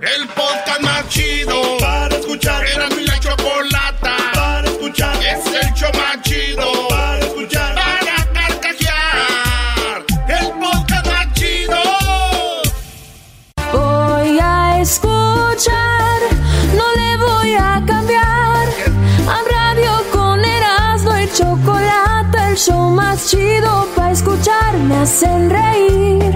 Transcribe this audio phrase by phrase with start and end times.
[0.00, 2.64] El podcast más chido para escuchar.
[2.64, 5.14] Era mi la chocolata para escuchar.
[5.22, 7.74] Es el show más chido para escuchar.
[7.74, 10.04] Para carcajear.
[10.28, 11.76] El podcast más chido.
[13.70, 16.20] Voy a escuchar,
[16.74, 18.68] no le voy a cambiar.
[19.28, 24.74] A radio con Erasmo y chocolate, el show más chido para escuchar.
[24.78, 26.34] Me hacen reír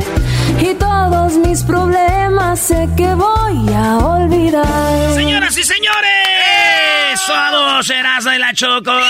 [0.61, 5.15] y todos mis problemas sé que voy a olvidar.
[5.15, 9.07] Señoras y señores, somos Erasmo y la Chocolata.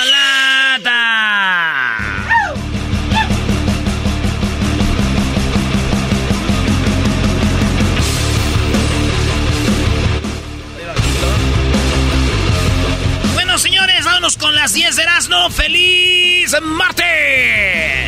[13.35, 15.51] Bueno, señores, vámonos con las 10 de Erasmo.
[15.51, 18.07] ¡Feliz martes!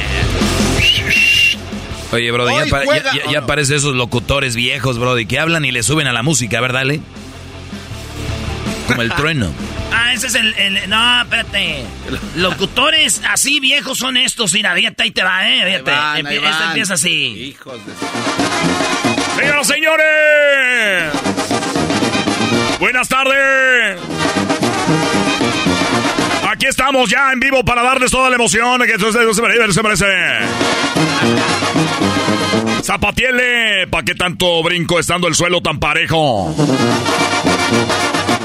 [2.13, 5.73] Oye, Brody, ya, pa- ya, ya- ya parece esos locutores viejos, Brody, que hablan y
[5.73, 7.01] le suben a la música, ¿verdad, dale?
[8.87, 9.53] Como el trueno.
[9.91, 11.83] Ah, ese es el, el- No, espérate.
[12.37, 14.53] Locutores así viejos son estos.
[14.53, 15.63] Mira, fíjate, ahí te va, ¿eh?
[15.65, 15.91] Fíjate.
[15.91, 16.69] van, ahí Empie- Esto van.
[16.69, 17.11] empieza así.
[17.57, 17.93] Hijos de...
[19.41, 21.13] Señoras, señores.
[22.79, 23.99] Buenas tardes.
[26.51, 29.73] Aquí estamos ya en vivo para darles toda la emoción que se merece.
[29.73, 30.05] Se merece.
[32.83, 36.55] Zapatiele, ¿pa' qué tanto brinco estando el suelo tan parejo?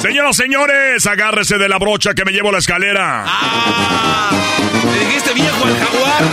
[0.02, 3.24] Señoras, señores, agárrese de la brocha que me llevo la escalera.
[3.26, 4.32] ¡Ah!
[4.94, 6.24] ¿Le dijiste viejo al jaguar?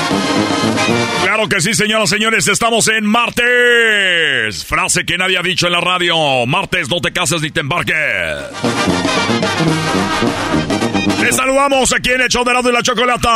[1.22, 4.65] Claro que sí, señoras, señores, estamos en martes.
[4.65, 6.47] Frase que nadie ha dicho en la radio.
[6.47, 7.94] Martes, no te cases ni te embarques.
[11.22, 13.31] Les saludamos aquí en el show de Erasmo y la Chocolata.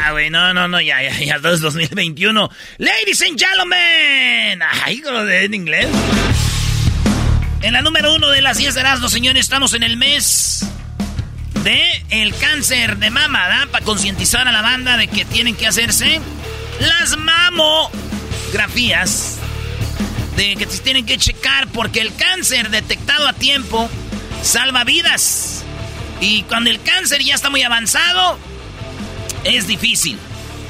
[0.00, 2.50] Ya, güey, no, no, no, ya, ya, ya, es 2021.
[2.78, 4.62] Ladies and gentlemen.
[4.82, 5.88] Ay, como de en inglés.
[7.60, 10.64] En la número uno de las 10 de Erasmo, señores, estamos en el mes
[11.62, 13.68] de el cáncer de mama, ¿verdad?
[13.68, 16.22] Para concientizar a la banda de que tienen que hacerse
[16.78, 19.36] las mamografías.
[20.34, 23.90] De que se tienen que checar porque el cáncer detectado a tiempo
[24.42, 25.62] salva vidas.
[26.22, 28.38] Y cuando el cáncer ya está muy avanzado,
[29.44, 30.18] es difícil.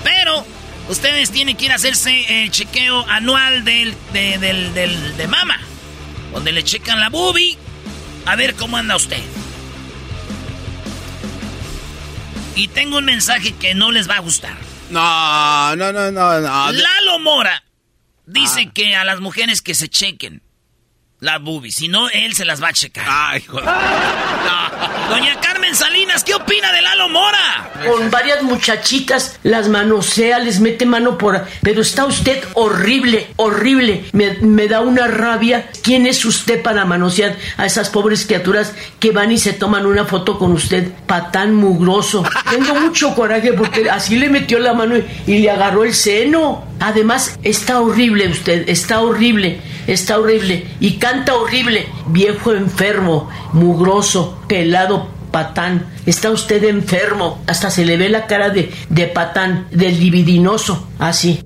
[0.05, 0.45] Pero
[0.89, 5.59] ustedes tienen que ir a hacerse el chequeo anual del, de, del- del- de mama.
[6.33, 7.57] Donde le checan la boobie.
[8.27, 9.23] A ver cómo anda usted.
[12.55, 14.57] Y tengo un mensaje que no les va a gustar.
[14.91, 16.73] No, no, no, no, no.
[16.73, 17.63] Lalo Mora
[18.27, 20.43] dice que a las mujeres que se chequen
[21.21, 23.05] la boobie, si no, él se las va a checar.
[23.09, 23.67] Ay, hijo de-
[25.11, 27.71] Doña Carmen Salinas, ¿qué opina de Lalo Mora?
[27.87, 31.45] Con varias muchachitas las manosea, les mete mano por...
[31.63, 34.05] Pero está usted horrible, horrible.
[34.13, 35.69] Me, me da una rabia.
[35.83, 40.05] ¿Quién es usted para manosear a esas pobres criaturas que van y se toman una
[40.05, 40.93] foto con usted?
[41.07, 42.23] Patán mugroso.
[42.51, 46.65] Tengo mucho coraje porque así le metió la mano y, y le agarró el seno.
[46.79, 50.67] Además, está horrible usted, está horrible, está horrible.
[50.81, 51.89] Y canta horrible.
[52.07, 55.87] Viejo enfermo, mugroso, pelado, patán.
[56.07, 57.43] Está usted enfermo.
[57.47, 60.89] Hasta se le ve la cara de, de patán, del libidinoso.
[60.99, 61.41] Así.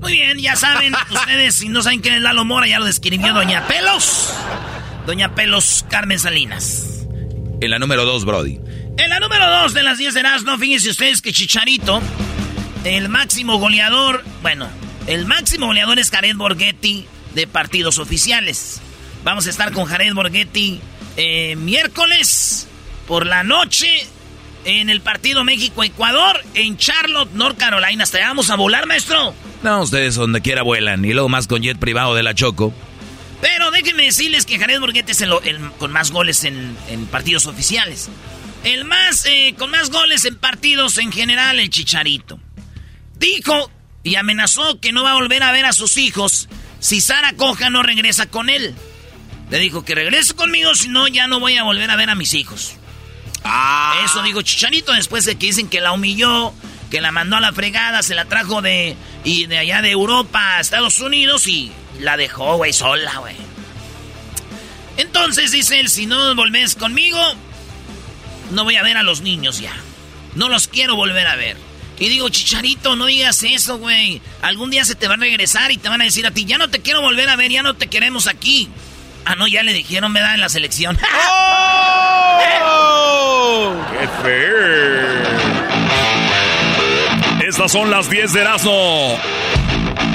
[0.00, 3.34] Muy bien, ya saben, ustedes si no saben quién es Lalo Mora, ya lo describió
[3.34, 4.32] Doña Pelos.
[5.06, 7.06] Doña Pelos Carmen Salinas.
[7.60, 8.58] En la número dos, Brody.
[8.96, 12.02] En la número 2 de las 10 de no fíjense ustedes que Chicharito,
[12.84, 14.68] el máximo goleador, bueno,
[15.06, 18.82] el máximo goleador es Jared Borghetti de partidos oficiales.
[19.24, 20.80] Vamos a estar con Jared Borghetti
[21.16, 22.66] eh, miércoles
[23.06, 24.06] por la noche
[24.64, 28.04] en el partido México-Ecuador en Charlotte, North Carolina.
[28.04, 29.34] ¿Hasta vamos a volar, maestro?
[29.62, 31.04] No, ustedes donde quiera vuelan.
[31.04, 32.72] Y luego más con jet privado de la Choco.
[33.40, 35.32] Pero déjenme decirles que Jared Borghetti es el,
[35.78, 36.76] con más goles en,
[37.10, 38.08] partidos oficiales.
[38.64, 42.38] El más, eh, con más goles en partidos en general, el Chicharito.
[43.18, 43.70] Dijo
[44.02, 47.70] y amenazó que no va a volver a ver a sus hijos si Sara Coja
[47.70, 48.74] no regresa con él.
[49.50, 52.14] Le dijo que regrese conmigo, si no, ya no voy a volver a ver a
[52.14, 52.74] mis hijos.
[53.44, 54.00] Ah.
[54.04, 56.52] Eso dijo Chicharito después de que dicen que la humilló,
[56.90, 60.56] que la mandó a la fregada, se la trajo de, y de allá de Europa
[60.56, 63.36] a Estados Unidos y la dejó, güey, sola, güey.
[64.96, 67.18] Entonces dice él, si no volvés conmigo,
[68.50, 69.74] no voy a ver a los niños ya.
[70.34, 71.56] No los quiero volver a ver.
[71.98, 74.22] Y digo, Chicharito, no digas eso, güey.
[74.42, 76.56] Algún día se te van a regresar y te van a decir a ti, ya
[76.56, 78.68] no te quiero volver a ver, ya no te queremos aquí.
[79.24, 80.98] Ah, no, ya le dijeron, me da en la selección.
[81.28, 82.40] ¡Oh!
[83.92, 85.20] ¡Qué feo!
[87.48, 89.18] Estas son las 10 de Erasmo.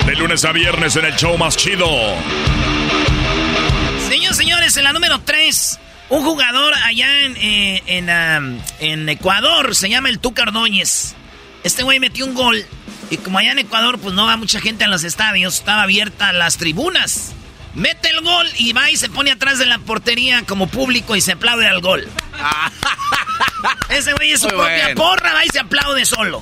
[0.05, 1.87] De lunes a viernes en el show más chido.
[4.07, 5.79] Señores, señores, en la número 3,
[6.09, 11.15] un jugador allá en, eh, en, en Ecuador se llama el Tuca Ordóñez.
[11.63, 12.63] Este güey metió un gol.
[13.09, 16.31] Y como allá en Ecuador, pues no va mucha gente a los estadios, estaba abierta
[16.33, 17.33] las tribunas.
[17.75, 21.21] Mete el gol y va y se pone atrás de la portería como público y
[21.21, 22.07] se aplaude al gol.
[23.89, 26.41] Ese güey es su propia porra, va y se aplaude solo.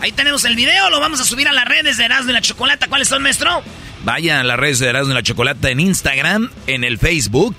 [0.00, 2.40] Ahí tenemos el video, lo vamos a subir a las redes de Erasmo y la
[2.40, 2.86] Chocolata.
[2.86, 3.62] ¿Cuáles son, maestro?
[4.04, 7.56] Vayan a las redes de Erasmo y la Chocolata en Instagram, en el Facebook.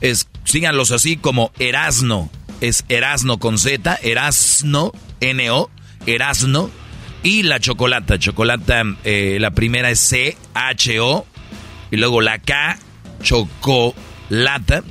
[0.00, 2.30] Es, síganlos así como Erasno.
[2.62, 5.70] Es Erasno con Z, Erasno, N-O,
[6.06, 6.70] Erasno.
[7.22, 8.18] Y la Chocolata.
[8.18, 11.26] Chocolata, eh, la primera es C-H-O
[11.92, 12.78] y luego la K,
[13.22, 14.82] Chocolata.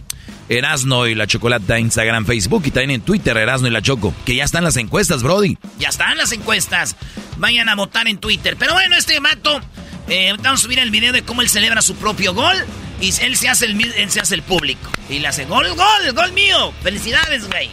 [0.50, 4.14] Erasno y la Chocolata, Instagram, Facebook y también en Twitter, Erasno y la Choco.
[4.26, 5.58] Que ya están las encuestas, Brody.
[5.80, 6.98] Ya están las encuestas.
[7.38, 8.58] Vayan a votar en Twitter.
[8.60, 9.62] Pero bueno, este mato,
[10.10, 12.56] eh, vamos a subir el video de cómo él celebra su propio gol.
[13.00, 14.92] Y él se hace el, él se hace el público.
[15.10, 16.74] Y le hace gol, gol, gol mío.
[16.84, 17.70] Felicidades, güey.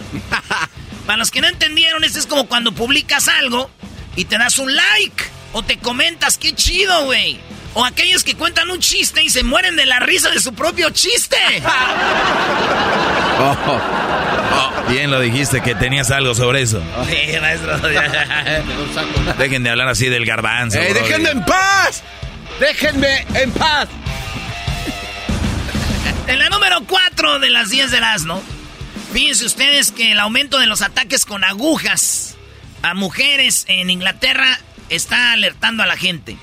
[1.07, 3.71] Para los que no entendieron, este es como cuando publicas algo
[4.15, 5.25] y te das un like.
[5.53, 7.41] O te comentas, qué chido, güey.
[7.75, 10.91] O aquellos que cuentan un chiste y se mueren de la risa de su propio
[10.91, 11.37] chiste.
[13.41, 16.83] Oh, oh, bien lo dijiste, que tenías algo sobre eso.
[17.09, 17.79] Sí, maestro.
[19.39, 20.77] Dejen de hablar así del garbanzo.
[20.81, 22.03] ¡Déjenme en paz!
[22.59, 23.89] ¡Déjenme en paz!
[26.27, 28.43] En la número 4 de las 10 de asno,
[29.13, 32.37] fíjense ustedes que el aumento de los ataques con agujas
[32.83, 36.37] a mujeres en Inglaterra está alertando a la gente.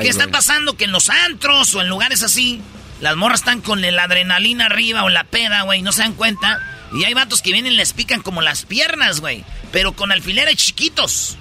[0.00, 0.76] ¿Qué está pasando?
[0.76, 2.60] Que en los antros o en lugares así,
[3.00, 6.60] las morras están con la adrenalina arriba o la peda, güey, no se dan cuenta.
[6.92, 9.44] Y hay vatos que vienen y les pican como las piernas, güey.
[9.72, 11.36] Pero con alfileres chiquitos.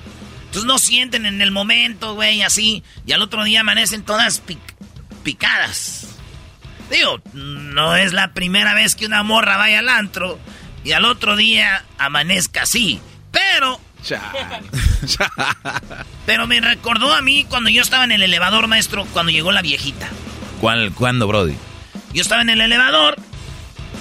[0.46, 2.84] Entonces no sienten en el momento, güey, así.
[3.06, 4.42] Y al otro día amanecen todas
[5.24, 6.08] picadas.
[6.90, 10.40] Digo, no es la primera vez que una morra vaya al antro
[10.84, 13.00] y al otro día amanezca así.
[13.32, 13.80] Pero
[16.26, 19.62] Pero me recordó a mí cuando yo estaba en el elevador, maestro, cuando llegó la
[19.62, 20.10] viejita.
[20.62, 21.56] ¿Cuál, ¿Cuándo, Brody?
[22.14, 23.16] Yo estaba en el elevador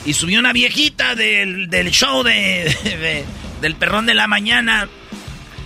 [0.04, 3.24] y subió una viejita del, show de,
[3.60, 4.88] del perrón de la mañana.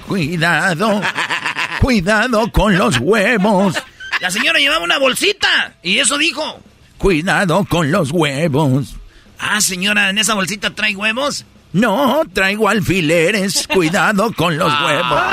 [0.06, 1.00] Cuidado,
[1.80, 3.76] cuidado con los huevos.
[4.20, 6.60] La señora llevaba una bolsita y eso dijo.
[6.98, 8.96] Cuidado con los huevos.
[9.38, 11.44] Ah, señora, ¿en esa bolsita trae huevos?
[11.72, 13.66] No, traigo alfileres.
[13.72, 14.84] Cuidado con los ah.
[14.86, 15.22] huevos.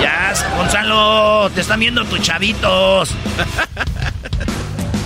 [0.00, 3.10] Ya, Gonzalo, te están viendo tus chavitos.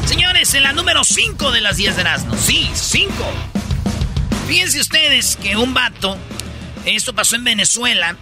[0.04, 2.34] Señores, en la número 5 de las 10 de Erasmo.
[2.37, 3.12] Sí, 5.
[4.49, 6.18] Fíjense ustedes que un vato,
[6.84, 8.16] esto pasó en Venezuela,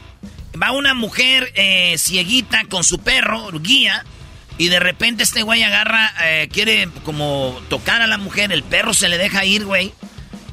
[0.63, 4.05] va una mujer eh, cieguita con su perro, guía,
[4.59, 8.93] y de repente este güey agarra, eh, quiere como tocar a la mujer, el perro
[8.93, 9.95] se le deja ir, güey.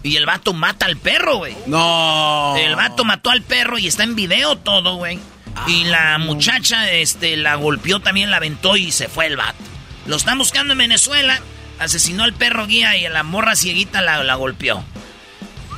[0.03, 1.57] Y el vato mata al perro, güey.
[1.65, 2.55] No.
[2.57, 5.19] El vato mató al perro y está en video todo, güey.
[5.67, 9.57] y la muchacha, este, la golpeó también, la aventó y se fue el vato.
[10.05, 11.41] Lo están buscando en Venezuela.
[11.79, 14.83] Asesinó al perro guía y la morra cieguita la, la golpeó.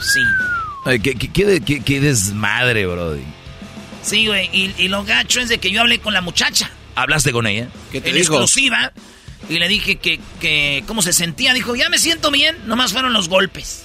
[0.01, 0.19] Sí.
[0.85, 3.23] Ay, ¿qué, qué, qué, desmadre, brody.
[4.03, 4.49] Sí, güey.
[4.51, 6.69] Y, y lo gacho es de que yo hablé con la muchacha.
[6.97, 7.67] ¿Hablaste con ella?
[7.91, 8.91] ¿Qué te en exclusiva.
[9.49, 11.53] Y le dije que, que cómo se sentía.
[11.53, 13.83] Dijo, ya me siento bien, nomás fueron los golpes.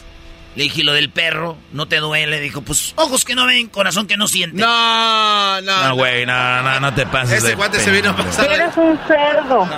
[0.56, 2.40] Le dije, lo del perro, ¿no te duele?
[2.40, 4.56] Dijo, pues ojos que no ven, corazón que no siente.
[4.62, 5.88] No, no.
[5.88, 7.44] No, güey, no, no, no te pases.
[7.44, 8.50] Ese guante se vino a pasar.
[8.50, 9.68] Eres un cerdo.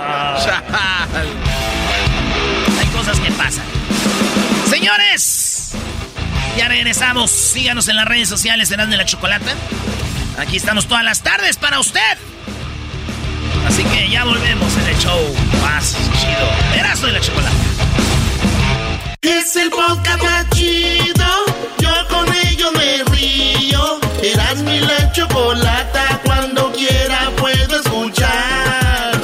[2.79, 3.65] Hay cosas que pasan.
[4.69, 5.73] Señores,
[6.57, 7.31] Ya regresamos.
[7.31, 9.51] Síganos en las redes sociales, serán de la Chocolata.
[10.37, 12.17] Aquí estamos todas las tardes para usted.
[13.93, 16.79] Que ya volvemos en el show más chido.
[16.79, 17.55] Erazo de la Chocolata.
[19.21, 21.25] Es el podcast más chido.
[21.79, 23.99] Yo con ello me río.
[24.21, 26.21] Eras mi la chocolata.
[26.23, 29.19] Cuando quiera puedo escuchar.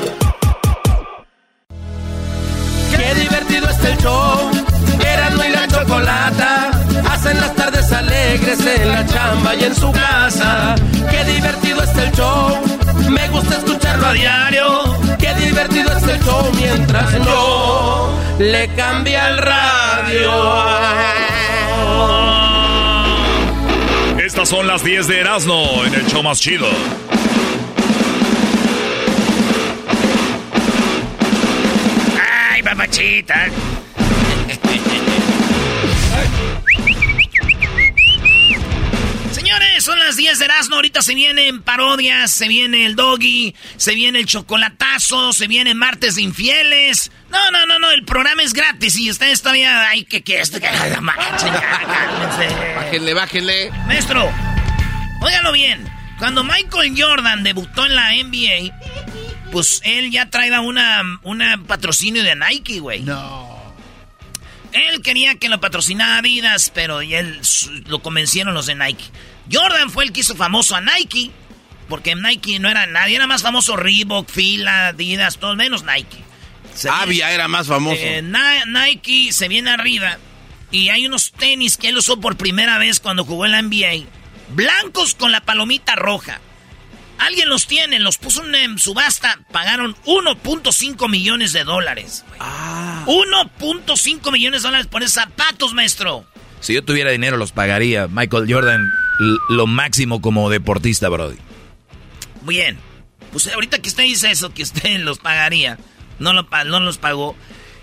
[2.92, 4.52] Qué divertido está el show.
[5.00, 6.72] Erasmo y la chocolata.
[7.12, 10.76] Hacen las tardes alegres en la chamba y en su casa.
[11.10, 12.71] Qué divertido está el show.
[13.12, 14.98] Me gusta escucharlo a diario.
[15.20, 20.32] Qué divertido está el show mientras yo le cambia el radio.
[24.26, 26.68] Estas son las 10 de Erasmo en el show más chido.
[32.50, 33.48] Ay, papachita.
[40.32, 40.76] 10 de Erasmo.
[40.78, 46.16] Ahorita se vienen parodias, se viene el doggy, se viene el chocolatazo, se viene martes
[46.16, 47.12] de infieles.
[47.30, 49.90] No, no, no, no, el programa es gratis y ustedes todavía.
[49.90, 50.70] Ay, que que esto, que.
[52.76, 53.72] Bájenle, bájenle.
[53.88, 54.32] Maestro,
[55.22, 55.86] óigalo bien.
[56.18, 62.38] Cuando Michael Jordan debutó en la NBA, pues él ya traía una, una patrocinio de
[62.38, 63.02] Nike, güey.
[63.02, 63.52] No.
[64.72, 67.42] Él quería que lo patrocinara Adidas, pero y él
[67.88, 69.04] lo convencieron los de Nike.
[69.52, 71.32] Jordan fue el que hizo famoso a Nike,
[71.90, 76.24] porque Nike no era nadie, era más famoso Reebok, Fila, Adidas, todo menos Nike.
[76.74, 77.98] Se Avia era más famoso.
[78.00, 80.18] eh, Nike se viene arriba
[80.72, 84.06] y hay unos tenis que él usó por primera vez cuando jugó en la NBA.
[84.54, 86.40] Blancos con la palomita roja.
[87.18, 92.24] Alguien los tiene, los puso en- subasta, pagaron 1.5 millones de dólares.
[92.28, 92.40] güey.
[93.06, 96.26] 1.5 millones de dólares por esos zapatos, maestro.
[96.62, 98.08] Si yo tuviera dinero, los pagaría.
[98.08, 98.92] Michael Jordan,
[99.50, 101.38] lo máximo como deportista, Brody.
[102.44, 102.78] Bien.
[103.32, 105.78] Pues ahorita que usted dice eso, que usted los pagaría,
[106.20, 107.36] no, lo, no los pagó.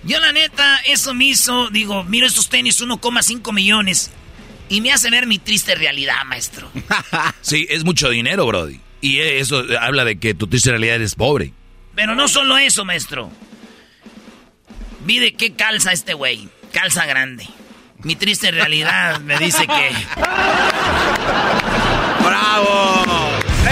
[0.04, 4.11] Yo la neta, eso me hizo, digo, miro estos tenis 1,5 millones
[4.68, 6.71] y me hace ver mi triste realidad, maestro.
[7.40, 8.80] Sí, es mucho dinero, Brody.
[9.00, 11.52] Y eso habla de que tu triste realidad eres pobre.
[11.95, 13.30] Pero no solo eso, maestro.
[15.04, 16.49] Vi de qué calza este güey.
[16.73, 17.49] Calza grande.
[18.09, 19.91] Mi triste realidad me dice que...
[22.25, 23.05] ¡Bravo!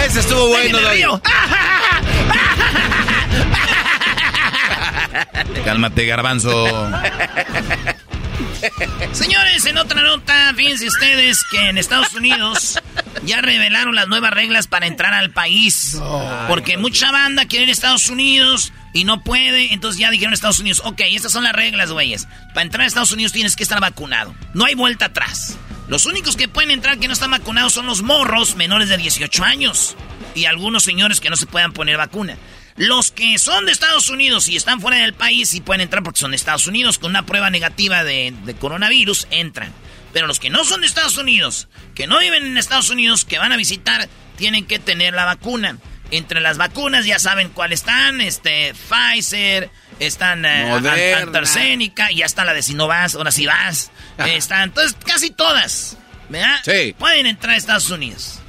[0.05, 0.95] Ese estuvo bueno, ¡Ay, me Doggy.
[0.97, 1.21] río!
[5.65, 6.67] Cálmate, garbanzo.
[9.11, 12.79] Señores, en otra nota, fíjense ustedes que en Estados Unidos
[13.23, 15.97] ya revelaron las nuevas reglas para entrar al país.
[16.47, 20.35] Porque mucha banda quiere ir a Estados Unidos y no puede, entonces ya dijeron a
[20.35, 22.27] Estados Unidos, ok, estas son las reglas, güeyes.
[22.53, 24.33] Para entrar a Estados Unidos tienes que estar vacunado.
[24.53, 25.57] No hay vuelta atrás.
[25.87, 29.43] Los únicos que pueden entrar que no están vacunados son los morros menores de 18
[29.43, 29.95] años
[30.35, 32.37] y algunos señores que no se puedan poner vacuna.
[32.77, 36.19] Los que son de Estados Unidos y están fuera del país y pueden entrar porque
[36.19, 39.73] son de Estados Unidos con una prueba negativa de, de coronavirus, entran.
[40.13, 43.39] Pero los que no son de Estados Unidos, que no viven en Estados Unidos, que
[43.39, 44.07] van a visitar,
[44.37, 45.77] tienen que tener la vacuna.
[46.11, 49.69] Entre las vacunas ya saben cuáles están, este, Pfizer,
[49.99, 51.17] están eh, Moderna.
[51.23, 53.91] AstraZeneca, y ya está la de Sinovac, ahora sí vas.
[54.17, 54.29] Ajá.
[54.29, 55.97] están, entonces casi todas,
[56.29, 56.61] ¿verdad?
[56.63, 56.95] Sí.
[56.97, 58.39] Pueden entrar a Estados Unidos.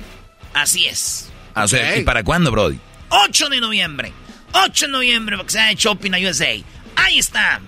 [0.55, 1.31] Así es.
[1.55, 1.99] Ah, O sea, Ok.
[1.99, 2.79] ¿y para cuándo, Brody?
[3.09, 4.13] 8 de noviembre.
[4.53, 6.57] 8 de noviembre, porque se de Shopping a USA.
[6.97, 7.61] Ahí está.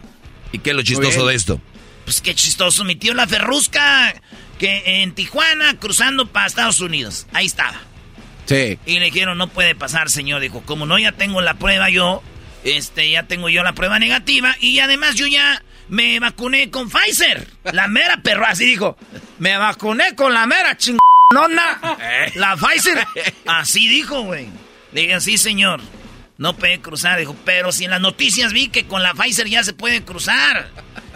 [0.52, 1.60] ¿Y qué es lo chistoso de esto?
[2.04, 4.14] Pues qué chistoso, mi tío La Ferrusca,
[4.58, 7.26] que en Tijuana, cruzando para Estados Unidos.
[7.32, 7.80] Ahí estaba.
[8.46, 8.78] Sí.
[8.84, 10.40] Y le dijeron, no puede pasar, señor.
[10.40, 12.22] Dijo, como no, ya tengo la prueba yo,
[12.64, 14.56] este, ya tengo yo la prueba negativa.
[14.60, 17.46] Y además yo ya me vacuné con Pfizer.
[17.72, 18.96] La mera perro, así dijo.
[19.38, 21.96] Me vacuné con la mera chingonona.
[22.34, 23.06] La Pfizer.
[23.46, 24.48] Así dijo, güey.
[24.92, 25.80] Dije, sí, señor.
[26.38, 27.18] No puede cruzar.
[27.18, 30.70] Dijo, pero si en las noticias vi que con la Pfizer ya se puede cruzar.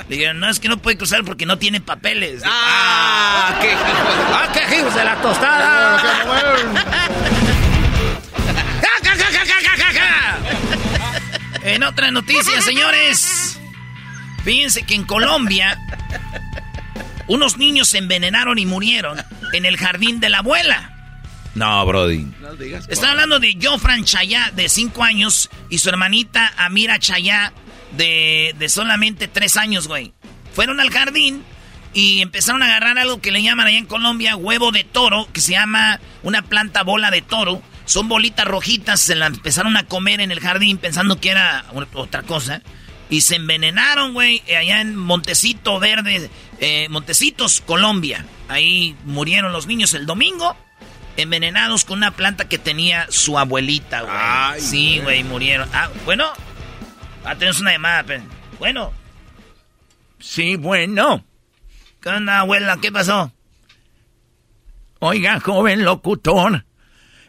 [0.09, 2.43] Le dije, no, es que no puede cruzar porque no tiene papeles.
[2.43, 3.57] Dijo, ¡Ah!
[3.61, 3.91] ¡Qué hijo de-
[4.35, 5.99] ¡Ah, qué hijos de la tostada!
[8.83, 10.39] ¡Ja, ja, ja, ja, ja, ja, ja!
[11.65, 13.59] En otra noticia, señores.
[14.45, 15.79] Fíjense que en Colombia
[17.29, 19.23] unos niños se envenenaron y murieron
[19.55, 20.94] en el jardín de la abuela.
[21.55, 22.27] No, Brody.
[22.89, 27.53] Están hablando de Jofran Chayá, de 5 años, y su hermanita Amira Chayá,
[27.97, 30.13] de, de solamente 3 años, güey.
[30.53, 31.45] Fueron al jardín
[31.93, 35.41] y empezaron a agarrar algo que le llaman allá en Colombia huevo de toro, que
[35.41, 37.63] se llama una planta bola de toro.
[37.87, 42.23] Son bolitas rojitas, se la empezaron a comer en el jardín pensando que era otra
[42.23, 42.63] cosa.
[43.11, 48.25] Y se envenenaron, güey, allá en Montecito Verde, eh, Montecitos, Colombia.
[48.49, 50.57] Ahí murieron los niños el domingo,
[51.17, 54.15] envenenados con una planta que tenía su abuelita, güey.
[54.17, 55.69] Ay, sí, güey, murieron.
[55.73, 56.27] Ah, bueno.
[57.25, 58.23] Ah, tenemos una llamada, pero...
[58.59, 58.93] Bueno.
[60.19, 61.25] Sí, bueno.
[62.01, 62.79] ¿Qué onda, abuela?
[62.81, 63.33] ¿Qué pasó?
[64.99, 66.65] Oiga, joven locutor.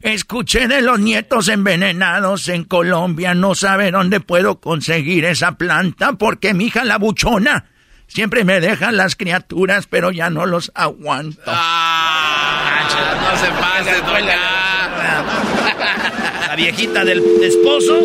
[0.01, 3.34] Escuché de los nietos envenenados en Colombia.
[3.34, 7.65] No sabe dónde puedo conseguir esa planta porque mi hija la buchona
[8.08, 11.42] siempre me deja las criaturas, pero ya no los aguanto.
[11.48, 12.14] Ah,
[13.25, 14.38] no se pase, doña.
[16.48, 18.00] La viejita del esposo.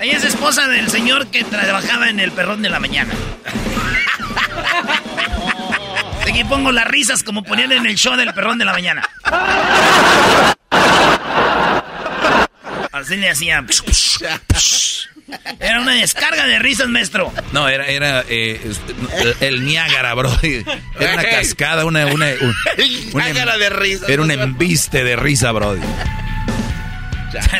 [0.00, 3.12] Ella es esposa del señor que trabajaba en el perrón de la mañana.
[6.22, 9.06] Aquí pongo las risas como ponían en el show del perrón de la mañana.
[12.92, 13.66] Así le hacían.
[15.60, 17.32] Era una descarga de risas, maestro.
[17.52, 18.60] No, era, era eh,
[19.40, 20.30] el Niágara, bro.
[20.42, 22.06] Era una cascada, una...
[22.06, 22.26] una
[22.78, 24.08] un, Niágara de risas.
[24.08, 25.76] Era un embiste de risa, bro.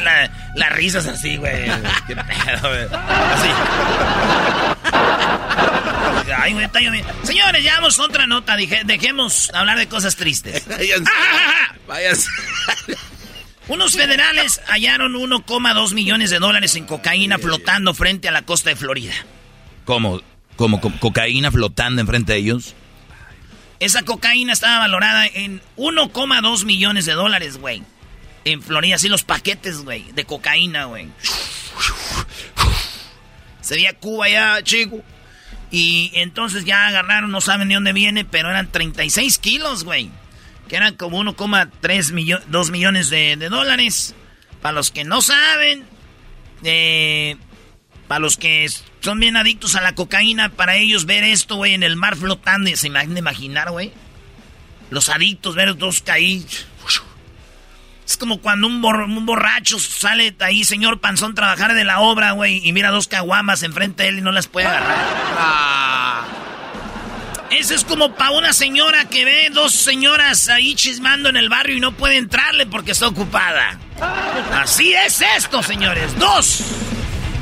[0.03, 1.65] La, las risas así, güey.
[2.07, 2.87] Qué pedo, güey.
[2.93, 3.49] Así.
[6.37, 7.13] Ay, güey, está lloviendo.
[7.23, 8.57] Señores, ya vamos a otra nota.
[8.57, 10.65] Dejemos hablar de cosas tristes.
[11.87, 12.31] Váyanse.
[13.69, 18.77] Unos federales hallaron 1,2 millones de dólares en cocaína flotando frente a la costa de
[18.77, 19.15] Florida.
[19.85, 20.21] ¿Cómo?
[20.57, 20.81] ¿Cómo?
[20.81, 22.75] co- ¿Cocaína flotando enfrente de ellos?
[23.81, 27.83] Esa cocaína estaba valorada en 1,2 millones de dólares, güey.
[28.45, 31.09] En Florida, así los paquetes, güey, de cocaína, güey.
[33.61, 35.01] Se veía Cuba ya, chico.
[35.71, 40.11] Y entonces ya agarraron, no saben de dónde viene, pero eran 36 kilos, güey.
[40.73, 44.15] Que eran como 1,3 millones, 2 millones de, dólares.
[44.63, 45.85] Para los que no saben,
[46.65, 47.37] eh,
[48.09, 51.83] para los que son bien adictos a la cocaína, para ellos ver esto, güey, en
[51.83, 53.93] el mar flotando, se imaginan imaginar, güey.
[54.89, 56.47] Los adictos, ver dos caí.
[58.07, 62.67] Es como cuando un, bor- borracho sale ahí, señor Panzón, trabajar de la obra, güey,
[62.67, 65.07] y mira dos caguamas enfrente de él y no las puede agarrar.
[65.39, 65.92] Ah,
[67.59, 71.77] Eso es como para una señora que ve dos señoras ahí chismando en el barrio
[71.77, 73.79] y no puede entrarle porque está ocupada.
[74.55, 76.19] Así es esto, señores.
[76.19, 76.65] Dos.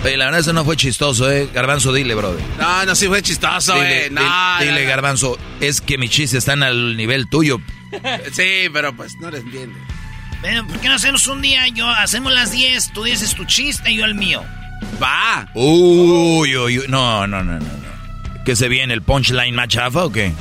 [0.04, 1.48] Oye, la verdad eso no fue chistoso, ¿eh?
[1.52, 2.42] Garbanzo, dile, brother.
[2.58, 4.10] no, no, sí fue chistoso, Dile, eh.
[4.10, 4.88] No, dile, no, dile, no.
[4.88, 7.60] Garbanzo, es que mis chistes están al nivel tuyo.
[8.32, 9.78] Sí, pero pues no le entiende.
[10.40, 11.68] Bueno, ¿por qué no hacemos un día?
[11.68, 14.42] Yo hacemos las 10, tú dices tu chiste y yo el mío.
[15.02, 15.48] Va.
[15.54, 16.84] Uy, uy, uy.
[16.88, 17.89] No, no, no, no, no.
[18.44, 18.94] ¿Qué se viene?
[18.94, 20.32] ¿El punchline más chafa o qué?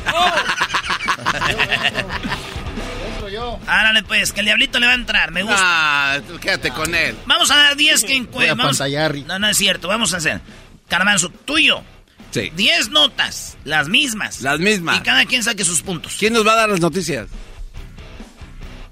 [3.67, 5.57] Árale pues, que el diablito le va a entrar, me gusta.
[5.59, 7.15] Ah, quédate con él.
[7.25, 9.27] Vamos a dar 10 que Rick.
[9.27, 10.41] No, no es cierto, vamos a hacer.
[10.87, 11.83] Carmanzo, tuyo.
[12.31, 12.51] Sí.
[12.55, 14.41] 10 notas, las mismas.
[14.41, 14.97] Las mismas.
[14.97, 16.15] Y cada quien saque sus puntos.
[16.17, 17.27] ¿Quién nos va a dar las noticias?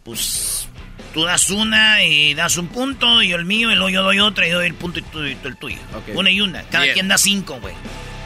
[0.03, 0.67] Pues
[1.13, 4.19] tú das una y das un punto, y yo el mío, y luego yo doy
[4.19, 5.77] otra, y yo doy el punto y tú y tú el tuyo.
[5.95, 6.15] Ok.
[6.15, 6.63] Una y una.
[6.63, 6.93] Cada Bien.
[6.93, 7.75] quien da cinco, güey.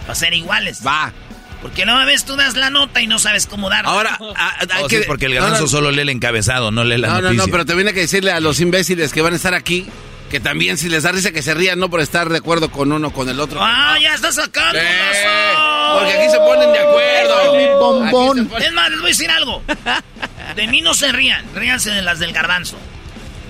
[0.02, 0.82] Para ser iguales.
[0.86, 1.12] Va.
[1.62, 3.92] Porque no vez tú das la nota y no sabes cómo darla.
[3.92, 6.72] Ahora, ah, hay Oh, que- sí, porque el no, garbanzo no, solo lee el encabezado,
[6.72, 7.46] no lee la No, no, noticia.
[7.46, 9.88] no, pero también hay que decirle a los imbéciles que van a estar aquí
[10.32, 12.90] que también si les da risa que se rían, no por estar de acuerdo con
[12.94, 13.60] uno o con el otro.
[13.62, 14.80] ¡Ah, ya estás sacando!
[14.80, 16.00] Razón!
[16.00, 17.38] porque aquí se ponen de acuerdo.
[17.54, 18.48] Ay, mi bombón.
[18.50, 19.62] Ponen- Es más, les voy a decir algo.
[20.56, 22.78] De mí no se rían, ríanse de las del garbanzo.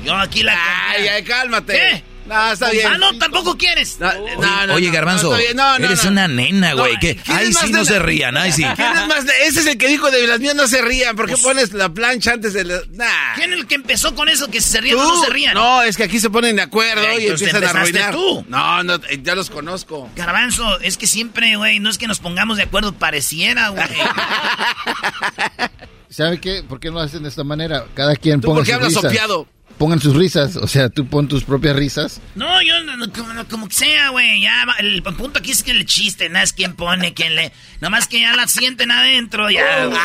[0.04, 0.58] Yo aquí la...
[0.90, 1.74] Ay, ay, cálmate.
[1.74, 2.04] ¿Qué?
[2.26, 2.88] No, está bien.
[2.88, 4.00] Ah, no, tampoco quieres.
[4.00, 5.58] No, no, no, Oye, Garbanzo, no, está bien.
[5.58, 6.12] No, no, eres no.
[6.12, 6.98] una nena, güey.
[7.00, 8.38] que ¿quién Ay, sí, no se rían.
[8.38, 8.64] Ay, sí.
[8.76, 11.16] ¿Quién es más de- Ese es el que dijo de las mías no se rían.
[11.16, 12.76] ¿Por qué pones la plancha antes de la.?
[12.92, 13.34] Nah.
[13.36, 14.48] ¿Quién es el que empezó con eso?
[14.50, 15.54] Que si se rían no se rían.
[15.56, 18.12] No, es que aquí se ponen de acuerdo Eh, y empiezan a arruinar.
[18.14, 18.46] tú.
[18.48, 20.10] No, no, eh, ya los conozco.
[20.16, 23.84] Garbanzo, es que siempre, güey, no es que nos pongamos de acuerdo, pareciera, güey.
[26.10, 26.64] ¿Sabe qué?
[26.64, 27.86] ¿Por qué no lo hacen de esta manera?
[27.94, 29.48] Cada quien ¿Tú ponga por qué hablas sopeado?
[29.82, 32.22] Pongan sus risas, o sea, tú pon tus propias risas.
[32.36, 35.50] No, yo, no, no, como, no, como que sea, güey, ya, va- el punto aquí
[35.50, 37.52] es que el chiste, nada es quien pone, quien le...
[37.80, 39.88] Nomás que ya la sienten adentro, ya.
[39.88, 39.98] güey.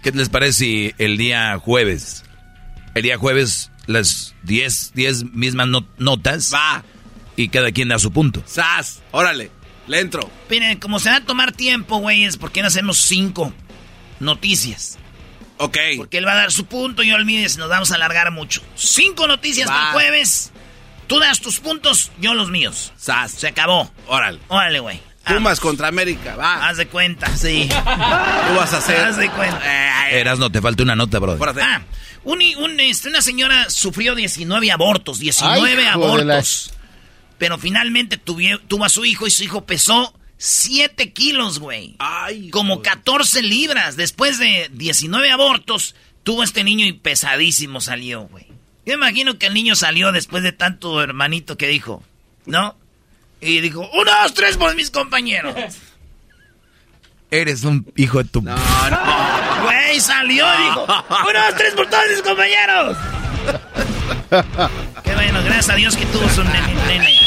[0.00, 2.22] ¿Qué les parece si el día jueves,
[2.94, 6.84] el día jueves, las 10, 10 mismas no- notas Va,
[7.34, 8.44] y cada quien da su punto?
[8.46, 9.50] sas, órale,
[9.88, 10.30] le entro.
[10.48, 13.52] Miren, como se va a tomar tiempo, güey, es porque no hacemos cinco
[14.20, 14.98] noticias.
[15.58, 15.78] Ok.
[15.96, 17.94] Porque él va a dar su punto y yo el mío y nos vamos a
[17.94, 18.62] alargar mucho.
[18.74, 20.52] Cinco noticias para el jueves.
[21.06, 22.92] Tú das tus puntos, yo los míos.
[22.96, 23.90] Sas, Se acabó.
[24.06, 24.40] órale.
[24.48, 25.00] Órale, güey.
[25.24, 26.68] Pumas contra América, va.
[26.68, 27.68] Haz de cuenta, sí.
[28.48, 29.00] Tú vas a hacer.
[29.00, 29.60] Haz de cuenta.
[30.10, 31.38] Eh, Eras, no te falta una nota, brother.
[31.38, 31.62] Pórate.
[31.62, 31.82] Ah,
[32.22, 36.72] un, un, este, una señora sufrió 19 abortos, 19 Ay, hijo de la- abortos.
[37.38, 41.96] Pero finalmente tuvi- tuvo a su hijo y su hijo pesó 7 kilos, güey.
[42.50, 43.96] Como 14 libras.
[43.96, 48.46] Después de 19 abortos, tuvo este niño y pesadísimo salió, güey.
[48.84, 52.04] Yo imagino que el niño salió después de tanto hermanito que dijo,
[52.44, 52.76] ¿no?
[53.40, 55.54] Y dijo, uno, dos, tres por mis compañeros.
[57.30, 58.40] Eres un hijo de tu...
[58.42, 59.62] No, no.
[59.64, 62.96] Güey, salió, dijo, uno, dos, tres por todos mis compañeros.
[65.04, 66.74] Qué bueno, gracias a Dios que tuvo su nene.
[66.86, 67.25] nene.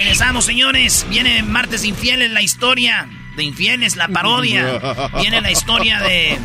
[0.00, 1.04] Regresamos, señores.
[1.10, 4.80] Viene Martes Infieles, la historia de Infieles, la parodia.
[5.20, 6.38] Viene la historia de...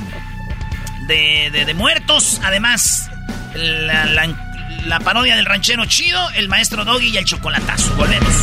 [1.08, 2.42] De, de, muertos.
[2.44, 3.10] Además,
[3.54, 7.96] la, parodia del ranchero chido, el maestro Doggy y el chocolatazo.
[7.96, 8.34] Volvemos.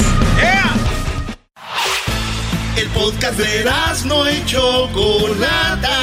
[2.76, 3.70] El podcast de
[4.06, 5.98] no y Chocolata.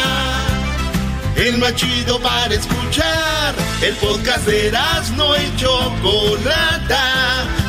[1.35, 3.55] El más chido para escuchar.
[3.81, 4.71] El podcast de
[5.15, 7.68] no y Chocolata.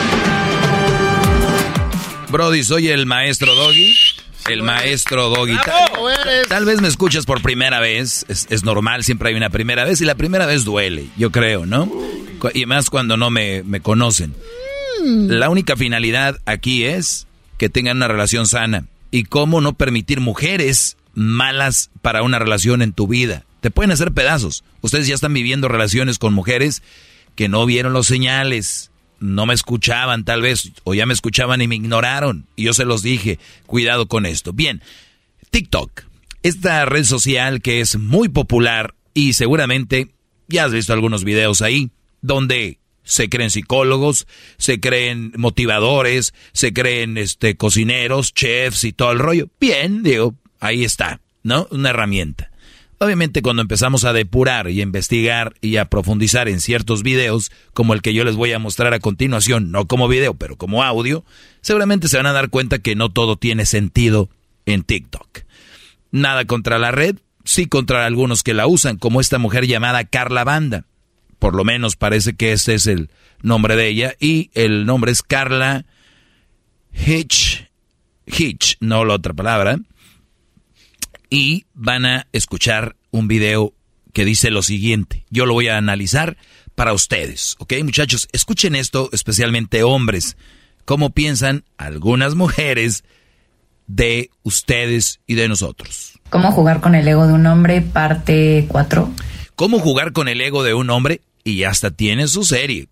[2.31, 3.93] Brody, soy el maestro Doggy.
[4.49, 5.57] El maestro Doggy.
[5.65, 8.25] Tal, tal vez me escuchas por primera vez.
[8.27, 10.01] Es, es, normal, siempre hay una primera vez.
[10.01, 11.91] Y la primera vez duele, yo creo, ¿no?
[12.53, 14.33] Y más cuando no me, me conocen.
[15.03, 18.85] La única finalidad aquí es que tengan una relación sana.
[19.11, 23.43] Y cómo no permitir mujeres malas para una relación en tu vida.
[23.59, 24.63] Te pueden hacer pedazos.
[24.81, 26.81] Ustedes ya están viviendo relaciones con mujeres
[27.35, 28.90] que no vieron los señales
[29.21, 32.47] no me escuchaban tal vez, o ya me escuchaban y me ignoraron.
[32.55, 34.51] Y yo se los dije, cuidado con esto.
[34.51, 34.81] Bien,
[35.51, 36.03] TikTok,
[36.43, 40.09] esta red social que es muy popular y seguramente
[40.47, 47.17] ya has visto algunos videos ahí, donde se creen psicólogos, se creen motivadores, se creen
[47.17, 49.49] este cocineros, chefs y todo el rollo.
[49.59, 51.67] Bien, digo, ahí está, ¿no?
[51.71, 52.50] Una herramienta.
[53.03, 57.95] Obviamente cuando empezamos a depurar y a investigar y a profundizar en ciertos videos, como
[57.95, 61.25] el que yo les voy a mostrar a continuación, no como video, pero como audio,
[61.61, 64.29] seguramente se van a dar cuenta que no todo tiene sentido
[64.67, 65.39] en TikTok.
[66.11, 70.43] Nada contra la red, sí contra algunos que la usan, como esta mujer llamada Carla
[70.43, 70.85] Banda.
[71.39, 73.09] Por lo menos parece que ese es el
[73.41, 75.87] nombre de ella, y el nombre es Carla
[76.93, 77.67] Hitch,
[78.27, 79.79] Hitch, no la otra palabra
[81.31, 83.73] y van a escuchar un video
[84.13, 85.25] que dice lo siguiente.
[85.31, 86.37] Yo lo voy a analizar
[86.75, 87.73] para ustedes, ¿ok?
[87.83, 90.37] Muchachos, escuchen esto, especialmente hombres.
[90.85, 93.05] ¿Cómo piensan algunas mujeres
[93.87, 96.19] de ustedes y de nosotros?
[96.29, 97.81] ¿Cómo jugar con el ego de un hombre?
[97.81, 99.09] Parte 4.
[99.55, 101.21] ¿Cómo jugar con el ego de un hombre?
[101.45, 102.89] Y hasta tiene su serie.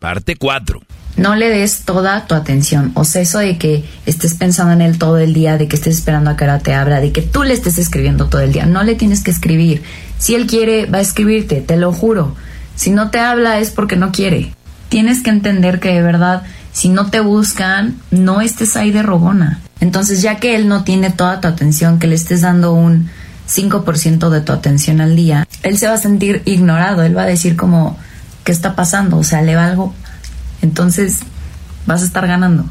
[0.00, 0.80] Parte 4
[1.16, 2.92] no le des toda tu atención.
[2.94, 5.96] O sea, eso de que estés pensando en él todo el día, de que estés
[5.96, 8.66] esperando a que ahora te abra, de que tú le estés escribiendo todo el día.
[8.66, 9.82] No le tienes que escribir.
[10.18, 12.34] Si él quiere, va a escribirte, te lo juro.
[12.74, 14.52] Si no te habla es porque no quiere.
[14.88, 19.60] Tienes que entender que de verdad, si no te buscan, no estés ahí de rogona.
[19.80, 23.08] Entonces, ya que él no tiene toda tu atención, que le estés dando un
[23.48, 27.02] 5% de tu atención al día, él se va a sentir ignorado.
[27.02, 27.98] Él va a decir como,
[28.44, 29.18] ¿qué está pasando?
[29.18, 29.94] O sea, le va algo
[30.62, 31.20] entonces
[31.86, 32.64] vas a estar ganando.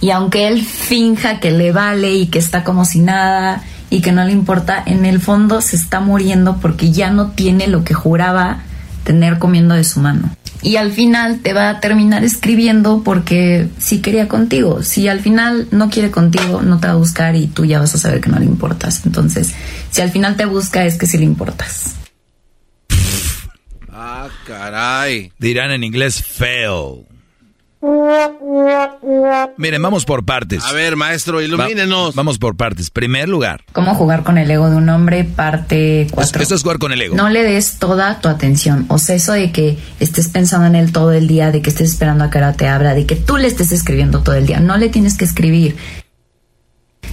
[0.00, 4.12] Y aunque él finja que le vale y que está como si nada y que
[4.12, 7.94] no le importa, en el fondo se está muriendo porque ya no tiene lo que
[7.94, 8.60] juraba
[9.04, 10.30] tener comiendo de su mano.
[10.62, 14.82] Y al final te va a terminar escribiendo porque sí quería contigo.
[14.82, 17.94] Si al final no quiere contigo, no te va a buscar y tú ya vas
[17.94, 19.04] a saber que no le importas.
[19.06, 19.54] Entonces,
[19.90, 21.94] si al final te busca es que sí le importas.
[23.90, 25.32] Ah, caray.
[25.38, 27.09] Dirán en inglés fail.
[29.56, 30.62] Miren, vamos por partes.
[30.64, 32.10] A ver, maestro, ilumínenos.
[32.10, 32.90] Va, vamos por partes.
[32.90, 33.64] Primer lugar.
[33.72, 35.24] ¿Cómo jugar con el ego de un hombre?
[35.24, 36.42] Parte 4.
[36.42, 37.16] Esto es jugar con el ego.
[37.16, 38.84] No le des toda tu atención.
[38.88, 41.90] O sea, eso de que estés pensando en él todo el día, de que estés
[41.90, 44.60] esperando a que ahora te abra, de que tú le estés escribiendo todo el día.
[44.60, 45.76] No le tienes que escribir.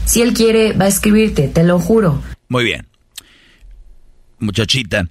[0.03, 2.21] Si él quiere, va a escribirte, te lo juro.
[2.49, 2.87] Muy bien.
[4.39, 5.07] Muchachita,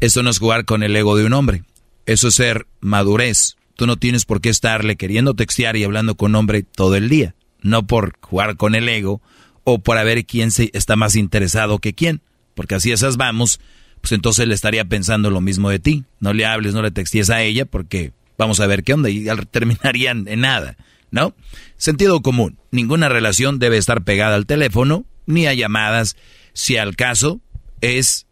[0.00, 1.62] eso no es jugar con el ego de un hombre.
[2.06, 6.32] Eso es ser madurez Tú no tienes por qué estarle queriendo textear y hablando con
[6.32, 7.34] un hombre todo el día.
[7.60, 9.20] No por jugar con el ego
[9.64, 12.22] o por ver quién se está más interesado que quién.
[12.54, 13.60] Porque así esas vamos,
[14.00, 16.04] pues entonces le estaría pensando lo mismo de ti.
[16.20, 19.26] No le hables, no le texties a ella porque vamos a ver qué onda y
[19.50, 20.76] terminarían en nada,
[21.10, 21.34] ¿no?
[21.76, 22.58] Sentido común.
[22.70, 26.16] Ninguna relación debe estar pegada al teléfono ni a llamadas.
[26.54, 27.40] Si al caso
[27.82, 28.26] es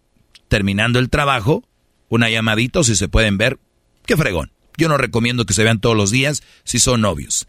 [0.49, 1.65] terminando el trabajo,
[2.09, 3.59] una llamadita si se pueden ver,
[4.07, 4.53] qué fregón.
[4.77, 7.47] Yo no recomiendo que se vean todos los días si son novios.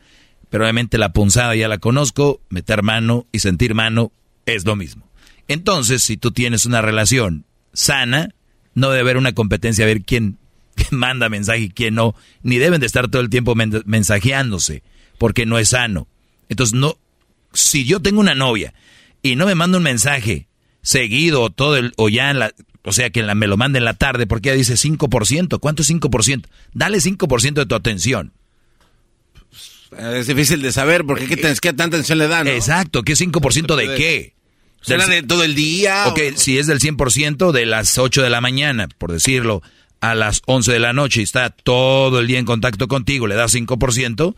[0.50, 4.12] Pero obviamente la punzada ya la conozco, meter mano y sentir mano
[4.46, 5.10] es lo mismo.
[5.48, 8.34] Entonces, si tú tienes una relación sana,
[8.74, 10.38] no debe haber una competencia a ver quién,
[10.92, 14.84] manda mensaje y quién no, ni deben de estar todo el tiempo mensajeándose,
[15.18, 16.08] porque no es sano.
[16.50, 16.98] Entonces, no,
[17.54, 18.74] si yo tengo una novia
[19.22, 20.48] y no me manda un mensaje
[20.82, 22.54] seguido o todo el, o ya en la,
[22.86, 25.60] o sea, que me lo mande en la tarde porque ella dice 5%.
[25.60, 26.46] ¿Cuánto es 5%?
[26.74, 28.32] Dale 5% de tu atención.
[29.98, 32.48] Es difícil de saber porque qué, qué tanta atención le dan.
[32.48, 34.34] Exacto, ¿qué 5% de qué?
[34.82, 36.08] ¿Será de todo el día?
[36.08, 39.64] Ok, si es del 100% de las 8 de la mañana, por decirlo,
[40.00, 43.34] a las 11 de la noche y está todo el día en contacto contigo, le
[43.34, 44.36] das 5%,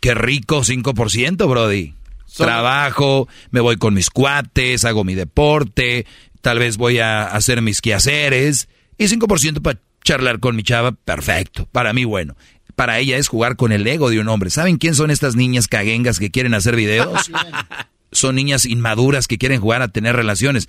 [0.00, 1.94] qué rico 5%, Brody.
[2.36, 6.06] Trabajo, me voy con mis cuates, hago mi deporte,
[6.40, 11.68] tal vez voy a hacer mis quehaceres y 5% para charlar con mi chava, perfecto,
[11.70, 12.36] para mí bueno.
[12.74, 14.50] Para ella es jugar con el ego de un hombre.
[14.50, 17.30] ¿Saben quién son estas niñas caguengas que quieren hacer videos?
[18.12, 20.68] son niñas inmaduras que quieren jugar a tener relaciones.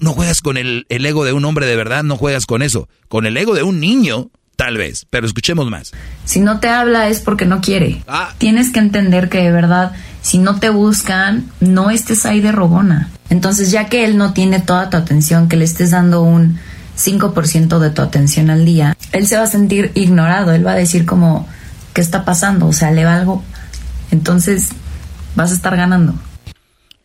[0.00, 2.88] No juegas con el, el, ego de un hombre de verdad, no juegas con eso.
[3.08, 5.06] Con el ego de un niño, tal vez.
[5.10, 5.92] Pero escuchemos más.
[6.24, 8.02] Si no te habla es porque no quiere.
[8.06, 8.34] Ah.
[8.38, 13.10] Tienes que entender que de verdad si no te buscan, no estés ahí de rogona.
[13.28, 16.58] Entonces, ya que él no tiene toda tu atención, que le estés dando un
[16.96, 20.76] 5% de tu atención al día, él se va a sentir ignorado, él va a
[20.76, 21.48] decir como,
[21.94, 22.66] ¿qué está pasando?
[22.66, 23.42] O sea, le va algo.
[24.10, 24.70] Entonces,
[25.34, 26.14] vas a estar ganando.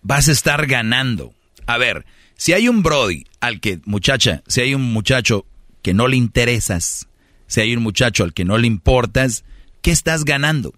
[0.02, 1.34] Vas a estar ganando.
[1.68, 5.46] A ver, si hay un Brody al que, muchacha, si hay un muchacho
[5.82, 7.08] que no le interesas,
[7.48, 9.44] si hay un muchacho al que no le importas,
[9.82, 10.74] ¿qué estás ganando?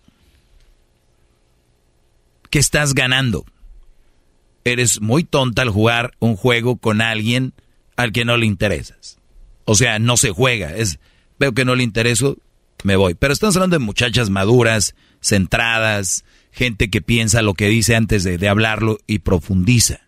[2.50, 3.46] ¿Qué estás ganando?
[4.64, 7.54] Eres muy tonta al jugar un juego con alguien
[7.96, 9.18] al que no le interesas.
[9.66, 11.00] O sea, no se juega, es
[11.40, 12.38] veo que no le intereso,
[12.84, 13.14] me voy.
[13.14, 18.38] Pero estamos hablando de muchachas maduras, centradas, gente que piensa lo que dice antes de,
[18.38, 20.00] de hablarlo y profundiza.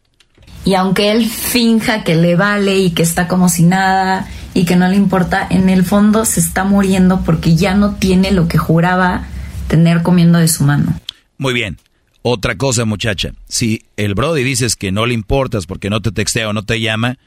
[0.66, 4.76] Y aunque él finja que le vale y que está como si nada y que
[4.76, 8.58] no le importa, en el fondo se está muriendo porque ya no tiene lo que
[8.58, 9.26] juraba
[9.68, 11.00] tener comiendo de su mano.
[11.38, 11.78] Muy bien.
[12.22, 16.50] Otra cosa, muchacha, si el Brody dices que no le importas porque no te textea
[16.50, 17.18] o no te llama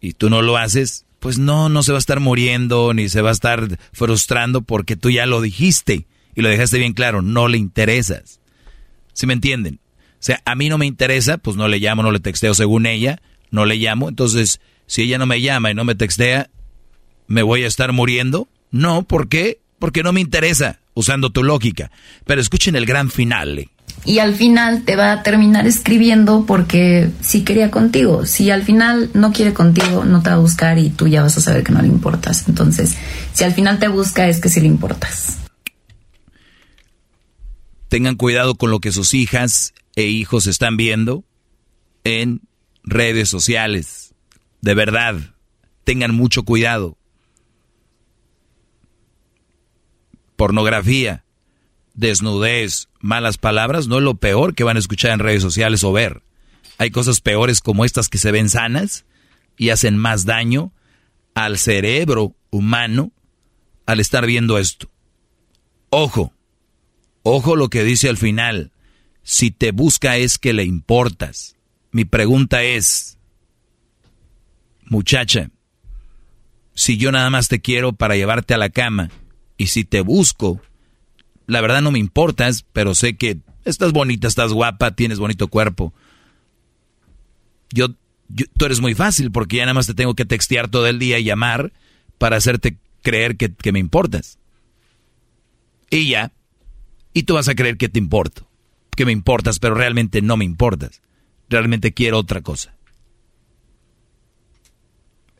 [0.00, 3.22] y tú no lo haces, pues no, no se va a estar muriendo ni se
[3.22, 7.48] va a estar frustrando porque tú ya lo dijiste y lo dejaste bien claro, no
[7.48, 8.40] le interesas.
[9.14, 9.80] ¿Sí me entienden?
[9.96, 12.84] O sea, a mí no me interesa, pues no le llamo, no le texteo según
[12.84, 14.10] ella, no le llamo.
[14.10, 16.50] Entonces, si ella no me llama y no me textea,
[17.26, 18.48] ¿me voy a estar muriendo?
[18.70, 19.60] No, ¿por qué?
[19.78, 21.90] Porque no me interesa, usando tu lógica.
[22.26, 23.70] Pero escuchen el gran final
[24.06, 28.24] y al final te va a terminar escribiendo porque sí quería contigo.
[28.24, 31.36] Si al final no quiere contigo, no te va a buscar y tú ya vas
[31.36, 32.48] a saber que no le importas.
[32.48, 32.96] Entonces,
[33.32, 35.38] si al final te busca es que sí le importas.
[37.88, 41.24] Tengan cuidado con lo que sus hijas e hijos están viendo
[42.04, 42.42] en
[42.84, 44.14] redes sociales.
[44.60, 45.16] De verdad,
[45.82, 46.96] tengan mucho cuidado.
[50.36, 51.25] Pornografía
[51.96, 55.92] desnudez, malas palabras, no es lo peor que van a escuchar en redes sociales o
[55.92, 56.22] ver.
[56.78, 59.06] Hay cosas peores como estas que se ven sanas
[59.56, 60.72] y hacen más daño
[61.34, 63.12] al cerebro humano
[63.86, 64.90] al estar viendo esto.
[65.90, 66.32] Ojo,
[67.22, 68.72] ojo lo que dice al final.
[69.22, 71.56] Si te busca es que le importas.
[71.90, 73.18] Mi pregunta es,
[74.84, 75.50] muchacha,
[76.74, 79.10] si yo nada más te quiero para llevarte a la cama
[79.56, 80.60] y si te busco
[81.46, 85.92] la verdad no me importas, pero sé que estás bonita, estás guapa, tienes bonito cuerpo.
[87.70, 90.98] Yo, tú eres muy fácil porque ya nada más te tengo que textear todo el
[90.98, 91.72] día y llamar
[92.18, 94.38] para hacerte creer que, que me importas.
[95.90, 96.32] Y ya,
[97.12, 98.48] y tú vas a creer que te importo,
[98.96, 101.00] que me importas, pero realmente no me importas.
[101.48, 102.74] Realmente quiero otra cosa.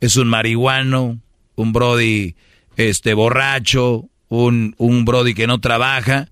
[0.00, 1.20] Es un marihuano,
[1.56, 2.36] un brody
[2.76, 6.28] este borracho, un, un Brody que no trabaja,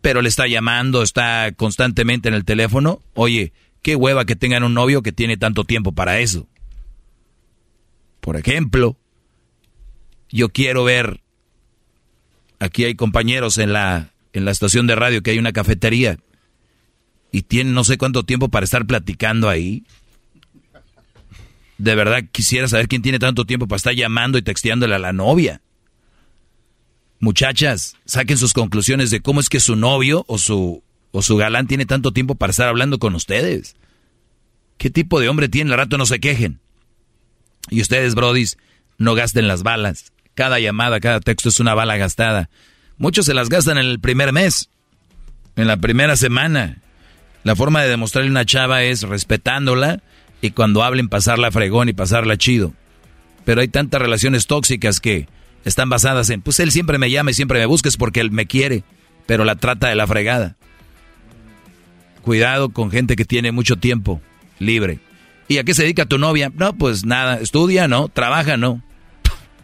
[0.00, 3.00] pero le está llamando, está constantemente en el teléfono.
[3.14, 6.46] Oye, qué hueva que tengan un novio que tiene tanto tiempo para eso.
[8.20, 8.96] Por ejemplo,
[10.30, 11.20] yo quiero ver,
[12.58, 16.18] aquí hay compañeros en la, en la estación de radio que hay una cafetería
[17.30, 19.84] y tienen no sé cuánto tiempo para estar platicando ahí.
[21.78, 25.12] De verdad quisiera saber quién tiene tanto tiempo para estar llamando y texteándole a la
[25.12, 25.60] novia.
[27.20, 31.66] Muchachas, saquen sus conclusiones de cómo es que su novio o su, o su galán
[31.66, 33.76] tiene tanto tiempo para estar hablando con ustedes.
[34.78, 35.72] ¿Qué tipo de hombre tiene?
[35.72, 36.60] Al rato no se quejen.
[37.70, 38.58] Y ustedes, brodis,
[38.98, 40.12] no gasten las balas.
[40.34, 42.50] Cada llamada, cada texto es una bala gastada.
[42.98, 44.68] Muchos se las gastan en el primer mes,
[45.56, 46.78] en la primera semana.
[47.44, 50.00] La forma de demostrarle a una chava es respetándola
[50.40, 52.74] y cuando hablen pasarla fregón y pasarla chido.
[53.44, 55.28] Pero hay tantas relaciones tóxicas que
[55.64, 58.46] están basadas en, pues él siempre me llama y siempre me busques porque él me
[58.46, 58.84] quiere,
[59.26, 60.56] pero la trata de la fregada.
[62.22, 64.20] Cuidado con gente que tiene mucho tiempo
[64.58, 64.98] libre.
[65.48, 66.50] ¿Y a qué se dedica tu novia?
[66.54, 68.82] No, pues nada, estudia, no, trabaja, no.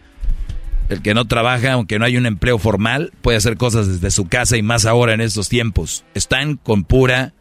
[0.89, 4.29] El que no trabaja, aunque no hay un empleo formal, puede hacer cosas desde su
[4.29, 6.05] casa y más ahora en estos tiempos.
[6.15, 7.33] Están con pura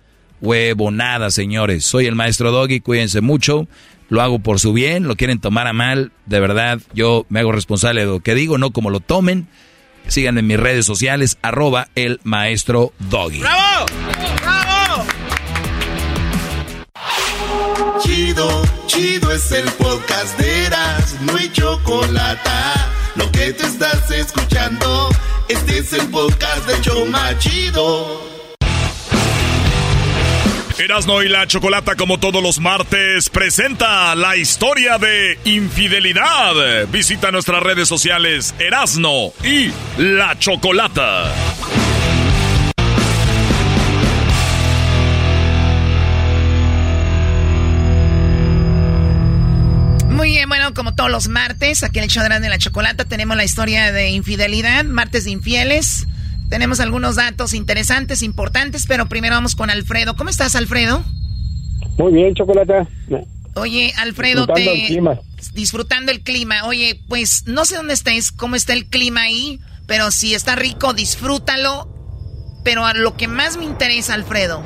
[0.41, 1.85] huevonada, señores.
[1.85, 3.67] Soy el maestro Doggy, cuídense mucho.
[4.09, 6.11] Lo hago por su bien, lo quieren tomar a mal.
[6.25, 9.47] De verdad, yo me hago responsable de lo que digo, no como lo tomen.
[10.07, 13.39] Síganme en mis redes sociales, arroba el maestro Doggy.
[13.39, 13.85] ¡Bravo!
[14.41, 15.05] ¡Bravo!
[18.01, 22.49] Chido, chido es el podcast de Eras, no hay chocolate.
[23.15, 25.09] Lo que te estás escuchando,
[25.47, 28.28] este es el podcast de Choma Chido.
[30.79, 36.87] Erasno y la Chocolata, como todos los martes, presenta la historia de infidelidad.
[36.87, 41.33] Visita nuestras redes sociales Erasno y la Chocolata.
[50.07, 53.35] Muy bien, bueno, como todos los martes, aquí en el show de la Chocolata tenemos
[53.35, 56.07] la historia de infidelidad, martes de infieles.
[56.49, 60.15] Tenemos algunos datos interesantes, importantes, pero primero vamos con Alfredo.
[60.15, 61.03] ¿Cómo estás, Alfredo?
[61.97, 62.87] Muy bien, Chocolata.
[63.55, 64.81] Oye, Alfredo, Disfrutando te...
[64.81, 65.19] el clima.
[65.53, 66.65] Disfrutando el clima.
[66.65, 70.93] Oye, pues no sé dónde estés, cómo está el clima ahí, pero si está rico,
[70.93, 71.87] disfrútalo.
[72.63, 74.61] Pero a lo que más me interesa, Alfredo,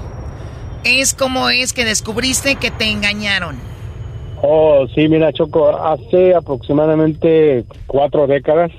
[0.84, 3.58] es cómo es que descubriste que te engañaron.
[4.42, 8.72] Oh, sí, mira, Choco, hace aproximadamente cuatro décadas.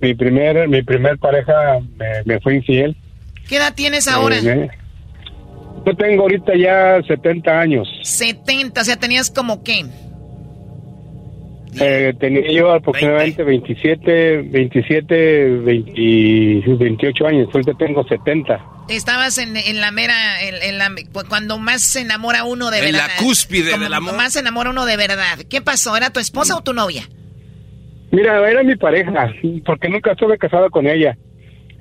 [0.00, 2.96] Mi primer, mi primer pareja me, me fue infiel.
[3.48, 4.36] ¿Qué edad tienes ahora?
[4.38, 4.68] Eh,
[5.84, 7.88] yo tengo ahorita ya 70 años.
[8.02, 9.84] 70, o sea, tenías como qué?
[11.80, 17.48] Eh, tenía yo aproximadamente 27, 27, 20 28 años.
[17.52, 18.58] Ahorita tengo 70.
[18.88, 20.90] Estabas en, en la mera, en, en la,
[21.28, 23.08] cuando más se enamora uno de En verdad.
[23.16, 24.16] la cúspide del amor.
[24.16, 25.38] Más se enamora uno de verdad.
[25.48, 25.96] ¿Qué pasó?
[25.96, 27.08] ¿Era tu esposa o tu novia?
[28.10, 29.32] Mira, era mi pareja,
[29.64, 31.16] porque nunca estuve casado con ella.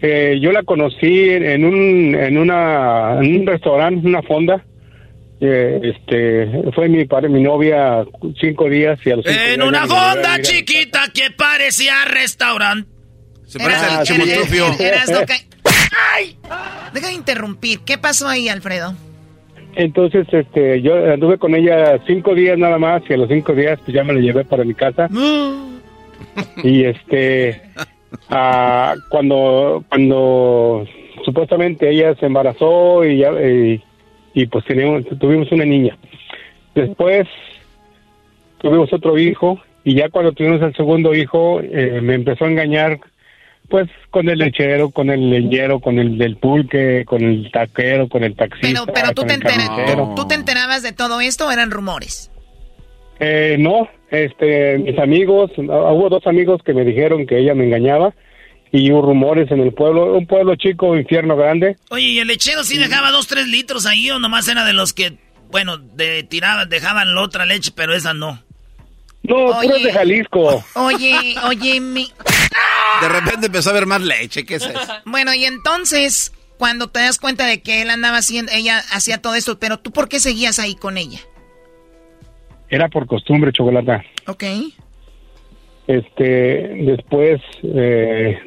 [0.02, 4.64] Eh, yo la conocí en un, en una, en un restaurante, una fonda.
[5.42, 8.06] Eh, este, fue mi padre, mi novia,
[8.40, 11.94] cinco días y a los cinco En días una a fonda a- chiquita que parecía
[12.06, 12.90] restaurante.
[13.46, 14.66] Se parece al Chimotrufio.
[16.16, 16.38] ¡Ay!
[16.94, 17.80] Deja de interrumpir.
[17.86, 18.94] ¿Qué pasó ahí, Alfredo?
[19.76, 23.80] Entonces, este, yo anduve con ella cinco días nada más y a los cinco días
[23.84, 25.08] pues ya me la llevé para mi casa.
[26.64, 27.62] Y este,
[28.30, 30.86] ah, cuando, cuando
[31.26, 33.84] supuestamente ella se embarazó y ya, y,
[34.34, 35.98] y, pues teníamos, tuvimos una niña.
[36.76, 37.28] Después
[38.60, 43.00] tuvimos otro hijo y ya cuando tuvimos el segundo hijo eh, me empezó a engañar
[43.70, 48.24] pues con el lechero, con el leñero, con el del pulque, con el taquero, con
[48.24, 48.68] el taxista.
[48.68, 50.16] Pero, pero tú, te entera-.
[50.16, 52.32] ¿tú te enterabas de todo esto o eran rumores?
[53.20, 57.66] Eh, no, este, mis amigos, ah, hubo dos amigos que me dijeron que ella me
[57.66, 58.14] engañaba
[58.72, 61.78] y hubo rumores en el pueblo, un pueblo chico, infierno grande.
[61.90, 64.94] Oye, ¿y el lechero sí dejaba dos, tres litros ahí o nomás era de los
[64.94, 65.18] que,
[65.52, 68.42] bueno, de, tiraban, dejaban la otra leche, pero esa no?
[69.24, 69.68] No, Oye.
[69.68, 70.64] puros de Jalisco.
[70.76, 72.12] Oye, oye, mi...
[73.02, 74.80] De repente empezó a ver más leche, ¿qué es eso?
[75.06, 79.36] Bueno, y entonces, cuando te das cuenta de que él andaba haciendo, ella hacía todo
[79.36, 81.20] esto, pero tú, ¿por qué seguías ahí con ella?
[82.70, 84.04] Era por costumbre, chocolata.
[84.28, 84.44] Ok.
[85.88, 88.38] Este, después, eh,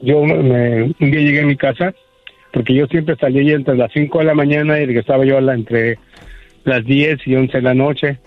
[0.00, 1.92] yo me, un día llegué a mi casa,
[2.52, 5.54] porque yo siempre salía entre las 5 de la mañana y regresaba yo a la,
[5.54, 5.98] entre
[6.64, 8.18] las 10 y 11 de la noche.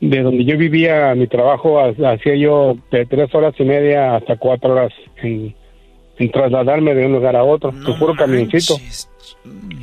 [0.00, 4.36] De donde yo vivía, mi trabajo ha- hacía yo de tres horas y media hasta
[4.36, 4.92] cuatro horas
[5.22, 5.52] en,
[6.18, 8.74] en trasladarme de un lugar a otro, No tu puro camioncito.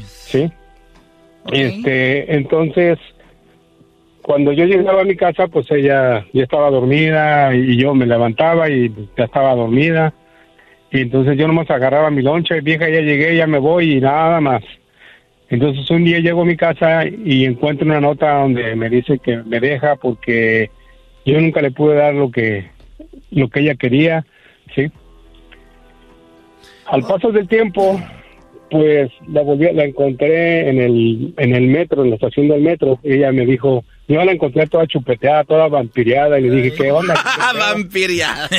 [0.08, 0.50] Sí.
[1.52, 2.98] Este, entonces,
[4.26, 8.68] cuando yo llegaba a mi casa, pues ella ya estaba dormida y yo me levantaba
[8.72, 10.16] y ya estaba dormida.
[10.90, 14.02] Y entonces yo nomás agarraba mi loncha y vieja, ya llegué, ya me voy y
[14.02, 14.64] nada más.
[15.48, 19.38] Entonces un día llego a mi casa y encuentro una nota donde me dice que
[19.44, 20.72] me deja porque
[21.24, 22.66] yo nunca le pude dar lo que
[23.30, 24.26] lo que ella quería,
[24.74, 24.92] ¿sí?
[26.88, 28.02] Al paso del tiempo,
[28.76, 33.00] pues la volví, la encontré en el, en el metro, en la estación del metro.
[33.04, 37.14] Ella me dijo, yo la encontré toda chupeteada, toda vampiriada, y le dije, ¿qué onda?
[37.58, 38.50] Vampiriada.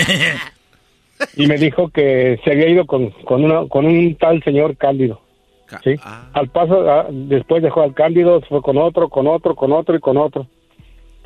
[1.36, 5.20] y me dijo que se había ido con, con, una, con un tal señor Cándido.
[5.84, 5.96] ¿sí?
[6.32, 10.00] Al paso, ah, después dejó al Cándido, fue con otro, con otro, con otro y
[10.00, 10.46] con otro.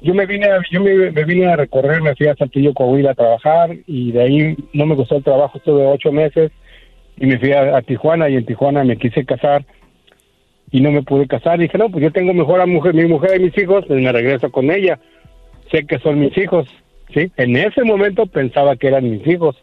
[0.03, 3.13] Yo me vine, a, yo me, me vine a recorrer, me fui a Saltillo, Coahuila
[3.13, 6.51] a trabajar y de ahí no me gustó el trabajo, estuve ocho meses
[7.21, 9.65] y me fui a, a Tijuana y en Tijuana me quise casar
[10.73, 11.59] y no me pude casar.
[11.59, 14.11] dije, no, pues yo tengo mejor a mujer, mi mujer y mis hijos, pues me
[14.11, 14.99] regreso con ella.
[15.71, 16.67] Sé que son mis hijos,
[17.13, 17.31] ¿sí?
[17.37, 19.57] En ese momento pensaba que eran mis hijos.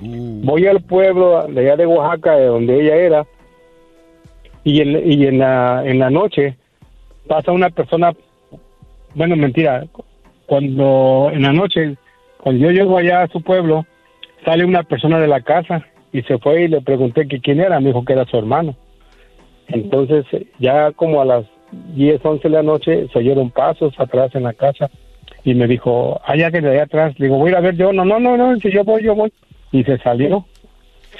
[0.00, 3.26] Voy al pueblo de allá de Oaxaca, de donde ella era,
[4.64, 6.56] y en, y en, la, en la noche
[7.28, 8.12] pasa una persona,
[9.14, 9.86] bueno, mentira,
[10.46, 11.96] cuando en la noche,
[12.38, 13.86] cuando yo llego allá a su pueblo,
[14.44, 15.86] sale una persona de la casa
[16.18, 18.76] y se fue y le pregunté que quién era, me dijo que era su hermano.
[19.68, 20.24] Entonces,
[20.58, 21.44] ya como a las
[21.94, 24.88] 10, 11 de la noche, se oyeron pasos atrás en la casa
[25.44, 27.76] y me dijo, allá que de allá atrás, le digo, voy a ir a ver
[27.76, 29.32] yo, no, no, no, no, si yo voy, yo voy.
[29.72, 30.46] Y se salió,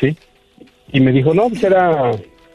[0.01, 0.17] sí.
[0.93, 2.13] Y me dijo, no, pues era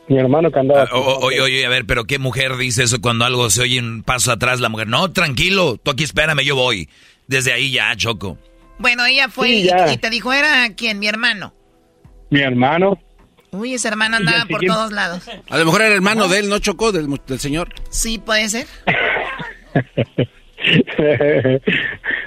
[0.07, 0.83] mi hermano que andaba.
[0.83, 3.79] Ah, o- Oye, oye, a ver, pero ¿qué mujer dice eso cuando algo se oye
[3.79, 4.59] un paso atrás?
[4.61, 6.87] La mujer, no, tranquilo, tú aquí espérame, yo voy.
[7.27, 8.37] Desde ahí ya, Choco.
[8.79, 10.99] Bueno, ella fue Sí, y- y, te dijo, ¿era quién?
[10.99, 11.53] Mi hermano.
[12.31, 12.97] Mi hermano.
[13.51, 15.29] Uy, ese hermano andaba por todos lados.
[15.49, 16.91] A lo mejor era hermano de él, ¿no chocó?
[16.91, 17.69] Del, del señor.
[17.89, 18.65] Sí, puede ser.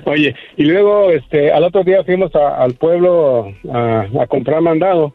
[0.05, 5.15] Oye, y luego este al otro día fuimos a- al pueblo a, a comprar mandado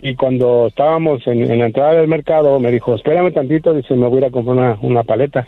[0.00, 4.06] y cuando estábamos en, en la entrada del mercado me dijo, espérame tantito, dice, me
[4.06, 5.46] voy a ir a comprar una, una paleta.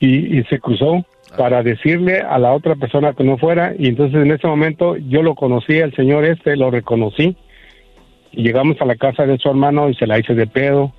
[0.00, 1.04] Y, y se cruzó
[1.36, 5.22] para decirle a la otra persona que no fuera y entonces en ese momento yo
[5.22, 7.36] lo conocí, al señor este, lo reconocí
[8.32, 10.92] y llegamos a la casa de su hermano y se la hice de pedo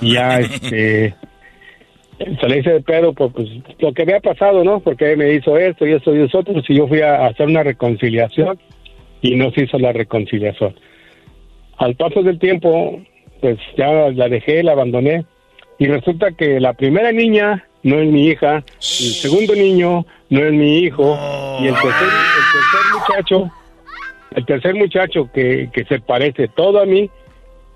[0.00, 1.14] y ya este
[2.40, 3.48] se le hice de pedo por pues,
[3.78, 4.80] lo que había pasado, ¿no?
[4.80, 8.58] Porque me hizo esto y esto y eso y yo fui a hacer una reconciliación
[9.22, 10.74] y no se hizo la reconciliación.
[11.78, 13.00] Al paso del tiempo,
[13.40, 15.24] pues ya la dejé, la abandoné
[15.78, 20.52] y resulta que la primera niña no es mi hija, el segundo niño no es
[20.52, 21.18] mi hijo
[21.60, 23.52] y el tercer, el tercer muchacho,
[24.34, 27.10] el tercer muchacho que, que se parece todo a mí,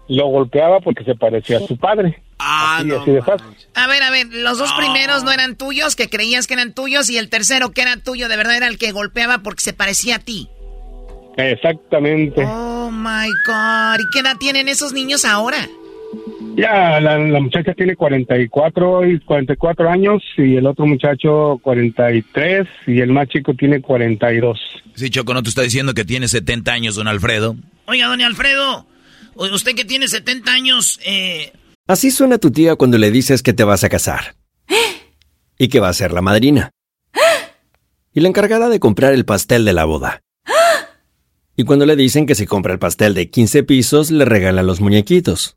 [0.09, 2.23] lo golpeaba porque se parecía a su padre.
[2.39, 3.47] Ah, Así, así de fácil.
[3.75, 7.09] A ver, a ver, los dos primeros no eran tuyos, que creías que eran tuyos,
[7.11, 10.17] y el tercero que era tuyo, de verdad era el que golpeaba porque se parecía
[10.17, 10.49] a ti.
[11.37, 12.45] Exactamente.
[12.45, 14.01] Oh my God.
[14.01, 15.69] ¿Y qué edad tienen esos niños ahora?
[16.57, 23.01] Ya, la, la muchacha tiene 44 y 44 años y el otro muchacho 43 y
[23.01, 24.59] el más chico tiene 42.
[24.95, 27.57] Sí, Choco, no te está diciendo que tiene 70 años, don Alfredo.
[27.87, 28.87] Oiga, don Alfredo,
[29.35, 31.53] usted que tiene 70 años, eh,
[31.89, 34.35] Así suena tu tía cuando le dices que te vas a casar.
[35.59, 36.73] Y que va a ser la madrina.
[38.13, 40.23] Y la encargada de comprar el pastel de la boda.
[41.57, 44.81] Y cuando le dicen que si compra el pastel de 15 pisos, le regalan los
[44.81, 45.57] muñequitos.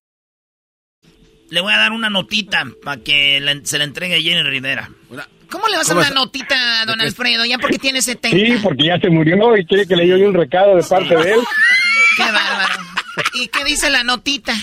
[1.51, 4.89] Le voy a dar una notita para que se la entregue a Jenny Rivera.
[5.49, 7.43] ¿Cómo le vas a ¿Cómo dar una notita a don Alfredo?
[7.43, 8.37] Ya porque tiene 70.
[8.37, 11.33] Sí, porque ya se murió y quiere que le lleve un recado de parte de
[11.33, 11.39] él.
[12.17, 12.83] Qué bárbaro.
[13.33, 14.53] ¿Y qué dice la notita?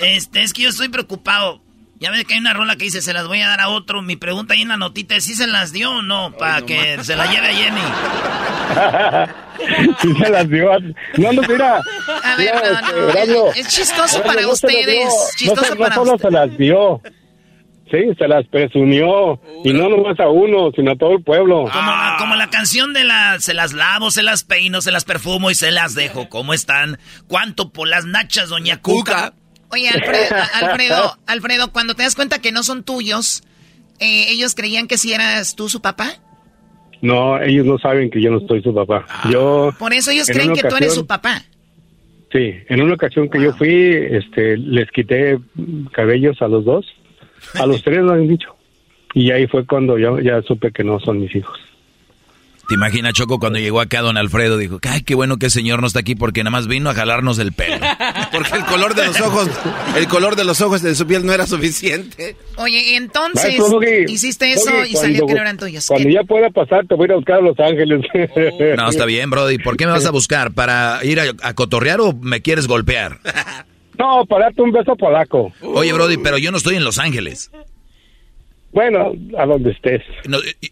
[0.00, 1.60] Este, es que yo estoy preocupado.
[2.00, 4.00] Ya ves que hay una rola que dice, se las voy a dar a otro.
[4.00, 6.32] Mi pregunta ahí en la notita es, ¿sí se las dio o no?
[6.32, 7.80] Para que se la lleve a Jenny.
[10.00, 10.70] sí se las dio.
[11.18, 11.82] No, no, mira.
[12.24, 15.12] A ver, no, no, es, chistoso para ustedes.
[15.36, 17.02] Chistoso no, solo se las dio.
[17.90, 19.38] Sí, se las presumió.
[19.62, 21.68] Y no nomás a uno, sino a todo el pueblo.
[21.70, 25.04] Como, la, como la canción de la se las lavo, se las peino, se las
[25.04, 26.30] perfumo y se las dejo.
[26.30, 26.98] ¿Cómo están?
[27.26, 29.34] ¿Cuánto por las nachas, doña Cuca?
[29.70, 33.42] Oye, Alfredo, Alfredo, Alfredo, cuando te das cuenta que no son tuyos,
[33.98, 36.14] eh, ¿ellos creían que si eras tú su papá?
[37.02, 39.06] No, ellos no saben que yo no soy su papá.
[39.30, 39.72] Yo.
[39.78, 41.42] Por eso ellos creen que tú eres su papá.
[42.32, 45.38] Sí, en una ocasión que yo fui, este, les quité
[45.92, 46.86] cabellos a los dos.
[47.54, 48.54] A los tres lo han dicho.
[49.14, 51.58] Y ahí fue cuando yo ya supe que no son mis hijos.
[52.70, 54.56] ¿Te imaginas, Choco, cuando llegó acá don Alfredo?
[54.56, 56.94] Dijo, ay, qué bueno que el señor no está aquí porque nada más vino a
[56.94, 57.84] jalarnos el pelo.
[58.32, 59.50] porque el color de los ojos,
[59.96, 62.36] el color de los ojos de su piel no era suficiente.
[62.58, 63.58] Oye, entonces,
[64.06, 65.84] hiciste eso y salió que no eran tuyos.
[65.88, 68.06] Cuando ya pueda pasar, te voy a ir a buscar a Los Ángeles.
[68.76, 69.58] no, está bien, Brody.
[69.58, 70.52] ¿Por qué me vas a buscar?
[70.52, 73.18] ¿Para ir a, cotorrear o me quieres golpear?
[73.98, 75.52] No, para darte un beso polaco.
[75.60, 77.50] Oye, Brody, pero yo no estoy en Los Ángeles.
[78.72, 80.02] Bueno, a donde estés.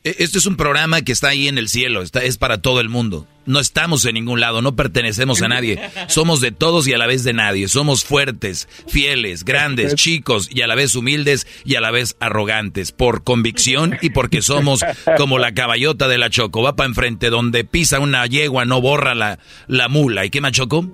[0.05, 2.89] este es un programa que está ahí en el cielo, está, es para todo el
[2.89, 5.81] mundo no estamos en ningún lado, no pertenecemos a nadie.
[6.09, 7.67] Somos de todos y a la vez de nadie.
[7.69, 12.93] Somos fuertes, fieles, grandes, chicos y a la vez humildes y a la vez arrogantes.
[12.93, 14.85] Por convicción y porque somos
[15.17, 16.63] como la caballota de la Choco.
[16.63, 20.25] Va para enfrente, donde pisa una yegua, no borra la, la mula.
[20.25, 20.87] ¿Y qué más, Choco?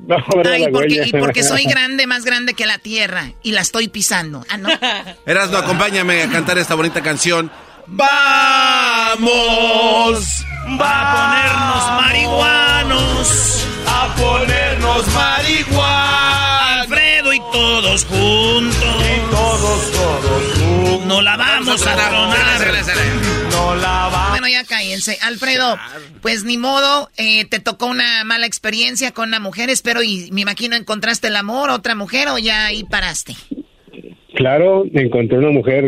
[0.44, 4.44] Ay, porque, y porque soy grande, más grande que la tierra y la estoy pisando.
[4.48, 4.68] Ah, no.
[5.26, 7.50] Erasmo, acompáñame a cantar esta bonita canción.
[7.86, 9.24] ¡Vamos!
[10.80, 13.68] Va a ponernos marihuanos.
[13.86, 16.80] A ponernos marihuanos.
[16.80, 18.78] Alfredo y todos juntos.
[18.82, 21.06] Y todos, todos juntos.
[21.06, 22.60] No la vamos a tronar.
[23.50, 24.30] No la vamos.
[24.30, 25.18] Bueno, ya cállense.
[25.22, 25.78] Alfredo,
[26.22, 30.40] pues ni modo, eh, te tocó una mala experiencia con una mujer, espero, y me
[30.40, 33.36] imagino encontraste el amor, otra mujer, o ya ahí paraste.
[34.34, 35.84] Claro, encontré una mujer,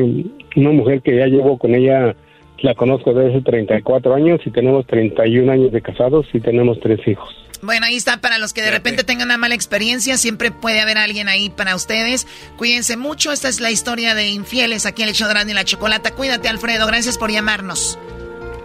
[0.56, 2.14] una mujer que ya llevo con ella
[2.58, 7.06] la conozco desde hace 34 años y tenemos 31 años de casados y tenemos tres
[7.06, 7.28] hijos.
[7.62, 10.98] Bueno, ahí está para los que de repente tengan una mala experiencia, siempre puede haber
[10.98, 12.26] alguien ahí para ustedes.
[12.56, 15.64] Cuídense mucho, esta es la historia de infieles aquí en el show de y la
[15.64, 16.12] chocolata.
[16.12, 17.98] Cuídate, Alfredo, gracias por llamarnos.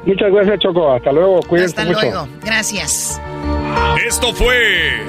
[0.05, 0.91] Muchas gracias, Choco.
[0.91, 3.21] Hasta luego, cuídense Hasta luego, gracias.
[4.05, 5.05] Esto fue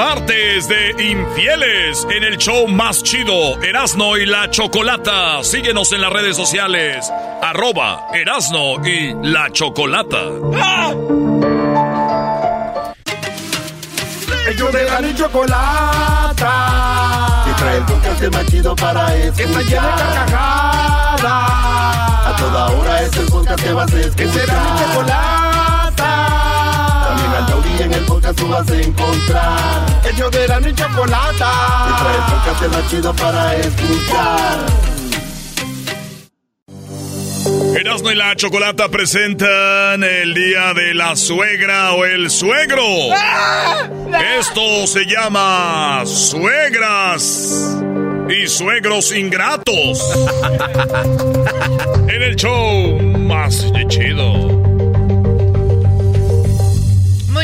[0.00, 5.44] martes de infieles en el show más chido, Erasno y la Chocolata.
[5.44, 10.22] Síguenos en las redes sociales, arroba Erasno y la Chocolata.
[10.54, 10.94] ¡Ah!
[14.48, 16.54] Ellos de la chocolata.
[17.44, 19.36] Que trae el podcast más chido para escuchar.
[19.36, 21.24] Que está llena de carcajadas.
[22.26, 24.16] A toda hora es el podcast que vas a escuchar.
[24.16, 25.59] Que será mi chocolata
[27.80, 30.02] en el podcast tú vas a encontrar.
[30.08, 31.52] El yo de la niña chocolata.
[31.88, 34.58] Y trae el podcast más chido para escuchar.
[37.76, 42.84] Erasmo y la Chocolata presentan el día de la suegra o el suegro.
[44.38, 47.78] Esto se llama suegras
[48.28, 50.14] y suegros ingratos.
[52.08, 54.59] en el show más chido.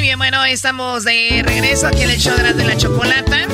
[0.07, 3.49] Bien, bueno, estamos de regreso aquí en el show de la chocolata.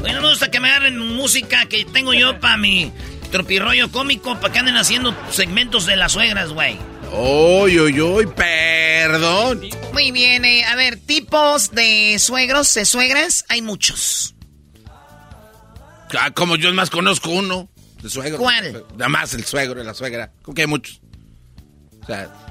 [0.00, 2.90] Bueno, me gusta que me agarren música que tengo yo para mi
[3.30, 6.78] tropirroyo cómico, para que anden haciendo segmentos de las suegras, güey.
[7.12, 9.68] Uy, uy, uy, perdón.
[9.92, 14.34] Muy bien, eh, a ver, tipos de suegros, de suegras, hay muchos.
[16.18, 17.68] Ah, como yo más conozco uno,
[18.02, 18.38] de suegro.
[18.38, 18.82] ¿Cuál?
[18.96, 20.32] Nada más el suegro y la suegra.
[20.40, 21.02] Como que hay muchos.
[22.02, 22.43] O sea,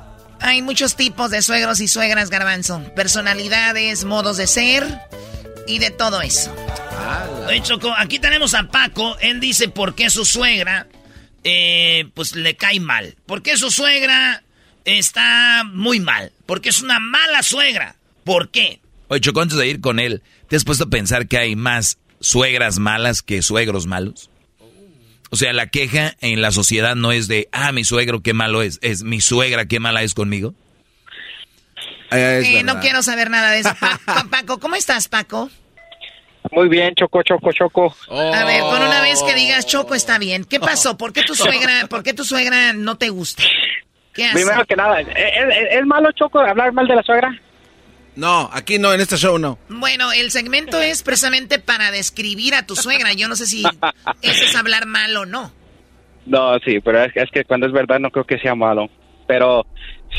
[0.44, 2.84] hay muchos tipos de suegros y suegras, garbanzo.
[2.96, 4.86] Personalidades, modos de ser
[5.68, 6.54] y de todo eso.
[7.48, 9.18] Oye, Choco, aquí tenemos a Paco.
[9.20, 10.88] Él dice por qué su suegra,
[11.46, 13.16] eh, pues le cae mal.
[13.26, 14.44] ¿Por qué su suegra
[14.84, 16.34] está muy mal?
[16.46, 17.96] Porque es una mala suegra.
[18.26, 18.82] ¿Por qué?
[19.08, 22.00] Oye, Choco, antes de ir con él, ¿te has puesto a pensar que hay más
[22.20, 24.30] suegras malas que suegros malos?
[25.34, 28.62] O sea, la queja en la sociedad no es de, ah, mi suegro qué malo
[28.62, 30.54] es, es mi suegra qué mala es conmigo.
[32.12, 33.76] Eh, no quiero saber nada de eso.
[34.30, 35.50] Paco, ¿cómo estás, Paco?
[36.52, 37.96] Muy bien, Choco, Choco, Choco.
[38.12, 40.46] A ver, con una vez que digas Choco está bien.
[40.46, 41.00] ¿Qué pasó?
[41.00, 43.42] ¿Por qué tu suegra, por qué tu suegra no te gusta?
[44.14, 44.36] ¿Qué hace?
[44.36, 47.42] Primero que nada, ¿es, malo, Choco, hablar mal de la suegra?
[48.16, 49.58] No, aquí no, en este show no.
[49.70, 53.14] Bueno, el segmento es precisamente para describir a tu suegra.
[53.14, 53.64] Yo no sé si
[54.22, 55.52] eso es hablar mal o no.
[56.26, 58.90] No, sí, pero es, es que cuando es verdad no creo que sea malo.
[59.28, 59.66] Pero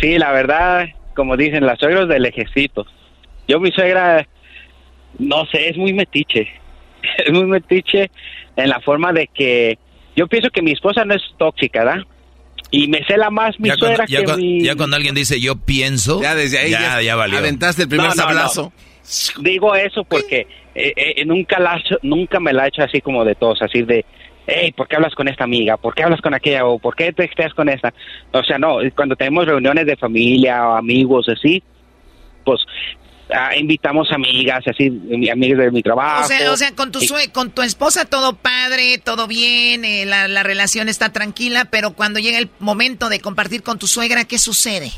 [0.00, 2.86] sí, la verdad, como dicen, la suegra es del ejército.
[3.46, 4.26] Yo mi suegra,
[5.18, 6.48] no sé, es muy metiche.
[7.18, 8.10] Es muy metiche
[8.56, 9.78] en la forma de que
[10.16, 12.02] yo pienso que mi esposa no es tóxica, ¿verdad?
[12.70, 14.62] Y me cela más mi Ya cuando, suegra ya que cu- mi...
[14.64, 17.38] ya cuando alguien dice yo pienso, Ya desde ahí ya, ya ya valió.
[17.38, 18.72] aventaste el primer No, no, sablazo.
[19.36, 19.42] no.
[19.42, 23.00] Digo eso porque eh, eh, nunca, la, ha hecho- nunca me la ha hecho así
[23.00, 24.04] como de todos, así de,
[24.46, 25.76] hey, ¿por qué hablas con esta amiga?
[25.76, 26.64] ¿Por qué hablas con aquella?
[26.66, 27.92] ¿O por qué texteas con esta?
[28.32, 31.62] O sea, no, cuando tenemos reuniones de familia o amigos así,
[32.44, 32.60] pues
[33.34, 36.24] ah, invitamos amigas, así, mi- amigas de mi trabajo.
[36.24, 40.04] O sea, o sea con, tu sue- con tu esposa todo padre, todo bien, eh,
[40.06, 44.24] la, la relación está tranquila, pero cuando llega el momento de compartir con tu suegra,
[44.24, 44.90] ¿qué sucede?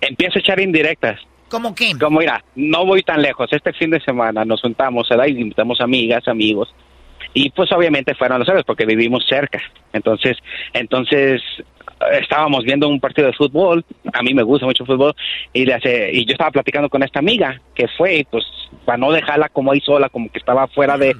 [0.00, 1.20] Empiezo a echar indirectas.
[1.48, 1.92] ¿Cómo qué?
[1.98, 3.52] Como mira, no voy tan lejos.
[3.52, 5.26] Este fin de semana nos juntamos, ¿verdad?
[5.26, 6.74] Y invitamos amigas, amigos.
[7.34, 9.60] Y pues obviamente fueron los héroes porque vivimos cerca.
[9.92, 10.36] Entonces,
[10.72, 11.40] entonces
[12.12, 13.84] estábamos viendo un partido de fútbol.
[14.12, 15.14] A mí me gusta mucho el fútbol.
[15.52, 18.44] Y, le hace, y yo estaba platicando con esta amiga que fue, y, pues,
[18.84, 21.14] para no dejarla como ahí sola, como que estaba fuera de,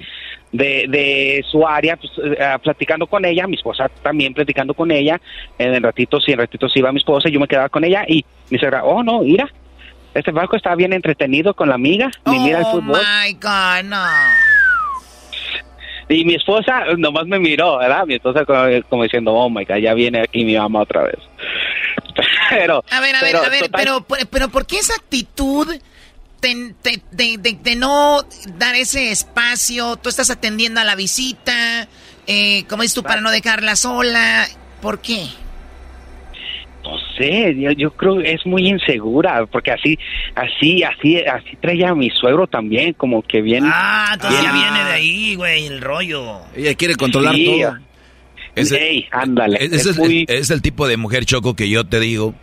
[0.52, 3.46] de, de su área, pues, eh, platicando con ella.
[3.46, 5.20] Mi esposa también platicando con ella.
[5.58, 7.28] En el ratito, sí, en ratito sí iba mi esposa.
[7.28, 9.48] Yo me quedaba con ella y mi suegra, oh, no, mira.
[10.14, 12.98] Este Vasco está bien entretenido con la amiga, ni mira el Oh fútbol.
[13.00, 14.04] my God, no.
[16.14, 18.04] Y mi esposa nomás me miró, ¿verdad?
[18.06, 21.18] Mi esposa como, como diciendo, oh my God, ya viene aquí mi mamá otra vez.
[22.50, 24.94] pero, A ver, a ver, pero, a ver, total- pero, pero, pero ¿por qué esa
[24.94, 25.66] actitud
[26.40, 28.22] de, de- de- de- no
[28.58, 29.96] dar ese espacio?
[29.96, 31.88] Tú estás atendiendo a la visita,
[32.26, 34.46] eh, como dices tú, para no dejarla sola.
[34.80, 35.26] ¿Por qué?
[36.82, 39.98] No sé, yo, yo creo que es muy insegura, porque así,
[40.34, 43.64] así, así, así traía a mi suegro también, como que bien.
[43.66, 46.40] Ah, entonces ya viene de ahí, güey, el rollo.
[46.56, 47.78] Ella quiere controlar Sí, todo.
[48.54, 49.58] Ese- Ey, ándale.
[49.64, 52.34] Ese es es, muy- es el tipo de mujer choco que yo te digo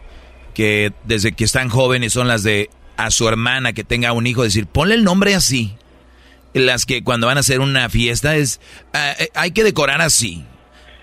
[0.55, 4.43] que desde que están jóvenes son las de a su hermana que tenga un hijo
[4.43, 5.73] decir ponle el nombre así.
[6.53, 8.59] Las que cuando van a hacer una fiesta es
[8.93, 10.43] ah, eh, hay que decorar así.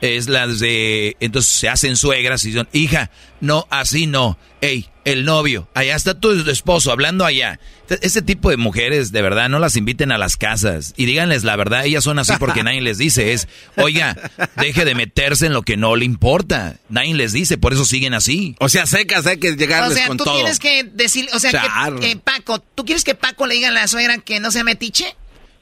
[0.01, 3.11] Es las de entonces se hacen suegras y son hija
[3.41, 4.39] no así no.
[4.61, 7.61] Ey el novio allá está tu esposo hablando allá.
[7.89, 11.55] Ese tipo de mujeres de verdad no las inviten a las casas y díganles la
[11.55, 14.16] verdad ellas son así porque nadie les dice es oiga
[14.57, 16.76] deje de meterse en lo que no le importa.
[16.89, 18.57] Nadie les dice por eso siguen así.
[18.59, 20.34] O sea, secas, hay que O llegarles sea, con tú todo.
[20.34, 23.72] tienes que decir, o sea, que, que Paco, ¿tú quieres que Paco le diga a
[23.72, 25.14] la suegra que no sea metiche?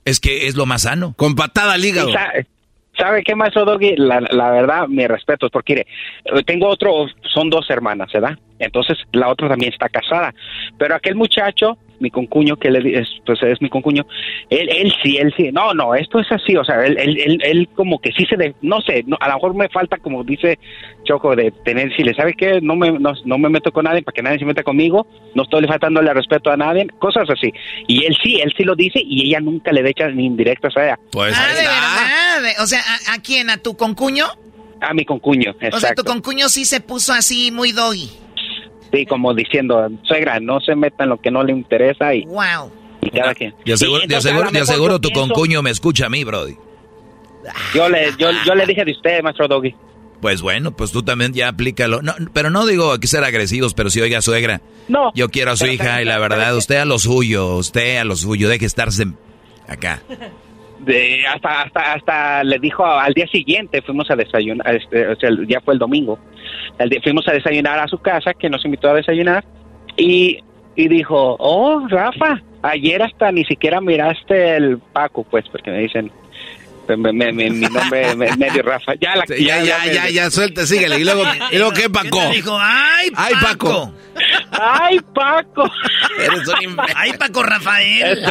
[0.04, 1.14] Es que es lo más sano.
[1.16, 2.12] Con patada al hígado.
[2.96, 3.96] ¿Sabe qué, maestro Doggy?
[3.96, 8.38] La, la verdad, mi respeto, porque mire, tengo otro, son dos hermanas, ¿verdad?
[8.58, 10.32] Entonces, la otra también está casada.
[10.78, 14.06] Pero aquel muchacho, mi concuño, que le, di- es, pues es mi concuño,
[14.50, 17.38] él, él sí, él sí, no, no, esto es así, o sea, él, él, él,
[17.42, 20.22] él como que sí se, de, no sé, no, a lo mejor me falta, como
[20.22, 20.58] dice
[21.04, 24.02] Choco, de tener, si le sabe qué, no me, no, no me meto con nadie
[24.02, 27.52] para que nadie se meta conmigo, no estoy faltándole respeto a nadie, cosas así.
[27.88, 30.84] Y él sí, él sí lo dice y ella nunca le echa ni indirectas a
[30.84, 30.98] ella.
[31.10, 32.62] Pues ah, de verdad.
[32.62, 33.50] O sea, ¿a, a quién?
[33.50, 34.26] ¿A tu concuño?
[34.80, 36.02] A mi concuño, O sea, exacto.
[36.04, 38.10] tu concuño sí se puso así muy doggy.
[38.94, 42.70] Sí, como diciendo, suegra, no se meta en lo que no le interesa y, Wow.
[43.02, 43.52] y cada quien.
[43.64, 46.10] De aseguro, Y de entonces, a aseguro, aseguro yo tu pienso- concuño me escucha a
[46.10, 46.56] mí, Brody.
[47.74, 49.74] Yo le, yo, yo le dije de usted, maestro Doggy.
[50.20, 52.00] Pues bueno, pues tú también ya aplícalo.
[52.00, 54.62] No, pero no digo que ser agresivos, pero si oiga suegra.
[54.88, 55.12] No.
[55.14, 58.04] Yo quiero a su hija y la ¿sabe verdad, usted a lo suyo, usted a
[58.04, 59.04] lo suyo, deje estarse
[59.68, 60.00] acá.
[60.84, 65.30] De, hasta, hasta, hasta le dijo al día siguiente, fuimos a desayunar, este, o sea,
[65.48, 66.18] ya fue el domingo.
[66.78, 69.44] El día- fuimos a desayunar a su casa, que nos invitó a desayunar,
[69.96, 70.38] y,
[70.76, 76.10] y dijo, oh, Rafa, ayer hasta ni siquiera miraste el Paco, pues, porque me dicen,
[76.88, 78.94] me- me- me- mi nombre me- medio Rafa.
[79.00, 80.98] Ya, la, Ya, ya, ya, ya, suelta, síguele.
[80.98, 82.18] Y luego, y luego ¿qué, Paco?
[82.20, 82.56] te dijo?
[82.60, 83.22] ¡Ay, Paco!
[83.22, 83.92] Ay, Paco.
[84.52, 85.70] ¡Ay, Paco!
[86.18, 86.76] Eres un.
[86.94, 88.24] ¡Ay, Paco Rafael!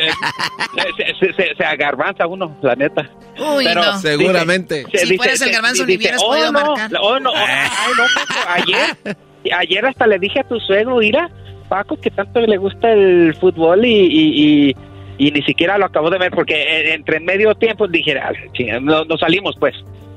[0.97, 3.09] se, se, se, se agarbanza uno, la neta.
[3.37, 3.99] Uy, Pero no.
[3.99, 4.85] Seguramente.
[4.91, 6.91] dice- Si fueras el dice- garbanzo dice, ni hubieras oh, podido no, marcar.
[7.01, 9.17] Oh, no, ay, no, Paco, ayer,
[9.57, 11.29] ayer hasta le dije a tu suegro, mira,
[11.67, 14.75] Paco, que tanto le gusta el fútbol y, y, y,
[15.17, 18.31] y ni siquiera lo acabo de ver porque eh, entre en medio tiempo dije, ah,
[18.53, 19.75] chinga, no- nos salimos pues,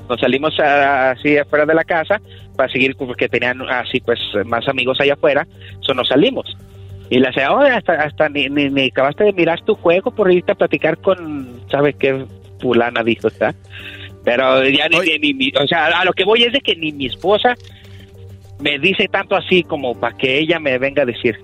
[0.09, 2.21] nos salimos ah, así afuera de la casa
[2.57, 5.47] para seguir porque tenían así pues más amigos allá afuera,
[5.81, 6.57] so nos salimos.
[7.09, 10.33] Y le decía, oye, hasta, hasta ni, ni, ni acabaste de mirar tu juego por
[10.33, 12.25] irte a platicar con, ¿sabes qué?
[12.61, 13.55] Fulana dijo, ¿está?
[14.25, 16.75] Pero ya ni, ni- ni- ni- o sea, a lo que voy es de que
[16.75, 17.55] ni mi esposa
[18.59, 21.39] me dice tanto así como para que ella me venga a decir.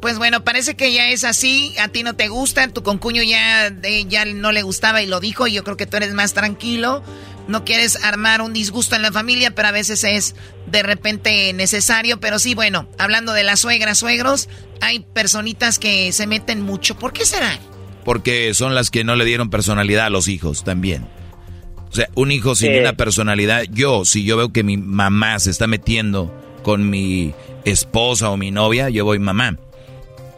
[0.00, 3.68] Pues bueno, parece que ya es así, a ti no te gusta, tu concuño ya,
[3.68, 6.34] eh, ya no le gustaba y lo dijo, y yo creo que tú eres más
[6.34, 7.02] tranquilo,
[7.48, 10.34] no quieres armar un disgusto en la familia, pero a veces es
[10.66, 14.48] de repente necesario, pero sí, bueno, hablando de las suegras, suegros,
[14.80, 17.58] hay personitas que se meten mucho, ¿por qué será?
[18.04, 21.06] Porque son las que no le dieron personalidad a los hijos también.
[21.90, 25.50] O sea, un hijo sin una personalidad, yo, si yo veo que mi mamá se
[25.50, 27.32] está metiendo con mi
[27.64, 29.58] esposa o mi novia, yo voy mamá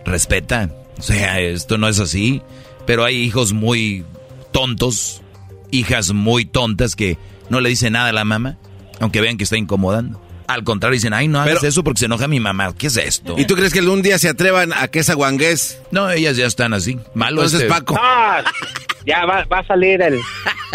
[0.07, 0.71] respeta.
[0.99, 2.43] O sea, esto no es así.
[2.87, 4.05] Pero hay hijos muy
[4.53, 5.23] tontos,
[5.71, 7.19] hijas muy tontas que
[7.51, 8.57] no le dicen nada a la mamá,
[9.01, 10.23] aunque vean que está incomodando.
[10.47, 12.73] Al contrario, dicen, ay, no hagas eso porque se enoja mi mamá.
[12.79, 13.35] ¿Qué es esto?
[13.37, 15.81] ¿Y tú crees que un día se atrevan a que esa guangués?
[15.91, 17.01] No, ellas ya están así.
[17.15, 17.99] Malo Entonces, este- Paco.
[19.05, 20.21] ya va, va a salir el,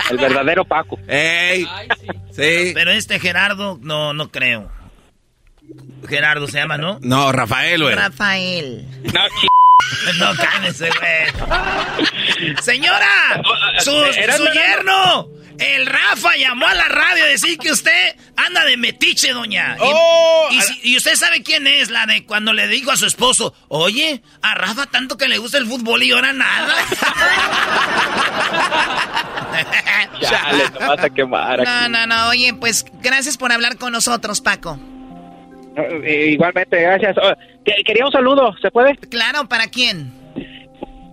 [0.10, 1.00] el verdadero Paco.
[1.08, 1.66] ¡Ey!
[2.32, 2.72] Sí.
[2.74, 4.70] Pero este Gerardo, no, no creo.
[6.08, 7.00] Gerardo se llama, ¿no?
[7.02, 7.96] No, Rafael, güey.
[7.96, 8.86] Rafael.
[9.14, 9.22] No,
[10.20, 12.56] No, cálmese, güey.
[12.62, 13.42] Señora,
[13.80, 15.28] su, su yerno,
[15.60, 19.76] el Rafa llamó a la radio a decir que usted anda de metiche, doña.
[19.78, 22.98] Y- Oh, y, si- y usted sabe quién es, la de cuando le dijo a
[22.98, 26.74] su esposo, oye, a Rafa tanto que le gusta el fútbol y ahora nada.
[30.22, 31.70] Chale, no vas a quemar aquí.
[31.70, 34.80] No, no, no, oye, pues gracias por hablar con nosotros, Paco.
[35.76, 37.16] Eh, igualmente, gracias.
[37.18, 37.34] Oh,
[37.66, 38.96] que- quería un saludo, ¿se puede?
[39.10, 40.12] Claro, ¿para quién?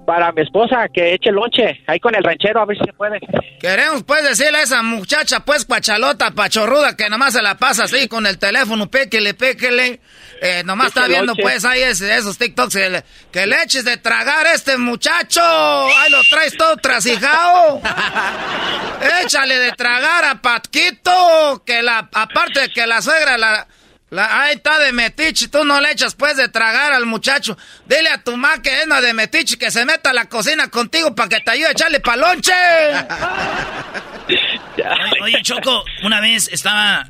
[0.04, 3.20] Para mi esposa, que eche lonche, ahí con el ranchero, a ver si se puede.
[3.60, 8.08] Queremos pues decirle a esa muchacha pues cuachalota, pachorruda, que nomás se la pasa así
[8.08, 10.00] con el teléfono, péquele, péquele.
[10.40, 11.42] Eh, nomás está viendo lonche.
[11.42, 15.42] pues ahí esos TikToks que le, que le eches de tragar a este muchacho.
[15.42, 17.82] Ahí lo traes todo trasijao.
[19.24, 23.66] Échale de tragar a Patquito, que la, aparte de que la suegra la,
[24.10, 27.58] la, ahí está de metiche, tú no le echas pues de tragar al muchacho.
[27.86, 30.68] Dile a tu ma que es una de metiche que se meta a la cocina
[30.68, 32.52] contigo para que te ayude a echarle palonche.
[34.28, 37.08] Oye, oye, Choco, una vez estaba.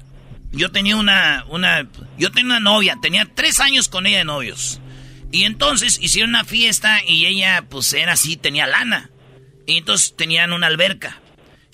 [0.52, 1.86] Yo tenía una, una.
[2.16, 4.80] Yo tenía una novia, tenía tres años con ella de novios.
[5.30, 9.10] Y entonces hicieron una fiesta y ella, pues era así, tenía lana.
[9.66, 11.20] Y entonces tenían una alberca.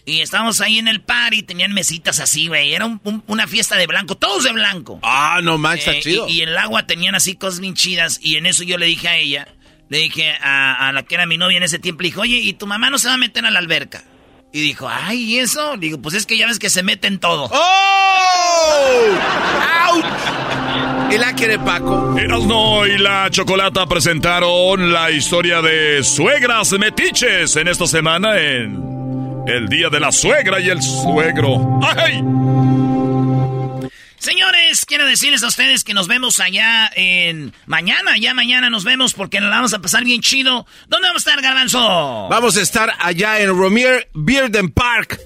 [0.07, 2.75] Y estábamos ahí en el party, tenían mesitas así, güey.
[2.75, 5.01] Era un- un- una fiesta de blanco, todos de blanco.
[5.03, 6.29] Ah, no manches, está Eh, chido.
[6.29, 8.19] Y, y en el agua tenían así cosas bien chidas.
[8.23, 9.49] Y en eso yo le dije a ella,
[9.89, 12.37] le dije a, a la que era mi novia en ese tiempo, le dije, oye,
[12.37, 14.05] ¿y tu mamá no se va a meter a la alberca?
[14.53, 15.75] Y dijo, ay, ¿y eso?
[15.77, 17.49] Le digo, pues es que ya ves que se mete en todo.
[17.51, 19.19] ¡Oh!
[19.89, 20.05] ¡Auch!
[21.13, 22.17] Y la quiere Paco.
[22.19, 29.69] Erasno y la Chocolata presentaron la historia de suegras metiches en esta semana en el
[29.69, 31.81] Día de la Suegra y el Suegro.
[31.83, 32.23] ¡Ay!
[34.19, 39.13] Señores, quiero decirles a ustedes que nos vemos allá en mañana, ya mañana nos vemos
[39.13, 40.67] porque nos la vamos a pasar bien chido.
[40.89, 42.29] ¿Dónde vamos a estar, Garbanzo?
[42.31, 45.21] Vamos a estar allá en Romier Bearden Park.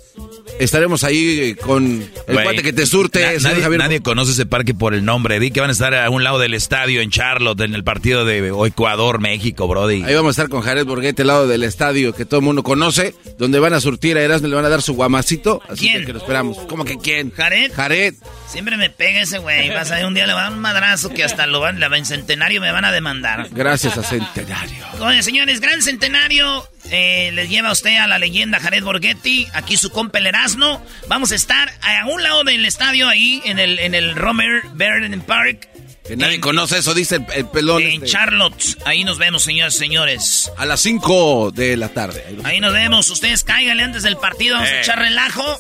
[0.58, 3.20] Estaremos ahí con el cuate que te surte.
[3.20, 3.78] na- nadie, Javier.
[3.80, 5.38] nadie conoce ese parque por el nombre.
[5.38, 8.24] Vi que van a estar a un lado del estadio en Charlotte, en el partido
[8.24, 10.02] de Ecuador, México, Brody.
[10.02, 12.62] Ahí vamos a estar con Jared Borghetti, al lado del estadio que todo el mundo
[12.64, 15.62] conoce, donde van a surtir a Erasmo, le van a dar su guamacito.
[15.68, 16.00] Así ¿Quién?
[16.00, 16.58] que, que lo esperamos.
[16.68, 17.30] ¿Cómo que quién?
[17.30, 17.72] ¿Jared?
[17.72, 18.14] Jared.
[18.48, 19.68] Siempre me pega ese güey.
[19.70, 21.78] Vas a ver, un día le va a dar un madrazo que hasta lo van,
[21.80, 23.48] la en centenario me van a demandar.
[23.50, 24.84] Gracias a Centenario.
[25.00, 26.66] Oye, señores, gran centenario.
[26.90, 29.46] Eh, les lleva a usted a la leyenda Jared Borghetti.
[29.52, 30.84] Aquí su compa el Erasmo.
[31.08, 35.20] Vamos a estar a un lado del estadio ahí, en el, en el Romer Verden
[35.20, 35.68] Park.
[36.06, 37.82] Que nadie conoce eso, dice el, el pelón.
[37.82, 38.06] En este.
[38.06, 38.78] Charlotte.
[38.86, 40.50] Ahí nos vemos, señores y señores.
[40.56, 42.24] A las 5 de la tarde.
[42.44, 43.10] Ahí nos vemos.
[43.10, 44.54] Ustedes cáiganle antes del partido.
[44.54, 44.80] Vamos a Eh.
[44.80, 45.58] echar relajo.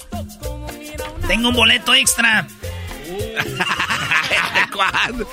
[1.26, 2.46] Tengo un boleto extra.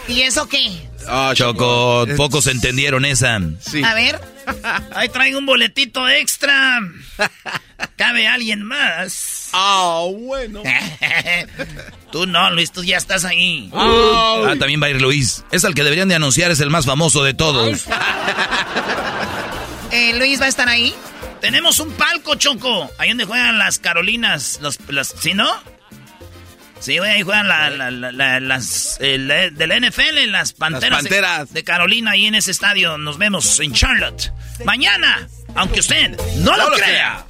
[0.07, 0.89] ¿Y eso qué?
[1.07, 3.35] Ah, Choco, pocos entendieron esa.
[3.35, 4.19] A ver.
[4.95, 6.79] Ahí traigo un boletito extra.
[7.97, 9.49] ¿Cabe alguien más?
[9.53, 10.61] Ah, bueno.
[12.11, 13.69] tú no, Luis, tú ya estás ahí.
[13.73, 15.43] Ah, también va a ir Luis.
[15.51, 17.85] Es el que deberían de anunciar, es el más famoso de todos.
[19.91, 20.93] Eh, Luis va a estar ahí.
[21.41, 22.89] Tenemos un palco, Choco.
[22.97, 24.59] Ahí donde juegan las Carolinas.
[24.61, 25.49] Los, las, ¿Sí, no?
[26.79, 30.53] Sí, güey, ahí juegan la- la- la- la- las eh, la- de la NFL, las
[30.53, 31.53] Panteras, de- Panteras.
[31.53, 32.97] De, Carolina, ahí en ese estadio.
[32.97, 34.31] Nos vemos en Charlotte.
[34.65, 37.25] Mañana, aunque usted no, lo, crea.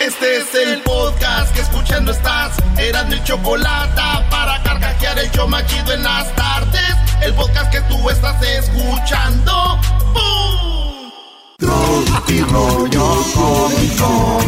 [0.00, 2.52] Este es el podcast que escuchando estás.
[2.78, 4.00] Eran mi chocolate
[4.30, 6.94] para carcajear el show machido en las tardes.
[7.22, 9.80] El podcast que tú estás escuchando.
[10.12, 11.10] ¡Bum!
[11.58, 14.40] Tropi rollo cómico.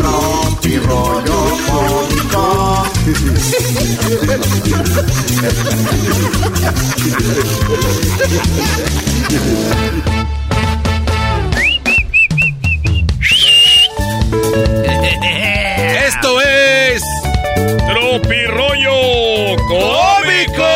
[0.00, 2.86] Tropi rollo cómico.
[16.06, 17.02] Esto es.
[17.86, 20.72] Tropirollo Cómico.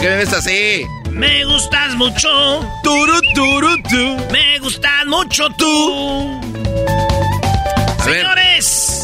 [0.00, 0.86] ¿Qué me ves así?
[1.10, 2.60] Me gustas mucho.
[2.84, 4.32] Turu, turu, tu.
[4.32, 6.40] Me gustas mucho tú.
[8.04, 9.02] Señores,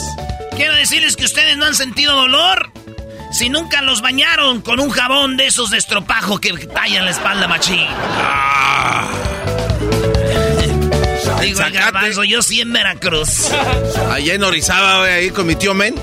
[0.57, 2.71] quiero decirles que ustedes no han sentido dolor
[3.33, 7.49] si nunca los bañaron con un jabón de esos de estropajo que tallan la espalda
[7.49, 7.87] machín.
[7.89, 9.11] Ah.
[11.43, 13.51] Digo, el garbanzo, yo sí en Veracruz.
[14.11, 15.95] Allá en Orizaba, güey, ahí con mi tío Men.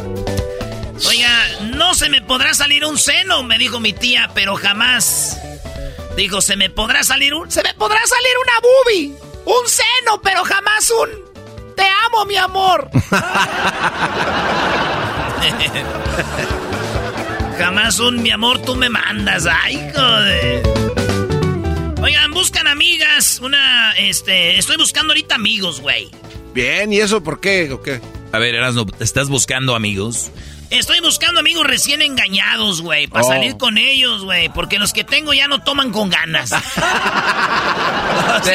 [1.07, 5.37] Oiga, no se me podrá salir un seno, me dijo mi tía, pero jamás.
[6.15, 7.49] Dijo, se me podrá salir un...
[7.49, 9.15] Se me podrá salir una boobie.
[9.45, 11.09] Un seno, pero jamás un...
[11.75, 12.91] Te amo, mi amor.
[17.57, 19.47] jamás un mi amor, tú me mandas.
[19.47, 20.61] Ay, joder.
[22.01, 23.39] Oigan, buscan amigas.
[23.41, 24.59] Una, este...
[24.59, 26.11] Estoy buscando ahorita amigos, güey.
[26.53, 27.71] Bien, ¿y eso por qué?
[27.71, 28.01] ¿O qué?
[28.33, 30.31] A ver, Erasno, ¿estás buscando amigos?
[30.71, 33.27] Estoy buscando amigos recién engañados, güey, para Oh.
[33.27, 36.49] salir con ellos, güey, porque los que tengo ya no toman con ganas.
[38.43, 38.51] Sí,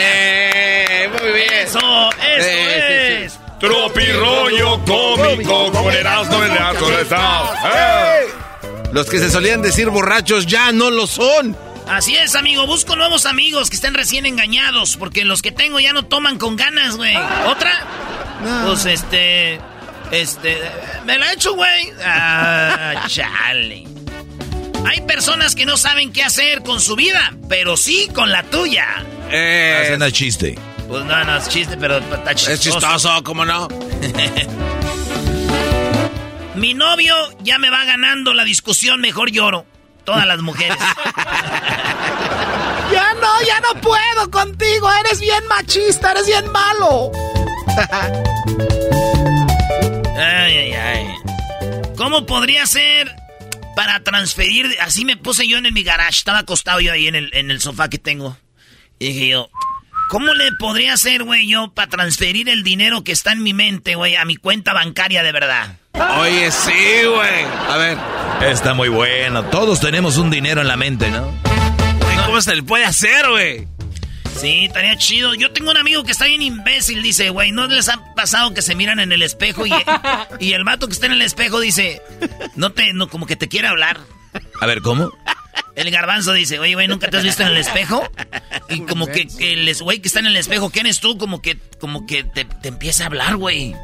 [1.22, 1.52] muy bien.
[1.52, 3.12] Eso, eso Sí, sí, sí.
[3.24, 3.38] es.
[3.60, 6.42] Tropirollo Cómico con Erasmo.
[6.42, 8.26] ¡Eh!
[8.92, 11.56] Los que se solían decir borrachos ya no lo son.
[11.88, 15.92] Así es, amigo, busco nuevos amigos que estén recién engañados, porque los que tengo ya
[15.92, 17.14] no toman con ganas, güey.
[17.46, 17.72] ¿Otra?
[18.66, 19.60] Pues este...
[20.10, 20.58] Este...
[21.04, 21.92] Me la he hecho, güey.
[22.04, 23.84] Ah, chale.
[24.86, 28.86] Hay personas que no saben qué hacer con su vida, pero sí con la tuya.
[29.30, 30.58] Eh, Haciendo chiste.
[30.88, 32.52] Pues no, no es chiste, pero está chistoso.
[32.52, 33.66] es chistoso, ¿cómo no?
[36.54, 39.66] Mi novio ya me va ganando la discusión, mejor lloro.
[40.04, 40.76] Todas las mujeres.
[42.92, 44.88] ya no, ya no puedo contigo.
[45.04, 47.10] Eres bien machista, eres bien malo.
[50.56, 51.06] Ay, ay.
[51.96, 53.14] ¿Cómo podría ser
[53.74, 54.76] para transferir?
[54.80, 56.18] Así me puse yo en mi garage.
[56.18, 58.36] Estaba acostado yo ahí en el, en el sofá que tengo.
[58.98, 59.50] Y dije yo,
[60.08, 63.94] ¿cómo le podría hacer, güey, yo para transferir el dinero que está en mi mente,
[63.94, 65.78] güey, a mi cuenta bancaria de verdad?
[66.18, 67.44] Oye, sí, güey.
[67.68, 67.98] A ver.
[68.50, 69.44] Está muy bueno.
[69.46, 71.32] Todos tenemos un dinero en la mente, ¿no?
[72.26, 73.66] ¿Cómo se le puede hacer, güey?
[74.40, 75.34] Sí, estaría chido.
[75.34, 78.60] Yo tengo un amigo que está bien imbécil, dice, güey, ¿no les ha pasado que
[78.62, 79.72] se miran en el espejo y,
[80.40, 82.02] y el vato que está en el espejo dice,
[82.54, 83.98] no te, no, como que te quiere hablar?
[84.60, 85.10] A ver, ¿cómo?
[85.74, 88.08] El garbanzo dice, oye, güey, ¿nunca te has visto en el espejo?
[88.68, 91.16] Y como que, que el es- güey que está en el espejo, ¿quién es tú?
[91.18, 93.76] Como que, como que te, te empieza a hablar, güey.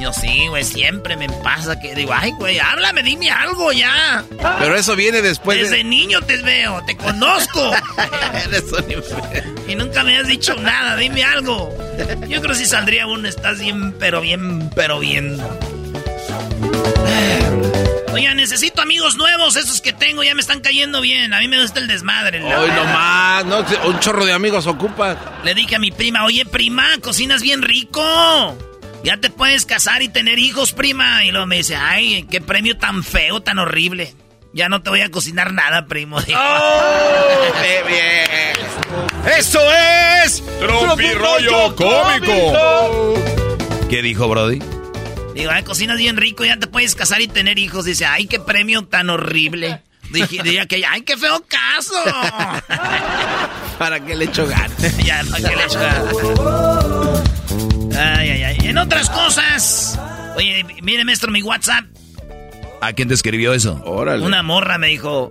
[0.00, 4.24] Yo sí, güey, siempre me pasa que digo, ay, güey, háblame, dime algo ya.
[4.58, 5.84] Pero eso viene después Desde de...
[5.84, 7.72] niño te veo, te conozco.
[8.46, 9.44] Eres un infeliz.
[9.68, 11.68] Y nunca me has dicho nada, dime algo.
[12.28, 15.38] Yo creo que si saldría uno, estás bien, pero bien, pero bien.
[18.12, 21.34] Oiga, necesito amigos nuevos, esos que tengo ya me están cayendo bien.
[21.34, 22.42] A mí me gusta el desmadre.
[22.42, 22.76] Hoy verdad.
[22.84, 25.16] nomás, no, un chorro de amigos ocupa.
[25.44, 28.56] Le dije a mi prima, oye prima, cocinas bien rico.
[29.02, 31.24] Ya te puedes casar y tener hijos, prima.
[31.24, 34.14] Y luego me dice, ay, qué premio tan feo, tan horrible.
[34.52, 36.20] Ya no te voy a cocinar nada, primo.
[36.20, 36.38] Dijo.
[37.62, 39.36] ¡Qué bien!
[39.38, 39.60] ¡Eso
[40.24, 40.42] es!
[40.58, 43.14] Tropirollo Cómico.
[43.88, 44.60] ¿Qué dijo Brody?
[45.34, 47.84] Digo, ay, cocinas bien rico, ya te puedes casar y tener hijos.
[47.84, 49.82] Dice, ay, qué premio tan horrible.
[50.10, 51.94] Dije, diría que, ay, qué feo caso.
[53.78, 54.96] ¿Para qué le echo ganas?
[55.04, 56.16] ya, para que le echo ganas.
[57.96, 58.49] Ay, ay, ay.
[58.70, 59.98] En otras cosas.
[60.36, 61.86] Oye, mire, maestro, mi WhatsApp.
[62.80, 63.82] ¿A quién te escribió eso?
[63.84, 64.24] Órale.
[64.24, 65.28] Una morra me dijo,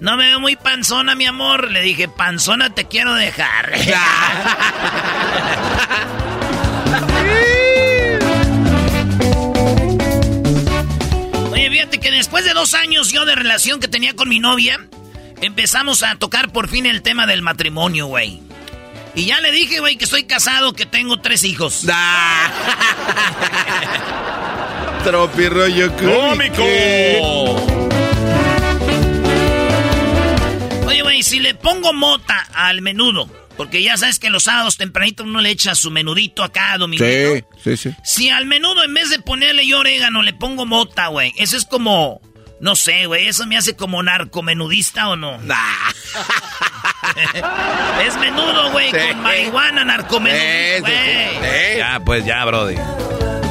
[0.00, 1.72] no me veo muy panzona, mi amor.
[1.72, 3.72] Le dije, panzona te quiero dejar.
[11.50, 14.78] Oye, fíjate que después de dos años yo de relación que tenía con mi novia,
[15.42, 18.46] empezamos a tocar por fin el tema del matrimonio, güey.
[19.16, 21.86] Y ya le dije, güey, que estoy casado, que tengo tres hijos.
[25.04, 26.62] Tropirollo Cómico.
[30.86, 35.22] Oye, güey, si le pongo mota al menudo, porque ya sabes que los sábados tempranito
[35.22, 37.46] uno le echa su menudito acá, dominguito.
[37.64, 37.96] Sí, sí, sí.
[38.04, 41.64] Si al menudo en vez de ponerle yo orégano le pongo mota, güey, eso es
[41.64, 42.20] como,
[42.60, 45.34] no sé, güey, eso me hace como narcomenudista o no.
[48.06, 51.78] es menudo, güey, con marihuana, narcomenudo, güey.
[51.78, 52.76] Ya, pues ya, brody.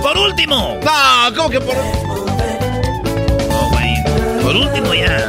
[0.01, 0.79] Por último.
[0.83, 3.95] No, ¿cómo que por No, güey.
[4.43, 5.27] Por último ya.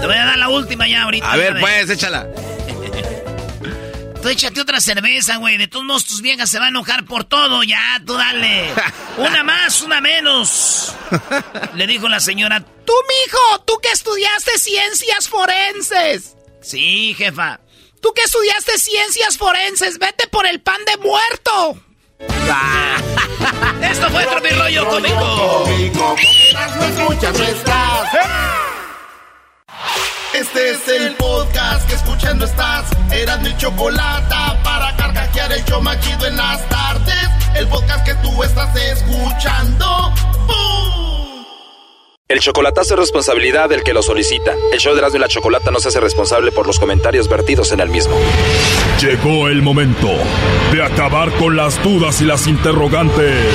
[0.00, 1.30] Te voy a dar la última ya ahorita.
[1.32, 2.26] A ver, pues, échala.
[4.24, 5.58] Tú échate otra cerveza, güey.
[5.58, 7.62] De todos modos, tus viejas se van a enojar por todo.
[7.62, 8.70] Ya, tú dale.
[9.18, 10.94] Una más, una menos.
[11.74, 16.38] Le dijo la señora, tú, mijo, tú que estudiaste ciencias forenses.
[16.62, 17.60] Sí, jefa.
[18.00, 21.78] Tú que estudiaste ciencias forenses, vete por el pan de muerto.
[23.82, 25.66] Esto fue Tropirollo Cómico.
[26.78, 28.63] No escuchas, no estás.
[30.34, 32.90] Este es el podcast que escuchando estás.
[33.12, 37.28] Eran mi chocolate para carcajear el show machido en las tardes.
[37.54, 40.12] El podcast que tú estás escuchando.
[40.48, 41.44] ¡Bum!
[42.26, 44.54] El chocolatazo es responsabilidad del que lo solicita.
[44.72, 47.70] El show de Erasmo y la Chocolata no se hace responsable por los comentarios vertidos
[47.70, 48.16] en el mismo.
[49.00, 50.08] Llegó el momento
[50.72, 53.54] de acabar con las dudas y las interrogantes.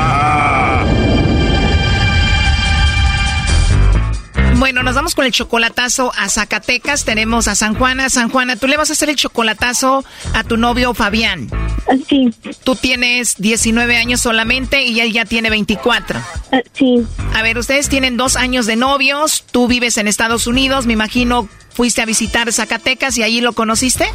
[4.61, 7.03] Bueno, nos vamos con el chocolatazo a Zacatecas.
[7.03, 8.11] Tenemos a San Juana.
[8.11, 10.05] San Juana, tú le vas a hacer el chocolatazo
[10.35, 11.49] a tu novio Fabián.
[12.07, 12.31] Sí.
[12.63, 16.21] Tú tienes 19 años solamente y él ya tiene 24.
[16.73, 17.03] Sí.
[17.33, 19.45] A ver, ustedes tienen dos años de novios.
[19.49, 20.85] Tú vives en Estados Unidos.
[20.85, 24.05] Me imagino fuiste a visitar Zacatecas y allí lo conociste.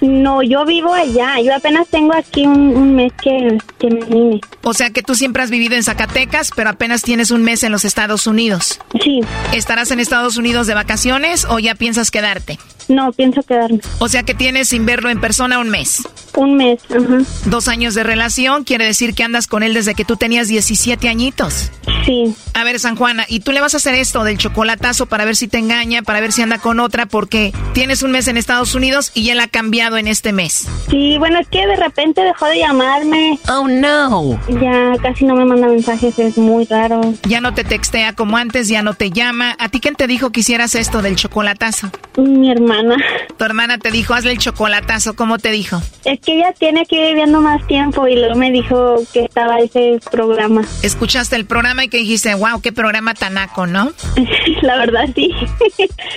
[0.00, 1.40] No, yo vivo allá.
[1.40, 4.40] Yo apenas tengo aquí un, un mes que, que me vine.
[4.62, 7.72] O sea que tú siempre has vivido en Zacatecas, pero apenas tienes un mes en
[7.72, 8.80] los Estados Unidos.
[9.02, 9.20] Sí.
[9.52, 12.58] ¿Estarás en Estados Unidos de vacaciones o ya piensas quedarte?
[12.88, 13.80] No, pienso quedarme.
[13.98, 16.02] O sea que tienes sin verlo en persona un mes.
[16.36, 17.22] Un mes, ajá.
[17.46, 21.08] Dos años de relación quiere decir que andas con él desde que tú tenías 17
[21.08, 21.70] añitos.
[22.04, 22.34] Sí.
[22.54, 25.36] A ver, San Juana, ¿y tú le vas a hacer esto del chocolatazo para ver
[25.36, 27.06] si te engaña, para ver si anda con otra?
[27.06, 30.66] Porque tienes un mes en Estados Unidos y él ha cambiado en este mes.
[30.90, 33.38] Sí, bueno, es que de repente dejó de llamarme.
[33.48, 34.40] Oh, no.
[34.60, 37.14] Ya casi no me manda mensajes, es muy raro.
[37.26, 39.56] Ya no te textea como antes, ya no te llama.
[39.58, 41.90] ¿A ti quién te dijo que hicieras esto del chocolatazo?
[42.16, 43.04] Mi hermana.
[43.36, 45.16] Tu hermana te dijo, hazle el chocolatazo.
[45.16, 45.82] ¿Cómo te dijo?
[46.04, 49.98] Es que ella tiene aquí viviendo más tiempo y luego me dijo que estaba ese
[50.10, 50.62] programa.
[50.82, 53.92] Escuchaste el programa y que dijiste, wow, qué programa tanaco, ¿no?
[54.62, 55.30] La verdad, sí.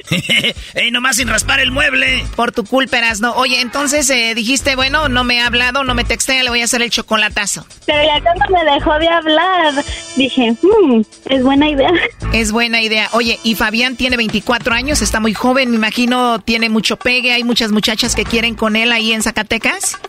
[0.75, 2.23] ¡Ey, nomás sin raspar el mueble!
[2.35, 3.33] Por tu culpa, no.
[3.33, 6.65] Oye, entonces eh, dijiste, bueno, no me ha hablado, no me textea, le voy a
[6.65, 7.65] hacer el chocolatazo.
[7.85, 9.73] Pero ya cuando me dejó de hablar,
[10.15, 11.91] dije, hmm, es buena idea.
[12.33, 13.09] Es buena idea.
[13.13, 17.43] Oye, y Fabián tiene 24 años, está muy joven, me imagino tiene mucho pegue, hay
[17.43, 19.99] muchas muchachas que quieren con él ahí en Zacatecas.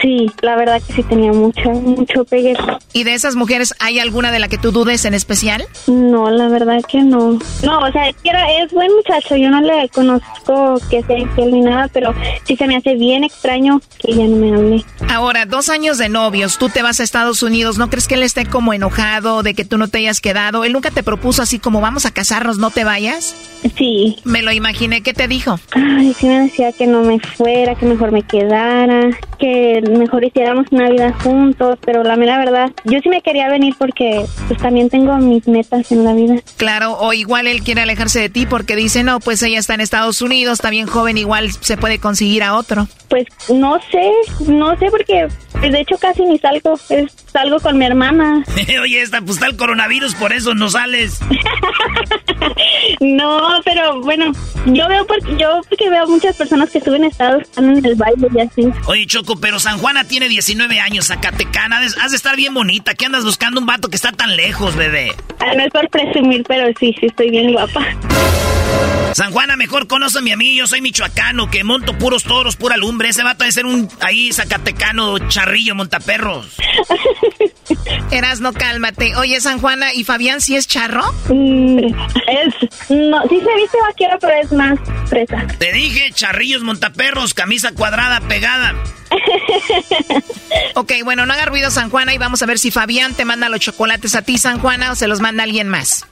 [0.00, 2.56] Sí, la verdad que sí tenía mucho, mucho pegue.
[2.94, 5.62] ¿Y de esas mujeres hay alguna de la que tú dudes en especial?
[5.86, 7.38] No, la verdad que no.
[7.62, 11.88] No, o sea, es, buen muchacho, yo no le conozco que sea infiel ni nada,
[11.92, 14.84] pero sí se me hace bien extraño que ya no me hable.
[15.06, 18.22] Ahora, dos años de novios, tú te vas a Estados Unidos, ¿no crees que él
[18.22, 20.64] esté como enojado de que tú no te hayas quedado?
[20.64, 23.36] ¿Él nunca te propuso así como vamos a casarnos, no te vayas?
[23.76, 24.16] Sí.
[24.24, 25.60] Me lo imaginé, ¿qué te dijo?
[25.92, 30.66] Ay, sí me decía que no me fuera, que mejor me quedara, que mejor hiciéramos
[30.70, 34.88] una vida juntos, pero la mera verdad, yo sí me quería venir porque pues también
[34.88, 36.36] tengo mis metas en la vida.
[36.56, 39.80] Claro, o igual él quiere alejarse de ti porque dice, no, pues ella está en
[39.80, 42.86] Estados Unidos, está bien joven, igual se puede conseguir a otro.
[43.08, 44.12] Pues no sé,
[44.46, 48.44] no sé porque pues, de hecho casi ni salgo, es- salgo con mi hermana.
[48.82, 51.18] Oye, esta, pues está el coronavirus, por eso no sales.
[53.00, 54.32] No, pero bueno,
[54.66, 58.28] yo veo porque yo porque veo muchas personas que suben estados están en el baile
[58.34, 58.68] y así.
[58.86, 61.78] Oye, Choco, pero San Juana tiene 19 años, Zacatecana.
[61.78, 62.94] Has de estar bien bonita.
[62.94, 65.14] ¿Qué andas buscando un vato que está tan lejos, bebé?
[65.38, 67.86] Ah, No es por presumir, pero sí, sí estoy bien guapa.
[69.12, 70.56] San Juana, mejor conóceme a mí.
[70.56, 73.08] Yo soy michoacano, que monto puros toros, pura lumbre.
[73.08, 76.46] Ese vato debe ser un ahí zacatecano, charrillo, montaperros.
[78.10, 79.14] Eras, no cálmate.
[79.16, 81.02] Oye, San Juana, ¿y Fabián sí es charro?
[81.28, 82.54] Mm, es,
[82.90, 85.46] no, sí se viste vaquero, pero es más fresa.
[85.58, 88.74] Te dije, charrillos, montaperros, camisa cuadrada, pegada.
[90.74, 93.48] Ok, bueno, no haga ruido, San Juana, y vamos a ver si Fabián te manda
[93.48, 96.06] los chocolates a ti, San Juana, o se los manda alguien más.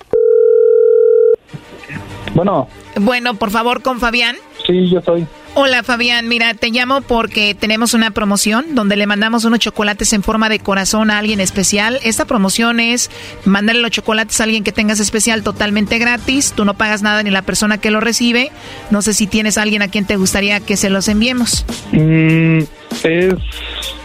[2.34, 4.36] Bueno, Bueno, por favor, con Fabián.
[4.66, 5.26] sí, yo soy.
[5.55, 10.22] Hola Fabián, mira, te llamo porque tenemos una promoción donde le mandamos unos chocolates en
[10.22, 11.99] forma de corazón a alguien especial.
[12.05, 13.11] Esta promoción es
[13.44, 16.53] mandarle los chocolates a alguien que tengas especial totalmente gratis.
[16.55, 18.53] Tú no pagas nada ni la persona que lo recibe.
[18.90, 21.64] No sé si tienes a alguien a quien te gustaría que se los enviemos.
[21.92, 22.59] Mm,
[23.03, 23.34] es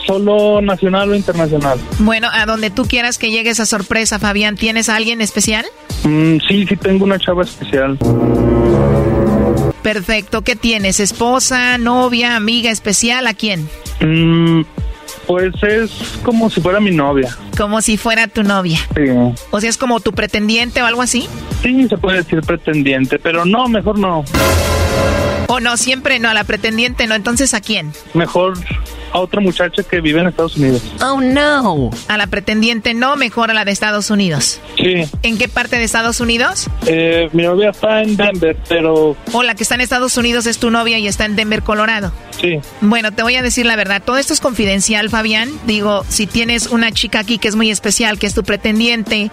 [0.07, 1.79] solo nacional o internacional.
[1.99, 5.65] Bueno, a donde tú quieras que llegue esa sorpresa, Fabián, ¿tienes a alguien especial?
[6.03, 7.97] Mm, sí, sí tengo una chava especial.
[9.83, 11.01] Perfecto, ¿qué tienes?
[11.01, 13.27] ¿Esposa, novia, amiga especial?
[13.27, 13.69] ¿A quién?
[13.99, 14.61] Mm,
[15.27, 15.91] pues es
[16.23, 17.35] como si fuera mi novia.
[17.57, 18.79] Como si fuera tu novia.
[18.95, 19.01] Sí.
[19.51, 21.27] O sea, es como tu pretendiente o algo así.
[21.61, 24.23] Sí, se puede decir pretendiente, pero no, mejor no.
[25.47, 27.15] O no, siempre no, a la pretendiente no.
[27.15, 27.91] Entonces, ¿a quién?
[28.13, 28.57] Mejor
[29.13, 30.81] a otra muchacha que vive en Estados Unidos.
[31.01, 31.91] Oh, no.
[32.07, 34.59] A la pretendiente no, mejor a la de Estados Unidos.
[34.75, 35.03] Sí.
[35.21, 36.67] ¿En qué parte de Estados Unidos?
[36.87, 39.15] Eh, mi novia está en Denver, pero...
[39.31, 42.11] O la que está en Estados Unidos es tu novia y está en Denver, Colorado.
[42.39, 42.59] Sí.
[42.81, 44.01] Bueno, te voy a decir la verdad.
[44.03, 45.49] Todo esto es confidencial, Fabián.
[45.65, 49.31] Digo, si tienes una chica aquí que es muy especial, que es tu pretendiente,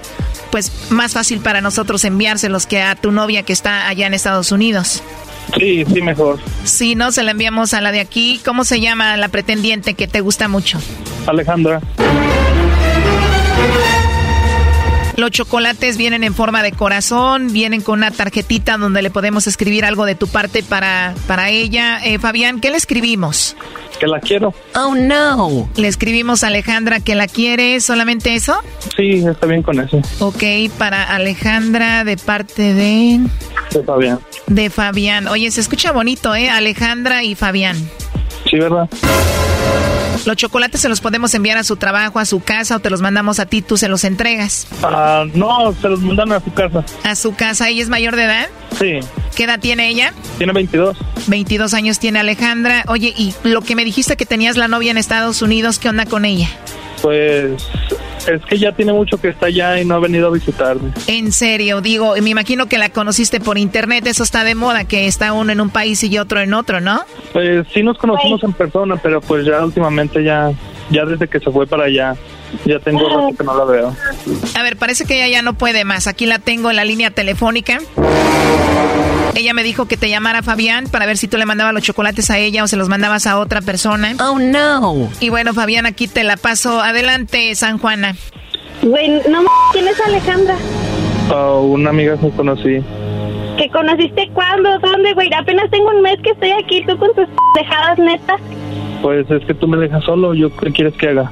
[0.51, 4.53] pues más fácil para nosotros enviárselos que a tu novia que está allá en Estados
[4.53, 5.03] Unidos.
[5.59, 6.39] Sí, sí, mejor.
[6.65, 8.41] Si no, se la enviamos a la de aquí.
[8.45, 10.79] ¿Cómo se llama la pretendiente que te gusta mucho?
[11.27, 11.81] Alejandra.
[15.21, 19.85] Los chocolates vienen en forma de corazón, vienen con una tarjetita donde le podemos escribir
[19.85, 22.01] algo de tu parte para, para ella.
[22.03, 23.55] Eh, Fabián, ¿qué le escribimos?
[23.99, 24.55] Que la quiero.
[24.75, 25.69] Oh, no.
[25.77, 28.63] Le escribimos a Alejandra que la quiere, ¿solamente eso?
[28.97, 30.01] Sí, está bien con eso.
[30.21, 30.43] Ok,
[30.79, 33.21] para Alejandra de parte de...
[33.73, 34.21] De Fabián.
[34.47, 35.29] De Fabián.
[35.29, 36.49] Oye, se escucha bonito, ¿eh?
[36.49, 37.77] Alejandra y Fabián.
[38.49, 38.89] Sí, ¿verdad?
[40.27, 43.01] Los chocolates se los podemos enviar a su trabajo, a su casa o te los
[43.01, 44.67] mandamos a ti, tú se los entregas.
[44.83, 46.85] Ah, no, se los mandan a su casa.
[47.05, 47.69] ¿A su casa?
[47.69, 48.49] ¿Ella es mayor de edad?
[48.79, 49.01] Sí.
[49.35, 50.13] ¿Qué edad tiene ella?
[50.39, 50.97] Tiene 22.
[51.27, 52.85] 22 años tiene Alejandra.
[52.89, 56.07] Oye, y lo que me dijiste que tenías la novia en Estados Unidos, ¿qué onda
[56.07, 56.49] con ella?
[57.03, 57.69] Pues
[58.29, 60.93] es que ya tiene mucho que está allá y no ha venido a visitarme.
[61.07, 65.07] En serio, digo, me imagino que la conociste por internet, eso está de moda, que
[65.07, 67.01] está uno en un país y otro en otro, ¿no?
[67.33, 70.53] Pues sí nos conocimos en persona, pero pues ya últimamente ya,
[70.91, 72.17] ya desde que se fue para allá,
[72.65, 73.97] ya tengo rato que no la veo.
[74.59, 76.07] A ver, parece que ella ya no puede más.
[76.07, 77.79] Aquí la tengo en la línea telefónica.
[79.35, 82.31] Ella me dijo que te llamara Fabián para ver si tú le mandabas los chocolates
[82.31, 84.15] a ella o se los mandabas a otra persona.
[84.21, 85.09] Oh, no.
[85.21, 86.81] Y bueno, Fabián, aquí te la paso.
[86.81, 88.17] Adelante, San Juana.
[88.83, 90.57] Güey, no m- ¿quién es Alejandra?
[91.31, 92.83] A una amiga que conocí.
[93.57, 94.79] ¿Que conociste cuándo?
[94.81, 95.31] ¿Dónde, güey?
[95.35, 98.41] Apenas tengo un mes que estoy aquí, tú con tus dejadas netas.
[99.03, 101.31] Pues es que tú me dejas solo, ¿yo qué quieres que haga?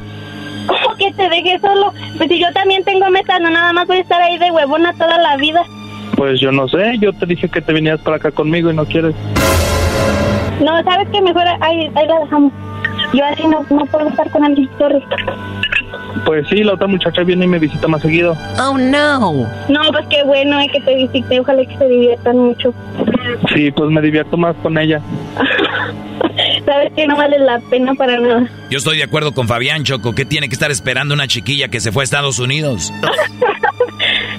[0.67, 1.93] ¿Cómo que te dejé solo?
[2.17, 4.93] Pues si yo también tengo metas, no nada más voy a estar ahí de huevona
[4.95, 5.63] toda la vida.
[6.17, 8.85] Pues yo no sé, yo te dije que te vinieras para acá conmigo y no
[8.85, 9.15] quieres.
[10.61, 11.21] No, ¿sabes qué?
[11.21, 12.53] Mejor ahí, ahí la dejamos.
[13.13, 15.03] Yo así no, no puedo estar con alguien, sorry.
[16.27, 18.37] Pues sí, la otra muchacha viene y me visita más seguido.
[18.61, 19.33] Oh, no.
[19.69, 22.75] No, pues qué bueno eh, que te visite, ojalá que se diviertan mucho.
[23.55, 25.01] Sí, pues me divierto más con ella.
[26.69, 28.47] Sabes que no vale la pena para nada.
[28.71, 30.15] Yo estoy de acuerdo con Fabián Choco.
[30.15, 32.93] ¿Qué tiene que estar esperando una chiquilla que se fue a Estados Unidos?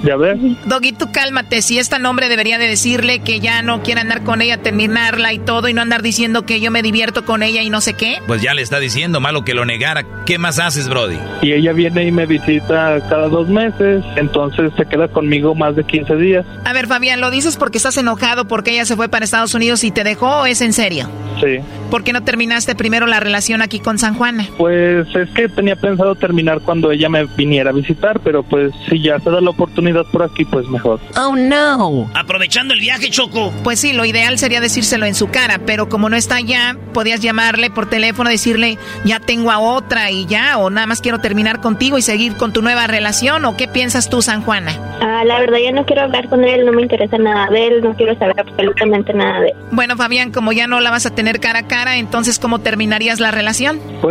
[0.02, 0.38] Ya ves.
[0.64, 1.60] Doggy, tú cálmate.
[1.62, 5.38] Si esta nombre debería de decirle que ya no quiere andar con ella, terminarla y
[5.38, 8.18] todo, y no andar diciendo que yo me divierto con ella y no sé qué.
[8.26, 10.04] Pues ya le está diciendo, malo que lo negara.
[10.24, 11.18] ¿Qué más haces, Brody?
[11.42, 15.84] Y ella viene y me visita cada dos meses, entonces se queda conmigo más de
[15.84, 16.46] 15 días.
[16.64, 19.84] A ver, Fabián, ¿lo dices porque estás enojado porque ella se fue para Estados Unidos
[19.84, 21.10] y te dejó o es en serio?
[21.40, 21.58] Sí.
[21.90, 24.14] ¿Por qué no terminaste primero la relación aquí con San
[24.58, 29.00] Pues es que tenía pensado terminar cuando ella me viniera a visitar, pero pues si
[29.00, 31.00] ya se da la oportunidad por aquí, pues mejor.
[31.16, 32.10] Oh, no.
[32.14, 33.52] Aprovechando el viaje, Choco.
[33.64, 37.20] Pues sí, lo ideal sería decírselo en su cara, pero como no está allá, podías
[37.20, 41.60] llamarle por teléfono, decirle, ya tengo a otra y ya, o nada más quiero terminar
[41.60, 44.72] contigo y seguir con tu nueva relación, o qué piensas tú, San Juana?
[45.00, 47.82] Ah, la verdad, ya no quiero hablar con él, no me interesa nada de él,
[47.82, 49.54] no quiero saber absolutamente nada de él.
[49.70, 53.18] Bueno, Fabián, como ya no la vas a tener cara a cara, entonces, ¿cómo terminarías
[53.18, 53.80] la relación?
[54.02, 54.09] Pues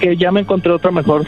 [0.00, 1.26] que ya me encontré otra mejor.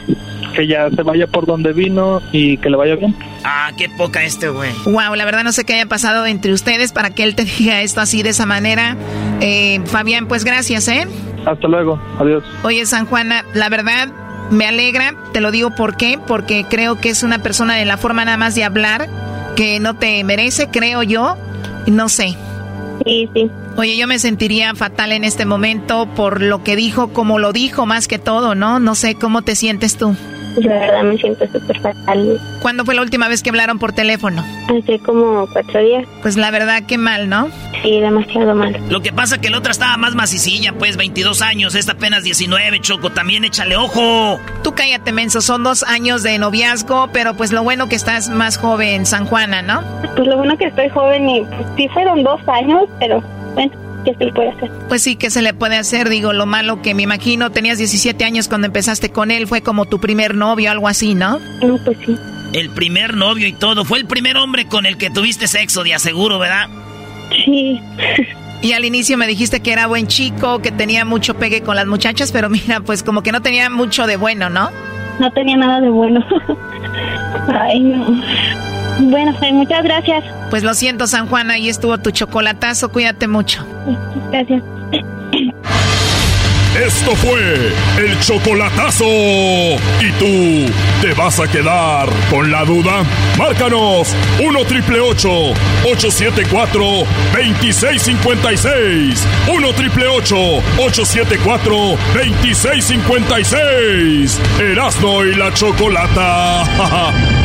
[0.55, 3.13] Que ya se vaya por donde vino y que le vaya bien.
[3.43, 4.71] Ah, qué poca este, güey.
[4.85, 7.81] Wow, la verdad no sé qué haya pasado entre ustedes para que él te diga
[7.81, 8.95] esto así de esa manera.
[9.41, 11.07] Eh, Fabián, pues gracias, ¿eh?
[11.45, 12.43] Hasta luego, adiós.
[12.63, 14.07] Oye, San Juana, la verdad
[14.49, 17.97] me alegra, te lo digo por qué, porque creo que es una persona de la
[17.97, 19.07] forma nada más de hablar
[19.55, 21.37] que no te merece, creo yo,
[21.87, 22.35] no sé.
[23.03, 23.51] Sí, sí.
[23.77, 27.85] Oye, yo me sentiría fatal en este momento por lo que dijo, como lo dijo
[27.85, 28.79] más que todo, ¿no?
[28.79, 30.15] No sé cómo te sientes tú.
[30.57, 32.39] La verdad me siento súper fatal.
[32.61, 34.43] ¿Cuándo fue la última vez que hablaron por teléfono?
[34.69, 36.07] Hace como cuatro días.
[36.21, 37.49] Pues la verdad, qué mal, ¿no?
[37.83, 38.79] Sí, demasiado mal.
[38.89, 42.79] Lo que pasa que la otra estaba más macicilla, pues 22 años, esta apenas 19,
[42.81, 44.39] Choco, también échale ojo.
[44.63, 48.57] Tú cállate, menso, son dos años de noviazgo, pero pues lo bueno que estás más
[48.57, 49.81] joven, San Juana, ¿no?
[50.15, 53.21] Pues lo bueno que estoy joven y pues, sí fueron dos años, pero
[53.53, 53.71] bueno,
[54.05, 54.71] ¿qué se le puede hacer?
[54.87, 56.09] Pues sí, ¿qué se le puede hacer?
[56.09, 59.85] Digo, lo malo que me imagino, tenías 17 años cuando empezaste con él, fue como
[59.85, 61.39] tu primer novio, algo así, ¿no?
[61.61, 62.15] No, pues sí.
[62.53, 63.83] El primer novio y todo.
[63.83, 66.69] Fue el primer hombre con el que tuviste sexo, de aseguro, ¿verdad?
[67.43, 67.81] Sí.
[68.61, 71.85] Y al inicio me dijiste que era buen chico, que tenía mucho pegue con las
[71.87, 74.69] muchachas, pero mira, pues como que no tenía mucho de bueno, ¿no?
[75.19, 76.25] No tenía nada de bueno.
[77.47, 78.21] Ay, no.
[78.99, 80.23] Bueno, pues, muchas gracias.
[80.49, 83.65] Pues lo siento, San Juan, ahí estuvo tu chocolatazo, cuídate mucho.
[84.31, 84.63] Gracias.
[86.75, 89.05] Esto fue el chocolatazo.
[89.05, 90.69] ¿Y tú
[91.01, 93.05] te vas a quedar con la duda?
[93.37, 94.13] Márcanos
[94.45, 96.83] 1 triple 874
[97.33, 99.25] 2656.
[99.47, 104.41] 1 triple 874 2656.
[104.59, 106.65] Erasno y la chocolata.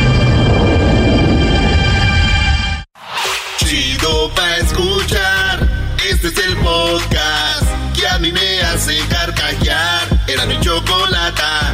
[3.71, 5.65] Chido pa' escuchar.
[6.09, 7.63] Este es el podcast
[7.95, 10.09] que a mí me hace carcajear.
[10.27, 11.73] Era mi chocolata.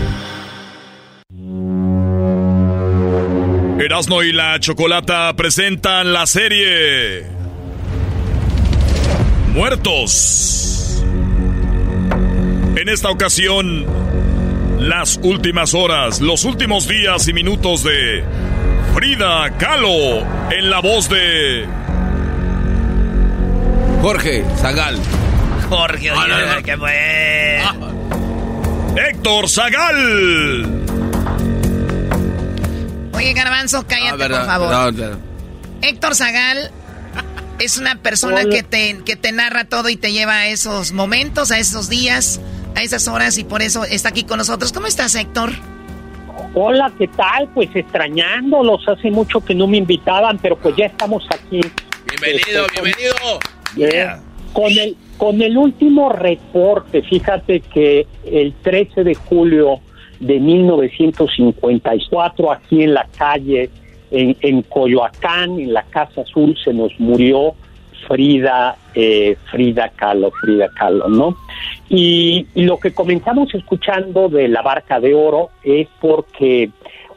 [3.84, 7.26] Erasno y la chocolata presentan la serie
[9.56, 11.03] Muertos.
[12.76, 13.88] En esta ocasión,
[14.78, 18.24] las últimas horas, los últimos días y minutos de
[18.94, 21.86] Frida Kahlo en la voz de
[24.02, 24.98] Jorge Zagal.
[25.69, 26.64] Jorge, oye, Ah, no, no.
[26.64, 27.61] qué fue.
[29.10, 30.84] Héctor Zagal.
[33.14, 35.18] Oye, Garbanzo, cállate, Ah, verdad, por favor.
[35.82, 36.72] Héctor Zagal
[37.60, 38.49] es una persona Hola.
[38.49, 42.40] que te, que te narra todo y te lleva a esos momentos, a esos días,
[42.76, 44.72] a esas horas y por eso está aquí con nosotros.
[44.72, 45.52] ¿Cómo estás, Héctor?
[46.53, 47.49] Hola, ¿qué tal?
[47.53, 51.60] Pues extrañándolos, hace mucho que no me invitaban, pero pues ya estamos aquí.
[52.10, 53.15] Bienvenido, Este, con- bienvenido.
[53.77, 54.07] Eh,
[54.53, 59.80] Con el, con el último reporte, fíjate que el 13 de julio
[60.19, 63.69] de 1954, aquí en la calle,
[64.11, 67.56] en, en Coyoacán, en la Casa Azul, se nos murió
[68.07, 71.38] Frida, eh, Frida Kahlo, Frida Kahlo, ¿no?
[71.89, 76.69] Y, y lo que comenzamos escuchando de la barca de oro es porque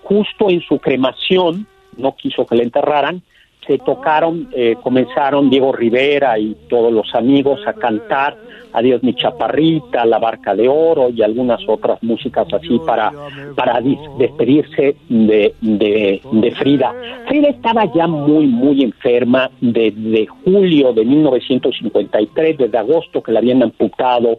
[0.02, 1.66] justo en su cremación,
[1.96, 3.22] no quiso que la enterraran,
[3.66, 8.36] se tocaron, eh, comenzaron Diego Rivera y todos los amigos a cantar
[8.72, 13.12] Adiós mi chaparrita, La Barca de Oro y algunas otras músicas así para,
[13.56, 16.94] para despedirse de, de, de Frida.
[17.26, 23.62] Frida estaba ya muy, muy enferma desde julio de 1953, desde agosto que le habían
[23.62, 24.38] amputado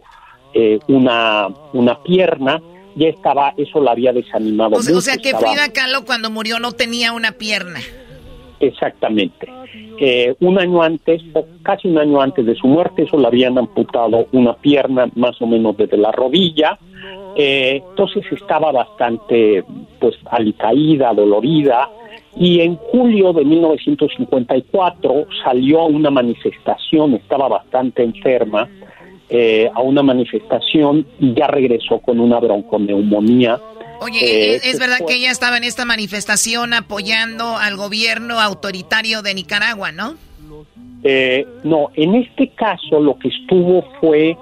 [0.54, 2.60] eh, una, una pierna,
[2.94, 4.76] ya estaba, eso la había desanimado.
[4.76, 7.80] O sea, o sea que estaba- Frida Kahlo cuando murió no tenía una pierna.
[8.62, 9.48] Exactamente.
[9.98, 13.58] Eh, un año antes, o casi un año antes de su muerte, eso le habían
[13.58, 16.78] amputado una pierna más o menos desde la rodilla.
[17.34, 19.64] Eh, entonces estaba bastante,
[19.98, 21.90] pues, alicaída, dolorida.
[22.36, 28.68] Y en julio de 1954 salió a una manifestación, estaba bastante enferma,
[29.28, 33.58] eh, a una manifestación y ya regresó con una bronconeumonía.
[34.02, 38.40] Oye, Eh, ¿es, es que verdad que ella estaba en esta manifestación apoyando al gobierno
[38.40, 40.14] autoritario de Nicaragua, ¿no?
[41.04, 44.36] Eh, no, en este caso lo que estuvo fue,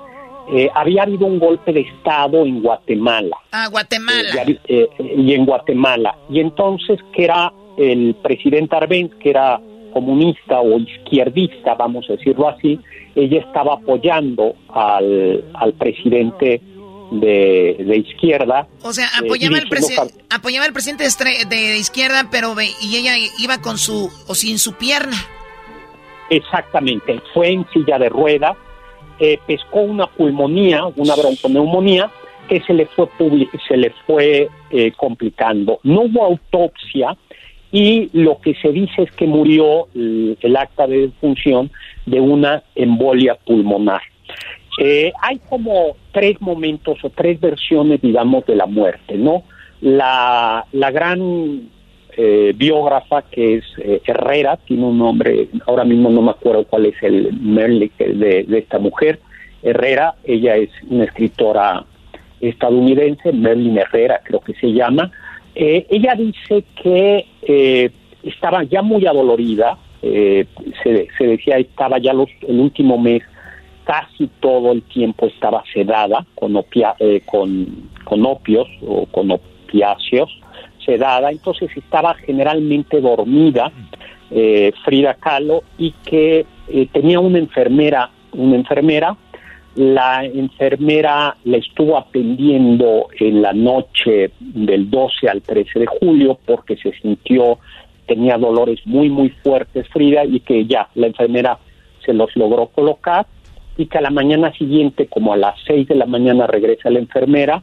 [0.52, 3.36] eh, había habido un golpe de Estado en Guatemala.
[3.52, 4.42] Ah, Guatemala.
[4.46, 6.14] Eh, eh, y en Guatemala.
[6.28, 9.60] Y entonces que era el presidente Arbenz, que era
[9.92, 12.78] comunista o izquierdista, vamos a decirlo así,
[13.14, 16.60] ella estaba apoyando al, al presidente
[17.10, 18.66] de, de izquierda.
[18.82, 22.96] O sea, eh, apoyaba, al, dirigiendo presi- apoyaba al presidente de, izquierda, pero ve- y
[22.96, 25.16] ella iba con su o sin su pierna.
[26.28, 28.56] Exactamente, fue en silla de ruedas,
[29.18, 32.10] eh, pescó una pulmonía, una bronconeumonía,
[32.48, 33.08] que se le fue,
[33.68, 35.80] se le fue eh, complicando.
[35.82, 37.16] No hubo autopsia
[37.72, 41.70] y lo que se dice es que murió el, el acta de defunción
[42.06, 44.00] de una embolia pulmonar.
[44.82, 49.42] Eh, hay como tres momentos o tres versiones, digamos, de la muerte, ¿no?
[49.82, 51.68] La, la gran
[52.16, 56.86] eh, biógrafa que es eh, Herrera, tiene un nombre, ahora mismo no me acuerdo cuál
[56.86, 59.20] es el Merle de, esta mujer,
[59.62, 61.84] Herrera, ella es una escritora
[62.40, 65.12] estadounidense, Merlin Herrera creo que se llama,
[65.54, 67.90] Eh, ella dice que eh,
[68.22, 70.46] estaba ya muy adolorida, se,
[71.18, 73.22] se decía estaba ya los, el último mes
[73.90, 80.30] casi todo el tiempo estaba sedada con, opia, eh, con, con opios o con opiáceos,
[80.86, 83.72] sedada, entonces estaba generalmente dormida
[84.30, 89.16] eh, Frida Kahlo y que eh, tenía una enfermera, una enfermera,
[89.74, 96.76] la enfermera le estuvo atendiendo en la noche del 12 al 13 de julio porque
[96.76, 97.58] se sintió,
[98.06, 101.58] tenía dolores muy, muy fuertes Frida y que ya la enfermera
[102.06, 103.26] se los logró colocar
[103.76, 106.98] y que a la mañana siguiente, como a las 6 de la mañana, regresa la
[106.98, 107.62] enfermera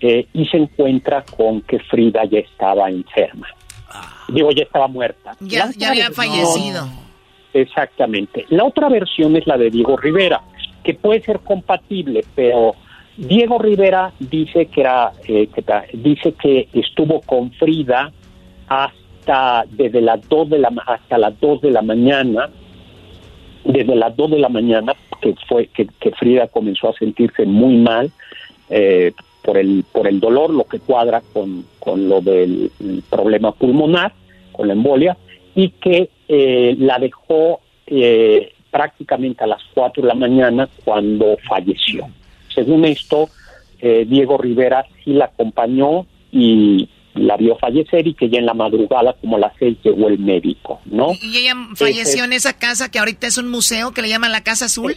[0.00, 3.48] eh, y se encuentra con que Frida ya estaba enferma.
[4.28, 5.32] Digo, ya estaba muerta.
[5.40, 6.86] Ya, había fallecido.
[7.54, 8.44] Exactamente.
[8.50, 10.42] La otra versión es la de Diego Rivera,
[10.84, 12.74] que puede ser compatible, pero
[13.16, 15.64] Diego Rivera dice que era, eh, que
[15.94, 18.12] dice que estuvo con Frida
[18.68, 22.50] hasta desde las dos de la ma- hasta las 2 de la mañana,
[23.64, 27.76] desde las 2 de la mañana que fue que, que Frida comenzó a sentirse muy
[27.76, 28.10] mal
[28.70, 29.12] eh,
[29.42, 34.12] por el por el dolor, lo que cuadra con, con lo del el problema pulmonar,
[34.52, 35.16] con la embolia,
[35.54, 42.06] y que eh, la dejó eh, prácticamente a las 4 de la mañana cuando falleció.
[42.54, 43.28] Según esto,
[43.80, 46.88] eh, Diego Rivera sí la acompañó y
[47.26, 50.18] la vio fallecer y que ya en la madrugada, como a las 6, llegó el
[50.18, 51.12] médico, ¿no?
[51.22, 54.32] Y ella falleció Ese- en esa casa que ahorita es un museo que le llaman
[54.32, 54.96] la Casa Azul.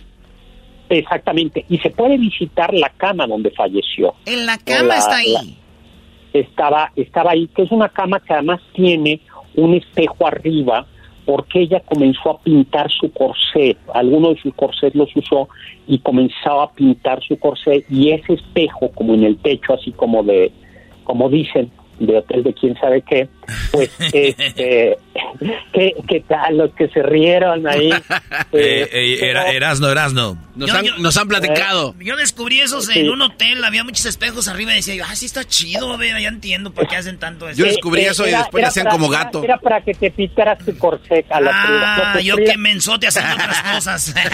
[0.89, 4.14] Exactamente, y se puede visitar la cama donde falleció.
[4.26, 5.34] En la cama La- está ahí.
[5.34, 5.43] la-
[6.39, 9.22] estaba, estaba ahí, que es una cama que además tiene
[9.56, 10.85] un espejo arriba,
[11.26, 15.48] porque ella comenzó a pintar su corsé, alguno de sus corsés los usó
[15.88, 20.23] y comenzaba a pintar su corsé y ese espejo como en el techo, así como
[20.23, 20.52] de,
[21.03, 23.30] como dicen, de hotel de quién sabe qué,
[23.72, 24.98] pues este,
[25.73, 27.91] ¿qué, qué tal los que se rieron ahí?
[28.53, 30.38] Eh, eh, era, Erasno, Erasno.
[30.56, 31.95] Nos, han, nos han platicado.
[31.99, 32.99] Yo descubrí esos Sí.
[32.99, 35.98] en un hotel, había muchos espejos arriba y decía yo, ah, sí está chido, a
[35.98, 37.60] ver, ya entiendo por qué hacen tanto eso.
[37.60, 39.44] Yo descubrí eso y después le hacían para- como era- gato.
[39.44, 41.52] Era para que te pintaras tu corsé a la.
[41.53, 44.15] Ah, Porque yo que mensote haciendo otras cosas.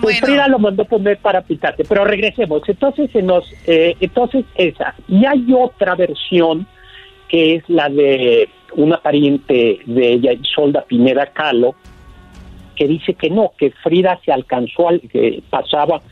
[0.00, 2.62] Pues Frida lo mandó poner para pintarte, pero regresemos.
[2.68, 4.94] Entonces se nos, eh, entonces esa.
[5.08, 6.66] Y hay otra versión
[7.32, 11.74] que es la de una pariente de ella, Solda Pineda Calo,
[12.76, 16.02] que dice que no, que Frida se alcanzó, al, que pasaba,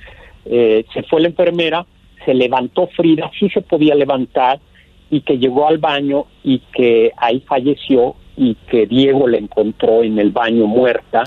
[0.47, 1.84] eh, se fue la enfermera,
[2.24, 4.60] se levantó Frida, sí se podía levantar
[5.10, 10.18] y que llegó al baño y que ahí falleció y que Diego la encontró en
[10.18, 11.24] el baño muerta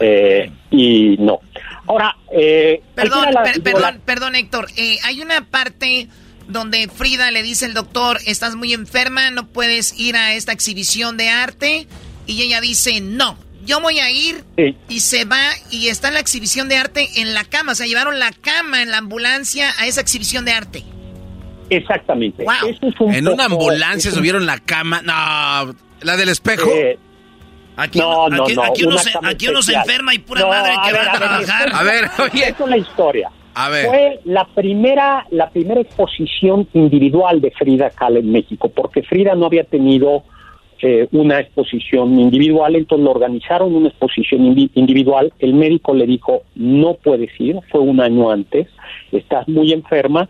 [0.00, 1.40] eh, y no.
[1.86, 4.66] Ahora, eh, Perdón, la- per- perdón, la- perdón, Héctor.
[4.76, 6.08] Eh, hay una parte
[6.48, 11.16] donde Frida le dice al doctor, estás muy enferma, no puedes ir a esta exhibición
[11.16, 11.86] de arte.
[12.26, 14.44] Y ella dice, no, yo voy a ir.
[14.56, 14.76] Sí.
[14.88, 17.72] Y se va y está en la exhibición de arte en la cama.
[17.72, 20.84] O sea, llevaron la cama en la ambulancia a esa exhibición de arte.
[21.70, 22.44] Exactamente.
[22.44, 22.68] Wow.
[22.70, 25.00] Eso es un En una ambulancia es un- subieron la cama.
[25.02, 26.70] No, la del espejo.
[26.74, 26.98] Eh,
[27.76, 30.42] Aquí, no, uno, no, aquí- no, aquí uno se, aquí uno se enferma y pura
[30.42, 31.70] No, madre que a ver, va a, a ver, trabajar.
[31.74, 32.48] A ver, oye.
[32.50, 33.30] Esa es la historia.
[33.86, 39.46] Fue la primera, la primera exposición individual de Frida Kahlo en México, porque Frida no
[39.46, 40.24] había tenido
[40.82, 45.32] eh, una exposición individual, entonces lo organizaron una exposición indi- individual.
[45.38, 48.66] El médico le dijo, no puedes ir, fue un año antes,
[49.12, 50.28] estás muy enferma,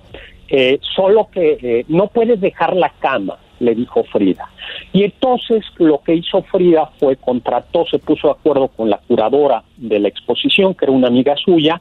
[0.49, 4.51] eh, solo que eh, no puedes dejar la cama, le dijo Frida.
[4.93, 9.63] Y entonces lo que hizo Frida fue contrató, se puso de acuerdo con la curadora
[9.77, 11.81] de la exposición, que era una amiga suya,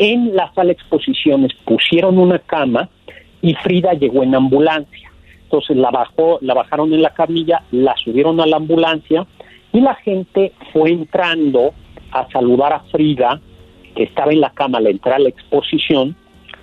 [0.00, 2.88] en la sala de exposiciones pusieron una cama
[3.42, 5.12] y Frida llegó en ambulancia.
[5.42, 9.26] Entonces la bajó, la bajaron en la camilla, la subieron a la ambulancia
[9.74, 11.74] y la gente fue entrando
[12.12, 13.40] a saludar a Frida,
[13.94, 16.16] que estaba en la cama al entrar a la exposición.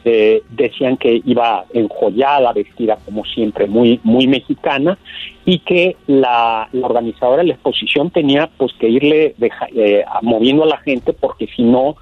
[0.03, 4.97] Eh, decían que iba enjollada, vestida como siempre, muy, muy mexicana,
[5.45, 10.68] y que la, organizadora de la exposición tenía pues que irle deja- eh, moviendo a
[10.68, 11.97] la gente porque si no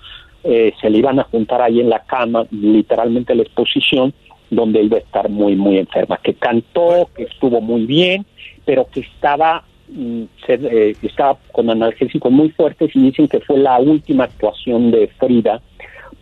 [0.45, 4.13] eh, se le iban a juntar ahí en la cama, literalmente la exposición,
[4.49, 8.25] donde iba a estar muy, muy enferma, que cantó, que estuvo muy bien,
[8.63, 10.53] pero que estaba, mm, se-
[10.89, 15.61] eh, estaba con analgésicos muy fuertes y dicen que fue la última actuación de Frida,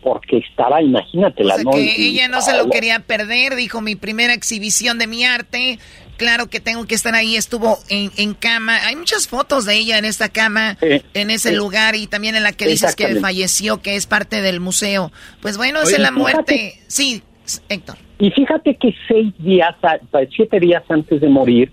[0.04, 3.56] porque estaba, imagínate, O la sea no que Y- ella no se lo quería perder,
[3.56, 5.80] dijo mi primera exhibición de mi arte.
[6.18, 8.78] Claro que tengo que estar ahí, estuvo en, en cama.
[8.86, 12.52] Hay muchas fotos de ella en esta cama, en ese lugar y también en la
[12.52, 15.12] que dices que falleció, que es parte del museo.
[15.42, 16.74] Pues bueno, Oye, es la fíjate- muerte.
[16.88, 17.24] Sí,
[17.68, 17.98] Héctor.
[18.20, 20.00] Y fíjate que seis días, a-
[20.36, 21.72] siete días antes de morir,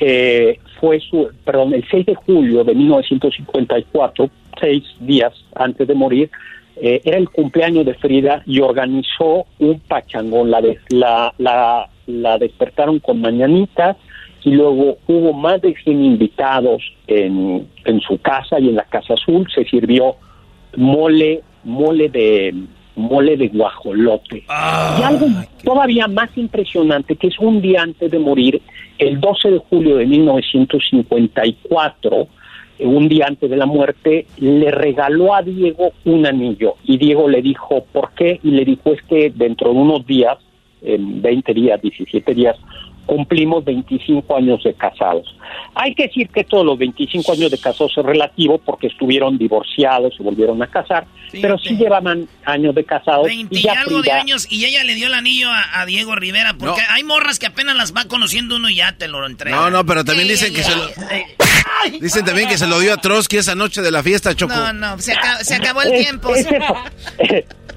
[0.00, 4.30] eh, fue su, perdón, el 6 de julio de 1954,
[4.60, 6.30] seis días antes de morir,
[6.76, 10.50] eh, era el cumpleaños de Frida y organizó un pachangón.
[10.50, 13.96] La, de- la, la, la despertaron con mañanitas
[14.42, 19.14] y luego hubo más de 100 invitados en, en su casa y en la Casa
[19.14, 19.46] Azul.
[19.54, 20.16] Se sirvió
[20.76, 22.54] mole, mole de
[22.96, 24.44] mole de guajolote.
[25.00, 25.26] y algo
[25.64, 28.62] todavía más impresionante, que es un día antes de morir,
[28.98, 32.26] el 12 de julio de 1954, eh,
[32.80, 36.74] un día antes de la muerte, le regaló a Diego un anillo.
[36.84, 38.40] Y Diego le dijo, ¿por qué?
[38.42, 40.38] Y le dijo, es que dentro de unos días,
[40.82, 42.56] en 20 días, 17 días,
[43.06, 45.26] cumplimos 25 años de casados.
[45.74, 50.14] Hay que decir que todos los 25 años de casados es relativo porque estuvieron divorciados,
[50.16, 53.26] se volvieron a casar, pero sí llevaban años de casados.
[53.26, 55.80] 20 y y ya algo de Frida- años y ella le dio el anillo a,
[55.80, 59.08] a Diego Rivera porque hay morras que apenas las va conociendo uno y ya te
[59.08, 59.56] lo entrega.
[59.56, 60.86] No, no, pero también dicen que se lo...
[62.00, 64.54] Dicen también que se lo dio a Trotsky esa noche de la fiesta, Choco.
[64.54, 66.30] No, no, se, acabó, se acabó el tiempo.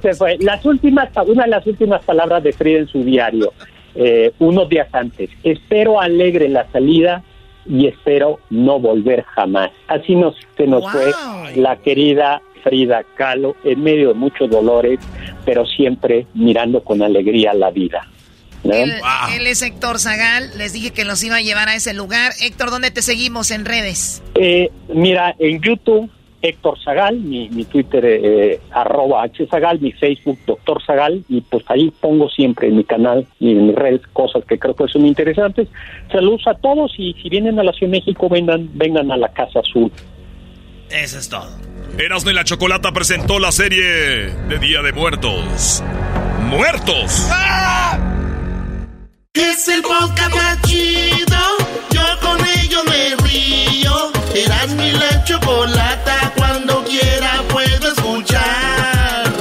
[0.02, 0.38] se fue.
[0.40, 3.52] Las últimas, una de las últimas palabras de Frida en su diario,
[3.98, 5.30] eh, unos días antes.
[5.44, 7.24] Espero alegre la salida
[7.66, 9.72] y espero no volver jamás.
[9.88, 11.12] Así nos, se nos fue
[11.56, 15.00] la querida Frida Kahlo en medio de muchos dolores,
[15.46, 18.08] pero siempre mirando con alegría la vida.
[18.64, 18.74] ¿no?
[18.74, 18.94] Él,
[19.36, 20.52] él es Héctor Zagal.
[20.58, 22.34] Les dije que los iba a llevar a ese lugar.
[22.42, 24.22] Héctor, ¿dónde te seguimos en redes?
[24.36, 26.10] Eh, mira, en YouTube,
[26.42, 31.64] Héctor Zagal, mi, mi Twitter, eh, arroba H Zagal, mi Facebook, Doctor Zagal, y pues
[31.68, 35.06] ahí pongo siempre en mi canal y en mis redes cosas que creo que son
[35.06, 35.68] interesantes.
[36.12, 39.30] Saludos a todos y si vienen a la Ciudad de México, vengan, vengan a la
[39.30, 39.92] Casa Azul.
[40.90, 41.50] Eso es todo.
[41.98, 45.84] Erasmo y la Chocolata presentó la serie de Día de Muertos.
[46.50, 47.30] ¡Muertos!
[49.34, 51.38] Es el podcast más chido.
[51.92, 53.67] Yo con ello me río.
[54.44, 56.34] Eras mi la chocolata.
[56.36, 59.34] Cuando quiera puedo escuchar.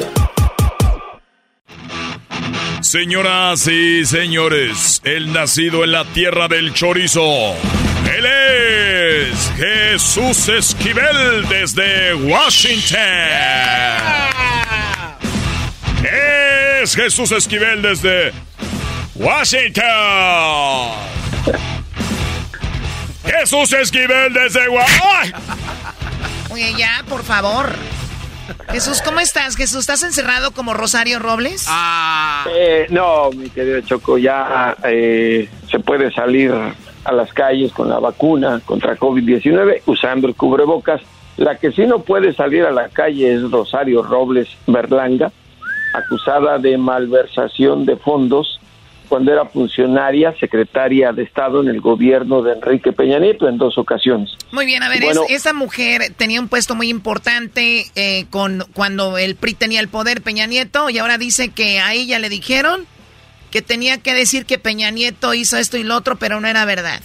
[2.81, 7.55] Señoras y señores, el nacido en la tierra del chorizo.
[8.17, 13.01] Él es Jesús Esquivel desde Washington.
[16.81, 18.33] Es Jesús Esquivel desde
[19.15, 19.85] Washington.
[23.27, 25.43] Jesús Esquivel desde Washington.
[26.51, 27.73] Oye, ya, por favor.
[28.71, 29.57] Jesús, ¿cómo estás?
[29.57, 31.67] Jesús, ¿estás encerrado como Rosario Robles?
[32.51, 37.99] Eh, no, mi querido Choco, ya eh, se puede salir a las calles con la
[37.99, 41.01] vacuna contra COVID-19 usando el cubrebocas.
[41.37, 45.31] La que sí no puede salir a la calle es Rosario Robles Berlanga,
[45.93, 48.61] acusada de malversación de fondos
[49.09, 53.79] cuando era funcionaria, secretaria de Estado en el gobierno de Enrique Peña Nieto en dos
[53.79, 54.31] ocasiones.
[54.53, 55.23] Muy bien, a ver, Bueno.
[55.29, 59.89] es- esa mujer tenía un puesto muy importante eh, con cuando el PRI tenía el
[59.89, 62.87] poder, Peña Nieto, y ahora dice que a ella le dijeron
[63.51, 66.65] que tenía que decir que Peña Nieto hizo esto y lo otro, pero no era
[66.65, 67.01] verdad.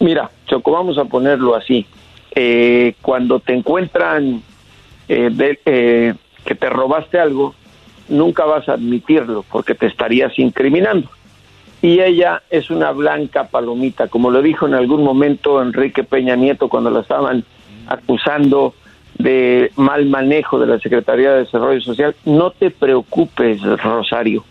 [0.00, 1.86] Mira, Choco, vamos a ponerlo así.
[2.34, 4.42] Eh, cuando te encuentran
[5.08, 6.14] eh, de- eh,
[6.44, 7.54] que te robaste algo,
[8.12, 11.08] nunca vas a admitirlo porque te estarías incriminando.
[11.80, 16.68] Y ella es una blanca palomita, como lo dijo en algún momento Enrique Peña Nieto
[16.68, 17.44] cuando la estaban
[17.88, 18.74] acusando
[19.18, 22.14] de mal manejo de la Secretaría de Desarrollo Social.
[22.24, 24.44] No te preocupes, Rosario.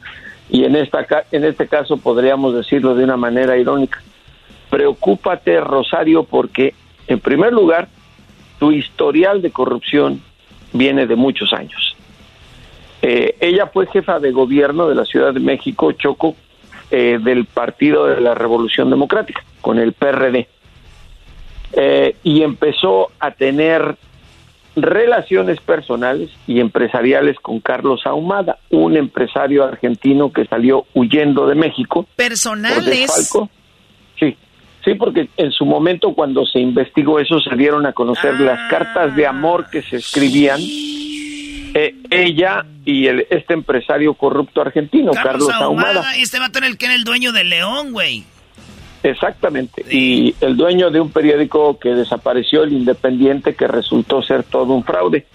[0.49, 4.01] Y en, esta, en este caso podríamos decirlo de una manera irónica
[4.71, 6.73] preocúpate, Rosario, porque,
[7.07, 7.89] en primer lugar,
[8.57, 10.21] tu historial de corrupción
[10.73, 11.95] viene de muchos años.
[13.01, 16.35] Eh, ella fue jefa de gobierno de la Ciudad de México, Choco,
[16.91, 20.47] eh, del Partido de la Revolución Democrática, con el PRD.
[21.73, 23.95] Eh, y empezó a tener
[24.75, 32.05] relaciones personales y empresariales con Carlos Ahumada, un empresario argentino que salió huyendo de México
[32.15, 33.33] Personales.
[34.19, 34.37] Sí,
[34.83, 39.15] sí, porque en su momento cuando se investigó eso se dieron a conocer las cartas
[39.15, 40.59] de amor que se escribían
[41.73, 45.89] eh, ella y el, este empresario corrupto argentino, Carlos, Ahumada.
[45.89, 48.23] Ahumada, este va a tener el que era el dueño del León, güey.
[49.03, 49.84] Exactamente.
[49.89, 54.84] Y el dueño de un periódico que desapareció, el Independiente, que resultó ser todo un
[54.84, 55.26] fraude.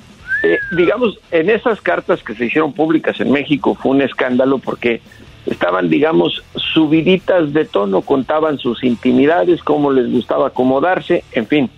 [0.43, 5.01] Eh, digamos, en esas cartas que se hicieron públicas en México fue un escándalo porque
[5.47, 11.71] estaban, digamos, subiditas de tono, contaban sus intimidades, cómo les gustaba acomodarse, en fin.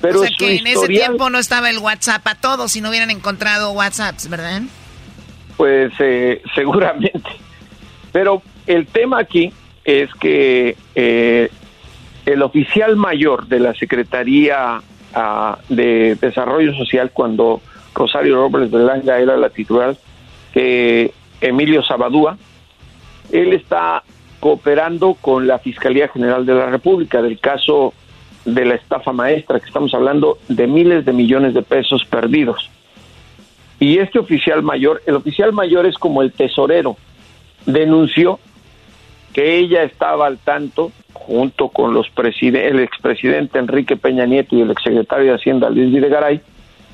[0.00, 2.88] Pero o sea que en ese tiempo no estaba el WhatsApp a todos si no
[2.88, 4.62] hubieran encontrado WhatsApps, ¿verdad?
[5.60, 7.28] pues eh, seguramente.
[8.12, 9.52] Pero el tema aquí
[9.84, 11.50] es que eh,
[12.24, 14.80] el oficial mayor de la Secretaría
[15.14, 17.60] ah, de Desarrollo Social, cuando
[17.94, 19.94] Rosario Robles de Langa era la titular,
[20.54, 21.12] que
[21.42, 22.38] Emilio Sabadúa,
[23.30, 24.02] él está
[24.40, 27.92] cooperando con la Fiscalía General de la República del caso
[28.44, 32.70] de la estafa maestra, que estamos hablando de miles de millones de pesos perdidos.
[33.78, 36.96] Y este oficial mayor, el oficial mayor es como el tesorero,
[37.66, 38.38] denunció
[39.32, 44.70] que ella estaba al tanto, junto con los el expresidente Enrique Peña Nieto y el
[44.70, 46.40] exsecretario de Hacienda Luis Videgaray,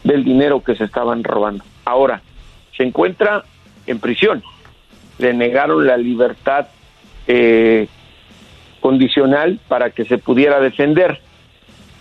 [0.05, 1.65] del dinero que se estaban robando.
[1.85, 2.23] Ahora,
[2.77, 3.45] se encuentra
[3.87, 4.43] en prisión.
[5.19, 6.69] Le negaron la libertad
[7.27, 7.89] eh,
[8.81, 11.21] condicional para que se pudiera defender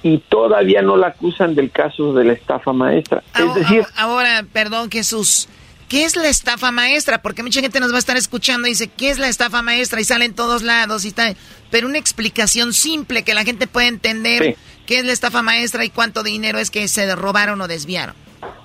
[0.05, 3.23] y todavía no la acusan del caso de la estafa maestra.
[3.39, 5.49] es decir, ahora, perdón, Jesús,
[5.89, 7.23] ¿qué es la estafa maestra?
[7.23, 9.99] Porque mucha gente nos va a estar escuchando y dice, ¿qué es la estafa maestra?
[9.99, 11.35] Y sale en todos lados y tal.
[11.71, 14.55] Pero una explicación simple que la gente pueda entender
[14.85, 18.13] qué es la estafa maestra y cuánto dinero es que se robaron o desviaron.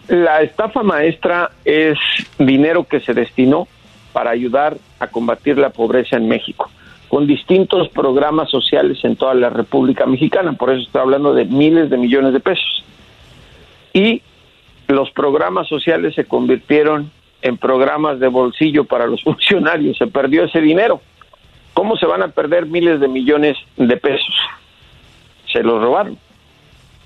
[0.08, 1.96] La estafa maestra es
[2.38, 3.66] dinero que se destinó
[4.12, 6.70] para ayudar a combatir la pobreza en México
[7.10, 11.90] con distintos programas sociales en toda la República Mexicana, por eso estoy hablando de miles
[11.90, 12.84] de millones de pesos.
[13.92, 14.22] Y
[14.86, 17.10] los programas sociales se convirtieron
[17.42, 21.00] en programas de bolsillo para los funcionarios, se perdió ese dinero.
[21.74, 24.34] ¿Cómo se van a perder miles de millones de pesos?
[25.52, 26.16] Se los robaron.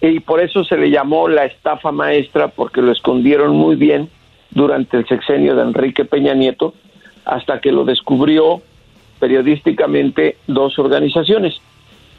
[0.03, 4.11] Y por eso se le llamó la estafa maestra, porque lo escondieron muy bien
[4.51, 6.75] durante el sexenio de Enrique Peña Nieto,
[7.25, 8.61] hasta que lo descubrió
[9.19, 11.61] periodísticamente dos organizaciones.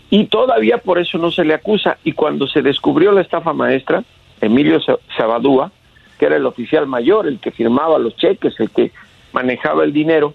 [0.09, 1.97] Y todavía por eso no se le acusa.
[2.03, 4.03] Y cuando se descubrió la estafa maestra,
[4.41, 4.79] Emilio
[5.17, 5.71] Sabadúa,
[6.19, 8.91] que era el oficial mayor, el que firmaba los cheques, el que
[9.33, 10.33] manejaba el dinero,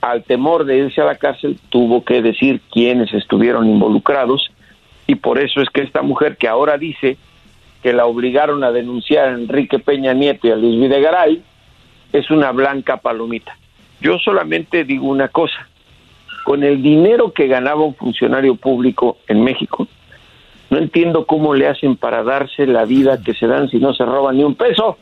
[0.00, 4.52] al temor de irse a la cárcel, tuvo que decir quiénes estuvieron involucrados.
[5.06, 7.16] Y por eso es que esta mujer que ahora dice
[7.82, 11.42] que la obligaron a denunciar a Enrique Peña Nieto y a Luis Videgaray,
[12.12, 13.56] es una blanca palomita.
[14.00, 15.68] Yo solamente digo una cosa,
[16.44, 19.88] con el dinero que ganaba un funcionario público en México,
[20.70, 24.04] no entiendo cómo le hacen para darse la vida que se dan si no se
[24.04, 24.98] roban ni un peso.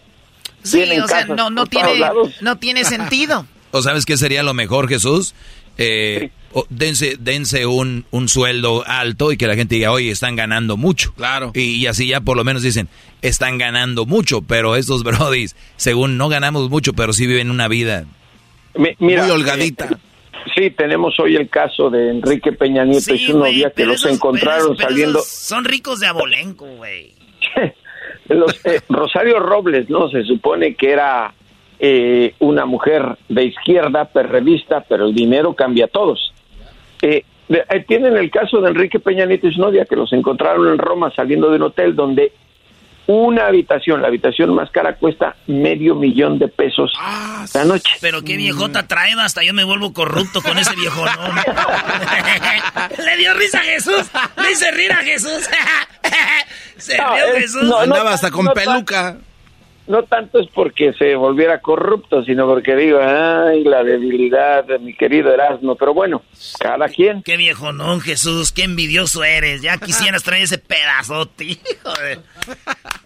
[0.63, 2.01] Sí, o sea, no, no, tiene,
[2.41, 3.47] no tiene sentido.
[3.71, 5.35] ¿O sabes qué sería lo mejor, Jesús?
[5.77, 6.31] Eh,
[6.71, 11.13] dense, dense un, un, sueldo alto y que la gente diga, oye, están ganando mucho.
[11.15, 11.51] Claro.
[11.55, 12.89] Y, así ya por lo menos dicen,
[13.23, 18.05] están ganando mucho, pero estos brodis, según no ganamos mucho, pero sí viven una vida
[18.77, 19.87] mira, muy holgadita.
[19.87, 19.97] Eh,
[20.55, 24.77] sí, tenemos hoy el caso de Enrique Peña Nieto y su novia que los encontraron
[24.77, 25.21] saliendo.
[25.21, 27.13] son ricos de abolenco, güey.
[28.27, 30.09] Eh, Rosario Robles, ¿no?
[30.09, 31.35] Se supone que era
[31.79, 36.33] eh, una mujer de izquierda, perrevista, pero el dinero cambia a todos.
[37.87, 41.13] tienen el caso de Enrique Peña Nieto y su novia, que los encontraron en Roma
[41.15, 42.33] saliendo de un hotel donde
[43.07, 47.91] una habitación, la habitación más cara cuesta medio millón de pesos ah, la noche.
[48.01, 51.35] Pero qué viejota trae, hasta yo me vuelvo corrupto con ese viejo, ¿no?
[53.05, 54.11] Le dio risa a Jesús,
[54.43, 55.49] le hice rir a Jesús.
[56.77, 57.73] Se rió Jesús.
[57.81, 59.17] Andaba hasta con peluca
[59.87, 64.95] no tanto es porque se volviera corrupto, sino porque digo, ay, la debilidad de mi
[64.95, 66.23] querido Erasmo, pero bueno,
[66.59, 67.23] cada quien.
[67.23, 72.19] Qué viejo no, Jesús, qué envidioso eres, ya quisieras traer ese pedazote, hijo de...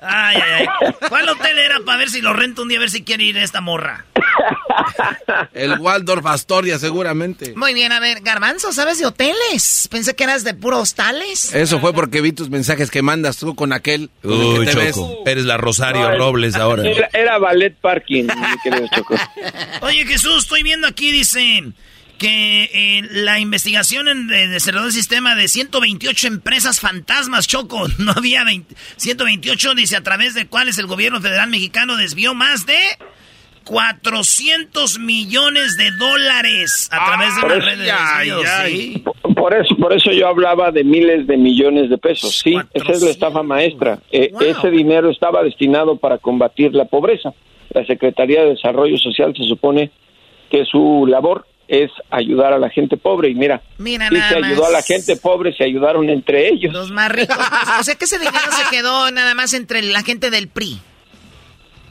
[0.00, 0.94] Ay, ay, ay.
[1.08, 3.36] ¿Cuál hotel era para ver si lo rento un día, a ver si quiere ir
[3.36, 4.04] esta morra?
[5.52, 7.54] El Waldorf Astoria, seguramente.
[7.56, 9.88] Muy bien, a ver, Garbanzo, ¿sabes de hoteles?
[9.90, 11.52] Pensé que eras de puros hostales.
[11.54, 14.10] Eso fue porque vi tus mensajes que mandas tú con aquel.
[14.22, 16.67] Uy, Choco, eres la Rosario Robles ahora.
[17.12, 18.26] Era, ballet parking,
[19.82, 21.64] Oye, Jesús, estoy viendo aquí, dice
[22.18, 28.12] que eh, la investigación en, de, cerró el sistema de 128 empresas fantasmas, Choco, no
[28.12, 28.44] había
[28.96, 32.78] 128, dice, a través de cuales el gobierno federal mexicano desvió más de
[33.64, 39.02] 400 millones de dólares a través de una red de
[39.38, 42.38] Por eso, por eso yo hablaba de miles de millones de pesos.
[42.38, 43.98] Sí, esa es la estafa maestra.
[44.10, 47.32] Eh, ese dinero estaba destinado para combatir la pobreza.
[47.70, 49.90] La Secretaría de Desarrollo Social se supone
[50.50, 54.70] que su labor es ayudar a la gente pobre y mira, mira se ayudó a
[54.70, 56.72] la gente pobre, se ayudaron entre ellos.
[56.72, 57.36] Los más ricos.
[57.78, 60.80] o sea que ese dinero se quedó nada más entre la gente del PRI.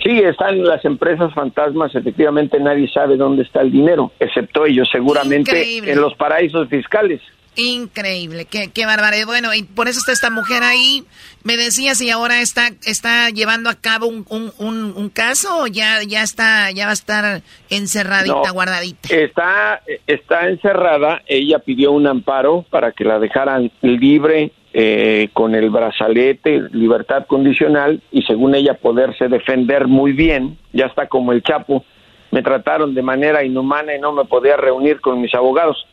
[0.04, 5.78] Sí, están las empresas fantasmas, efectivamente nadie sabe dónde está el dinero, excepto ellos, seguramente
[5.78, 7.22] en los paraísos fiscales.
[7.60, 9.26] Increíble, qué, qué barbaridad.
[9.26, 11.04] Bueno, y por eso está esta mujer ahí.
[11.44, 16.04] Me decías, y ahora está, está llevando a cabo un, un, un, caso o ya,
[16.08, 19.10] ya está, ya va a estar encerradita, guardadita.
[19.10, 21.24] Está, está encerrada.
[21.26, 28.04] Ella pidió un amparo para que la dejaran libre eh, con el brazalete, libertad condicional,
[28.12, 30.60] y según ella poderse defender muy bien.
[30.74, 31.84] Ya está como el Chapo.
[32.30, 35.88] Me trataron de manera inhumana y no me podía reunir con mis abogados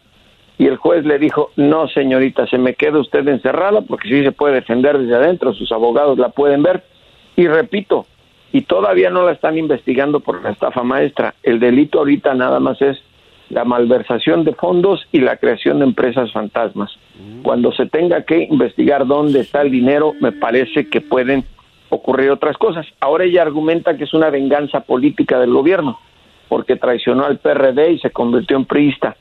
[0.57, 4.33] y el juez le dijo, no señorita, se me queda usted encerrada porque sí se
[4.33, 6.85] puede defender desde adentro, sus abogados la pueden ver.
[7.37, 8.07] Y repito,
[8.53, 12.81] y todavía no la están investigando por la estafa maestra, el delito ahorita nada más
[12.83, 12.99] es
[13.51, 16.97] la malversación de fondos y la creación de empresas fantasmas.
[17.43, 21.45] Cuando se tenga que investigar dónde está el dinero, me parece que pueden
[21.89, 22.87] ocurrir otras cosas.
[23.01, 25.99] Ahora ella argumenta que es una venganza política del gobierno,
[26.49, 29.17] porque traicionó al PRD y se convirtió en priista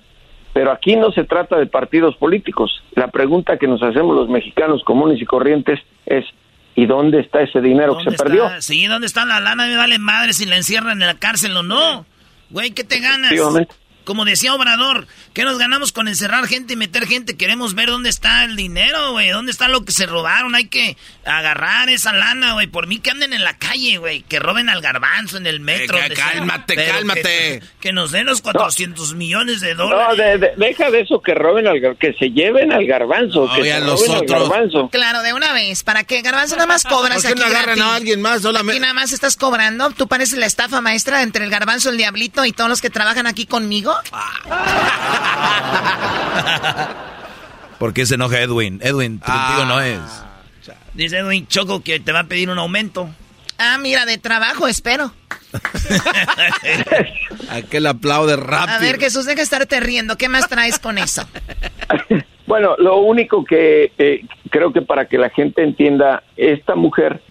[0.54, 2.84] pero aquí no se trata de partidos políticos.
[2.96, 6.26] La pregunta que nos hacemos los mexicanos comunes y corrientes es,
[6.76, 8.50] ¿y dónde está ese dinero que se perdió?
[8.62, 9.66] Sí, ¿dónde está la lana?
[9.66, 12.06] Me vale madre si la encierran en la cárcel o no.
[12.52, 13.32] Güey, ¿qué te ganas?
[14.04, 17.38] Como decía Obrador, ¿qué nos ganamos con encerrar gente y meter gente?
[17.38, 19.30] Queremos ver dónde está el dinero, güey.
[19.30, 20.56] ¿Dónde está lo que se robaron?
[20.56, 22.68] Hay que agarrar esa lana, güey.
[22.68, 24.22] Por mí que anden en la calle, güey.
[24.22, 25.98] Que roben al garbanzo en el metro.
[26.16, 27.62] cálmate, cálmate.
[27.80, 30.40] Que, nos den los 400 millones de dólares.
[30.58, 33.50] No, deja de eso que roben al que se lleven al garbanzo.
[33.56, 34.90] que se los roben al garbanzo.
[34.90, 35.84] Claro, de una vez.
[35.84, 36.22] ¿Para qué?
[36.22, 38.74] Garbanzo nada más cobras ¿Por qué no agarran a alguien más solamente?
[38.74, 39.92] Aquí nada más estás cobrando.
[39.92, 43.28] Tú pareces la estafa maestra entre el garbanzo, el diablito y todos los que trabajan
[43.28, 43.93] aquí conmigo.
[47.80, 48.80] ¿Por qué se enoja Edwin?
[48.82, 50.00] Edwin, contigo no es.
[50.94, 53.10] Dice Edwin Choco que te va a pedir un aumento.
[53.58, 55.14] Ah, mira, de trabajo, espero.
[57.50, 58.78] Aquel aplaude rápido.
[58.78, 60.18] A ver, Jesús, deja de estarte riendo.
[60.18, 61.24] ¿Qué más traes con eso?
[62.48, 67.22] bueno, lo único que eh, creo que para que la gente entienda, esta mujer,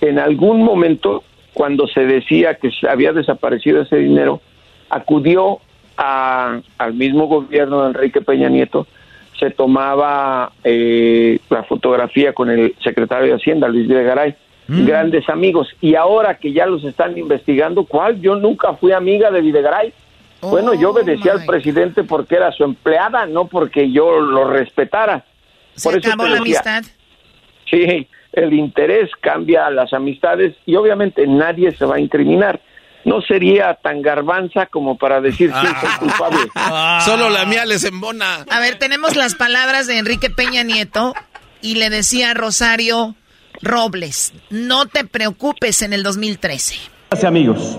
[0.00, 1.22] en algún momento,
[1.54, 4.42] cuando se decía que había desaparecido ese dinero,
[4.90, 5.60] acudió
[5.96, 8.86] a, al mismo gobierno de Enrique Peña Nieto,
[9.38, 14.34] se tomaba eh, la fotografía con el secretario de Hacienda, Luis Videgaray,
[14.68, 14.86] mm.
[14.86, 15.68] grandes amigos.
[15.80, 18.20] Y ahora que ya los están investigando, ¿cuál?
[18.20, 19.92] Yo nunca fui amiga de Videgaray.
[20.40, 25.24] bueno, yo oh, obedecía al presidente porque era su empleada, no porque yo lo respetara.
[25.74, 26.82] ¿Se acabó la amistad?
[27.70, 32.60] Sí, el interés cambia las amistades y obviamente nadie se va a incriminar
[33.06, 36.38] no sería tan garbanza como para decir sí, soy culpable.
[37.04, 38.44] Solo la mía les embona.
[38.50, 41.14] A ver, tenemos las palabras de Enrique Peña Nieto
[41.62, 43.14] y le decía a Rosario
[43.62, 46.74] Robles, no te preocupes en el 2013.
[47.10, 47.78] Gracias amigos.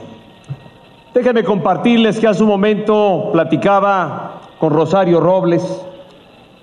[1.14, 5.62] Déjenme compartirles que hace un momento platicaba con Rosario Robles,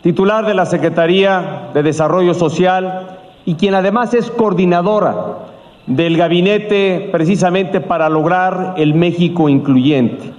[0.03, 5.45] titular de la Secretaría de Desarrollo Social y quien además es coordinadora
[5.87, 10.33] del gabinete precisamente para lograr el México incluyente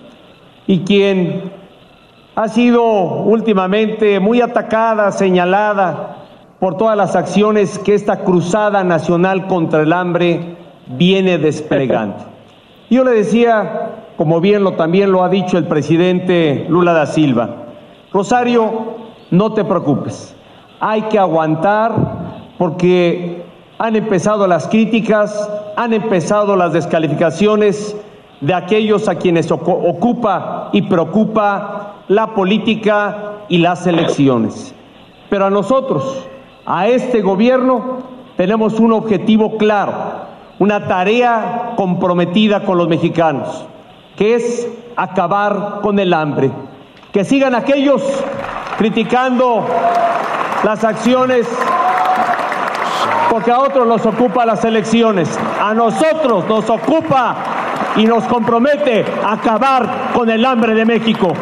[0.68, 1.52] y quien
[2.36, 6.18] ha sido últimamente muy atacada, señalada
[6.60, 10.58] por todas las acciones que esta cruzada nacional contra el hambre
[10.88, 12.18] viene desplegando.
[12.90, 17.50] Yo le decía, como bien lo también lo ha dicho el presidente Lula da Silva,
[18.12, 18.96] Rosario,
[19.32, 20.36] no te preocupes,
[20.80, 21.94] hay que aguantar
[22.58, 23.45] porque
[23.78, 27.96] han empezado las críticas, han empezado las descalificaciones
[28.42, 34.74] de aquellos a quienes ocupa y preocupa la política y las elecciones.
[35.30, 36.26] Pero a nosotros,
[36.66, 38.00] a este gobierno,
[38.38, 39.94] tenemos un objetivo claro,
[40.60, 43.66] una tarea comprometida con los mexicanos,
[44.16, 46.52] que es acabar con el hambre.
[47.12, 48.04] Que sigan aquellos
[48.78, 49.66] criticando
[50.64, 51.48] las acciones
[53.30, 55.30] porque a otros nos ocupa las elecciones,
[55.62, 61.34] a nosotros nos ocupa y nos compromete a acabar con el hambre de México.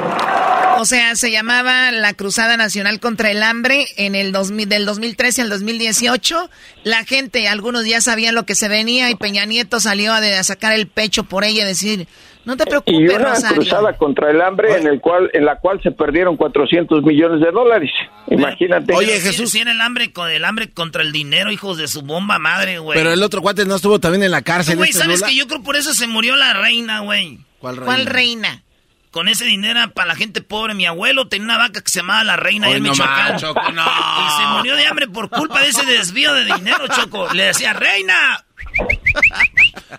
[0.77, 5.43] O sea, se llamaba la Cruzada Nacional contra el Hambre en el 2000, del 2013
[5.43, 6.49] al 2018.
[6.83, 10.43] La gente, algunos ya sabían lo que se venía y Peña Nieto salió a, a
[10.43, 12.07] sacar el pecho por ella y decir,
[12.45, 15.81] no te preocupes, y una cruzada contra el hambre en el cual en la cual
[15.81, 17.91] se perdieron 400 millones de dólares.
[18.27, 18.93] Imagínate.
[18.93, 22.39] Oye, Jesús tiene el hambre con el hambre contra el dinero, hijos de su bomba
[22.39, 22.97] madre, güey.
[22.97, 24.77] Pero el otro cuate no estuvo también en la cárcel.
[24.77, 27.39] Güey, ¿sabes que yo creo por eso se murió la reina, güey?
[27.59, 27.85] ¿Cuál reina?
[27.85, 28.63] ¿Cuál reina?
[29.11, 30.73] Con ese dinero para la gente pobre.
[30.73, 33.37] Mi abuelo tenía una vaca que se llamaba La Reina y Michoacán.
[33.37, 33.85] Choco, no.
[33.85, 37.31] Y se murió de hambre por culpa de ese desvío de dinero, Choco.
[37.31, 38.43] Le decía, Reina,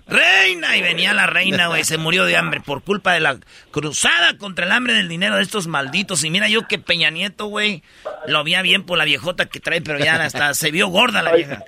[0.06, 0.76] reina.
[0.76, 3.38] Y venía la reina, güey, se murió de hambre por culpa de la
[3.70, 6.24] cruzada contra el hambre del dinero de estos malditos.
[6.24, 7.82] Y mira yo que Peña Nieto, güey,
[8.26, 11.32] lo veía bien por la viejota que trae, pero ya hasta se vio gorda la
[11.34, 11.62] vieja.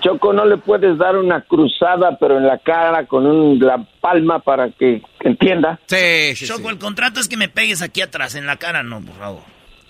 [0.00, 4.38] Choco, no le puedes dar una cruzada, pero en la cara con un, la palma
[4.38, 5.78] para que entienda.
[5.86, 9.16] Sí, Choco, el contrato es que me pegues aquí atrás, en la cara no, por
[9.16, 9.42] favor.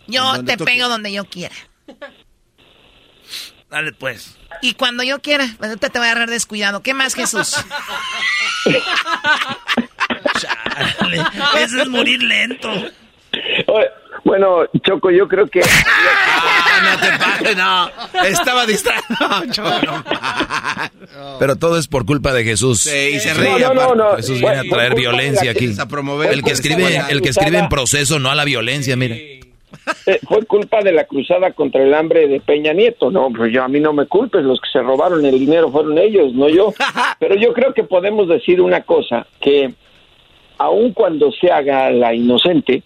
[0.06, 1.55] Yo te pego donde yo quiera.
[3.70, 4.36] Dale pues.
[4.62, 6.82] Y cuando yo quiera, pues, ahorita te voy a agarrar descuidado.
[6.82, 7.55] ¿Qué más, Jesús?
[10.40, 11.23] Chale,
[11.59, 12.70] Eso es morir lento.
[14.24, 15.60] Bueno, Choco, yo creo que...
[15.62, 17.90] Ah, no te pases, no.
[18.24, 19.05] Estaba distraído.
[19.52, 20.05] Choco.
[21.39, 22.81] Pero todo es por culpa de Jesús.
[22.81, 23.60] Sí, y se No, ríe.
[23.66, 24.16] no, no, no.
[24.16, 25.73] Jesús viene a traer violencia aquí.
[25.78, 29.36] a promover El que escribe, el que escribe en proceso, no a la violencia, mire.
[30.07, 33.11] Eh, fue culpa de la cruzada contra el hambre de Peña Nieto.
[33.11, 35.99] No, pues yo a mí no me culpes, los que se robaron el dinero fueron
[35.99, 36.73] ellos, no yo.
[37.21, 39.73] Pero yo creo que podemos decir una cosa, que
[40.59, 42.83] aun cuando se haga la inocente,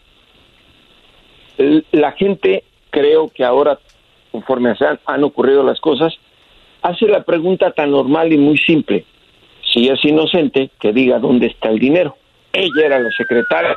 [1.92, 3.78] la gente creo que ahora,
[4.32, 4.74] conforme
[5.04, 6.14] han ocurrido las cosas,
[6.82, 9.04] hace la pregunta tan normal y muy simple.
[9.72, 12.16] Si es inocente, que diga dónde está el dinero.
[12.52, 13.76] Ella era la secretaria.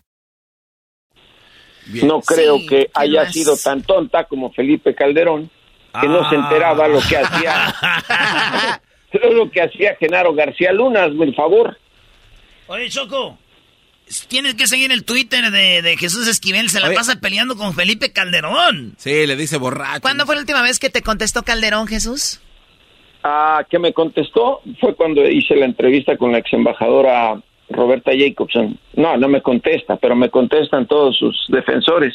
[2.03, 3.33] No creo Sí, que ¿qué haya más?
[3.33, 5.49] sido tan tonta como Felipe Calderón,
[5.99, 7.75] que no se enteraba lo que hacía
[9.33, 11.77] lo que hacía Genaro García Luna, hazme el favor.
[12.67, 13.37] Oye, Choco,
[14.29, 16.69] tienes que seguir el Twitter de, de Jesús Esquivel.
[16.69, 16.95] Se la Oye.
[16.95, 18.93] pasa peleando con Felipe Calderón.
[18.97, 20.01] Sí, le dice borracho.
[20.01, 22.39] ¿Cuándo fue la última vez que te contestó Calderón, Jesús?
[23.23, 27.39] Ah, que me contestó fue cuando hice la entrevista con la ex embajadora
[27.73, 28.77] Roberta Jacobson.
[28.95, 32.13] No, no me contesta, pero me contestan todos sus defensores.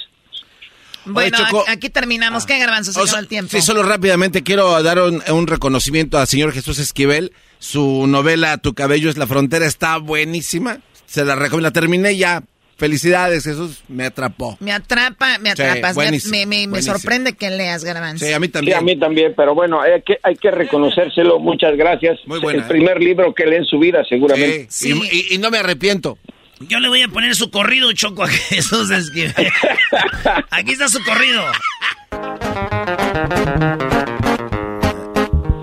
[1.07, 1.39] Bueno,
[1.69, 2.47] aquí terminamos.
[2.47, 3.51] ¿Qué garbanzo se O sea, el tiempo?
[3.53, 7.33] Sí, solo rápidamente quiero dar un, un reconocimiento al señor Jesús Esquivel.
[7.59, 10.79] Su novela Tu cabello es la frontera está buenísima.
[11.07, 11.69] Se la recomiendo.
[11.69, 12.43] La terminé ya.
[12.79, 13.83] Felicidades, Jesús.
[13.89, 14.57] Me atrapó.
[14.61, 15.97] Me atrapa, me Sí, atrapas.
[15.97, 16.99] Me- buenísimo, me, me- me buenísimo.
[16.99, 18.27] sorprende que leas, garbanzo.
[18.27, 18.77] Sí, a mí Sí, también.
[18.77, 21.39] a mí también, pero bueno, hay que, hay que reconocérselo.
[21.39, 22.19] Muchas gracias.
[22.27, 22.69] Muy buena, el ¿eh?
[22.69, 24.67] primer libro que lee en su vida, seguramente.
[24.69, 26.19] Sí, Y, y- y no me arrepiento.
[26.61, 29.35] Yo le voy a poner su corrido, Choco, a Jesús Esquivel.
[30.51, 31.43] Aquí está su corrido.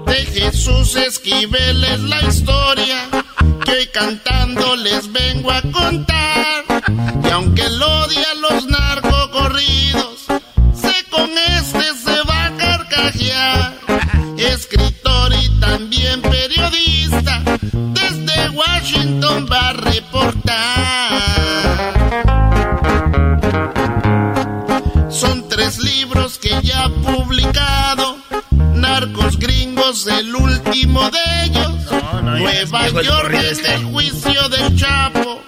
[0.08, 3.08] De Jesús Esquivel es la historia
[3.66, 6.43] que hoy cantando les vengo a contar.
[7.24, 10.26] Y aunque él odia los narcocorridos,
[10.74, 13.74] sé con este se va a carcajear.
[14.38, 17.42] Escritor y también periodista,
[17.72, 20.54] desde Washington va a reportar.
[25.10, 28.18] Son tres libros que ya ha publicado.
[28.76, 31.92] Narcos gringos, el último de ellos.
[31.92, 35.42] no, Nueva York en el juicio del Chapo.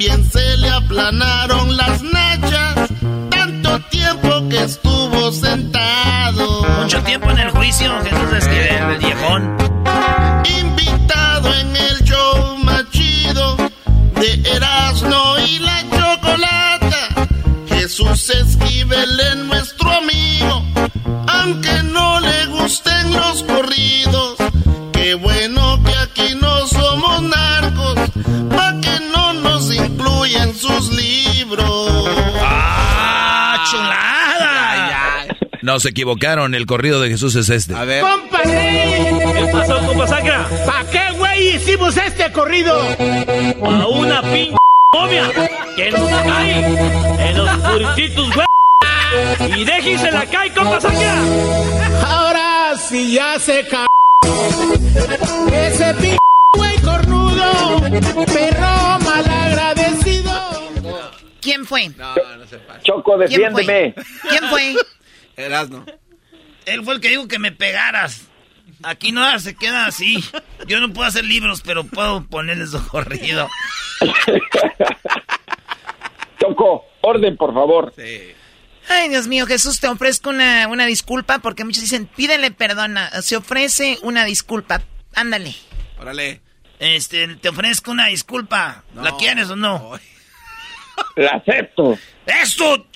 [0.00, 2.88] También se le aplanaron las nachas.
[3.28, 6.62] Tanto tiempo que estuvo sentado.
[6.80, 9.56] Mucho tiempo en el juicio, Jesús Esquivel, el viejón.
[10.58, 13.58] Invitado en el show más chido
[14.14, 17.28] de Erasmo y la Chocolata.
[17.68, 20.64] Jesús Esquivel es nuestro amigo,
[21.28, 24.36] aunque no le gusten los corridos.
[24.94, 25.99] Qué bueno que
[30.30, 32.08] incluyan sus libros.
[32.40, 35.26] ¡Ah, chulada!
[35.62, 37.74] No se equivocaron, el corrido de Jesús es este.
[37.74, 38.04] A ver.
[38.32, 40.48] ¿Qué pasó, compa Sacra?
[40.66, 42.80] ¿Para qué, güey, hicimos este corrido?
[43.62, 44.54] A una pin
[44.94, 45.30] momia
[45.76, 48.46] que nos cae en los purititos, güey.
[49.58, 51.14] Y déjese la cae, compa Sacra.
[52.06, 53.86] Ahora sí ya se ca...
[55.52, 56.16] Ese p
[56.56, 57.80] güey cornudo,
[58.26, 59.69] perro malagradecido.
[61.50, 61.90] ¿Quién fue?
[62.84, 63.62] Choco, ¿Quién fue?
[63.64, 63.94] defiéndeme.
[64.28, 64.74] ¿Quién fue?
[65.36, 65.84] Erasno.
[66.64, 68.28] Él fue el que dijo que me pegaras.
[68.84, 70.22] Aquí no se queda así.
[70.68, 73.48] Yo no puedo hacer libros, pero puedo ponerles su corrido.
[76.38, 77.92] Choco, orden, por favor.
[78.88, 82.96] Ay, Dios mío, Jesús, te ofrezco una, una disculpa porque muchos dicen, pídele perdón.
[83.22, 84.82] Se ofrece una disculpa.
[85.14, 85.56] Ándale.
[85.98, 86.42] Órale.
[86.78, 88.84] Este, te ofrezco una disculpa.
[88.94, 89.98] ¿La quieres o no?
[91.16, 91.98] La acepto.
[92.26, 92.86] Esto,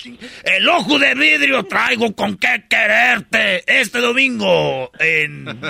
[0.45, 5.47] el ojo de vidrio traigo con qué quererte este domingo en...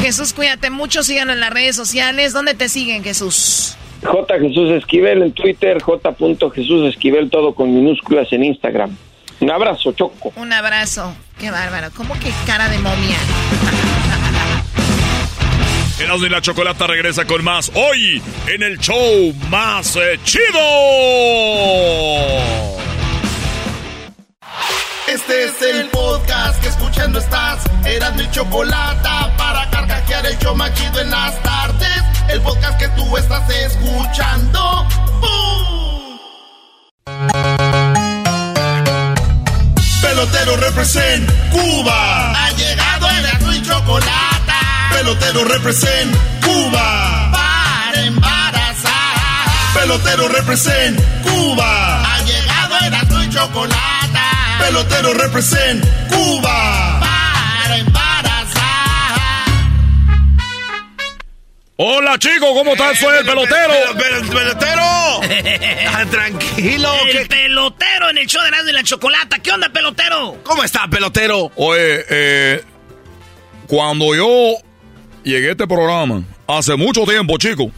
[0.00, 2.32] Jesús, cuídate mucho, síganlo en las redes sociales.
[2.32, 3.76] ¿Dónde te siguen, Jesús?
[4.02, 4.38] J.
[4.38, 6.14] Jesús Esquivel en Twitter, J.
[6.54, 8.96] Jesús Esquivel, todo con minúsculas en Instagram.
[9.40, 10.32] Un abrazo, Choco.
[10.36, 11.14] Un abrazo.
[11.38, 11.88] Qué bárbaro.
[11.94, 13.16] ¿Cómo que cara de momia?
[16.00, 20.60] Erasmo y la Chocolata regresa con más hoy en el show más eh, chido.
[25.06, 27.64] Este es el podcast que escuchando estás.
[27.84, 32.02] Eran mi chocolata para carcajear el show más chido en las tardes.
[32.28, 34.86] El podcast que tú estás escuchando.
[35.20, 36.18] ¡Bum!
[40.00, 42.32] Pelotero represent Cuba.
[42.32, 44.39] Ha llegado el y chocolata.
[45.00, 46.14] Pelotero represent
[46.44, 47.30] Cuba.
[47.32, 49.72] Para embarazar.
[49.72, 52.02] Pelotero represent Cuba.
[52.04, 54.58] Ha llegado el y chocolata.
[54.58, 57.00] Pelotero represent Cuba.
[57.00, 59.16] Para embarazar.
[61.76, 62.94] Hola chicos, ¿cómo están?
[62.94, 63.72] Soy el pelotero.
[64.30, 64.82] pelotero.
[65.94, 66.92] Ah, tranquilo.
[67.08, 69.38] El pelotero en el show de Erasmo y la Chocolata.
[69.38, 70.36] ¿Qué onda, pelotero?
[70.44, 71.50] ¿Cómo está, pelotero?
[71.56, 72.64] Oye, eh,
[73.66, 74.60] cuando yo
[75.24, 77.68] llegué a este programa, hace mucho tiempo, chicos,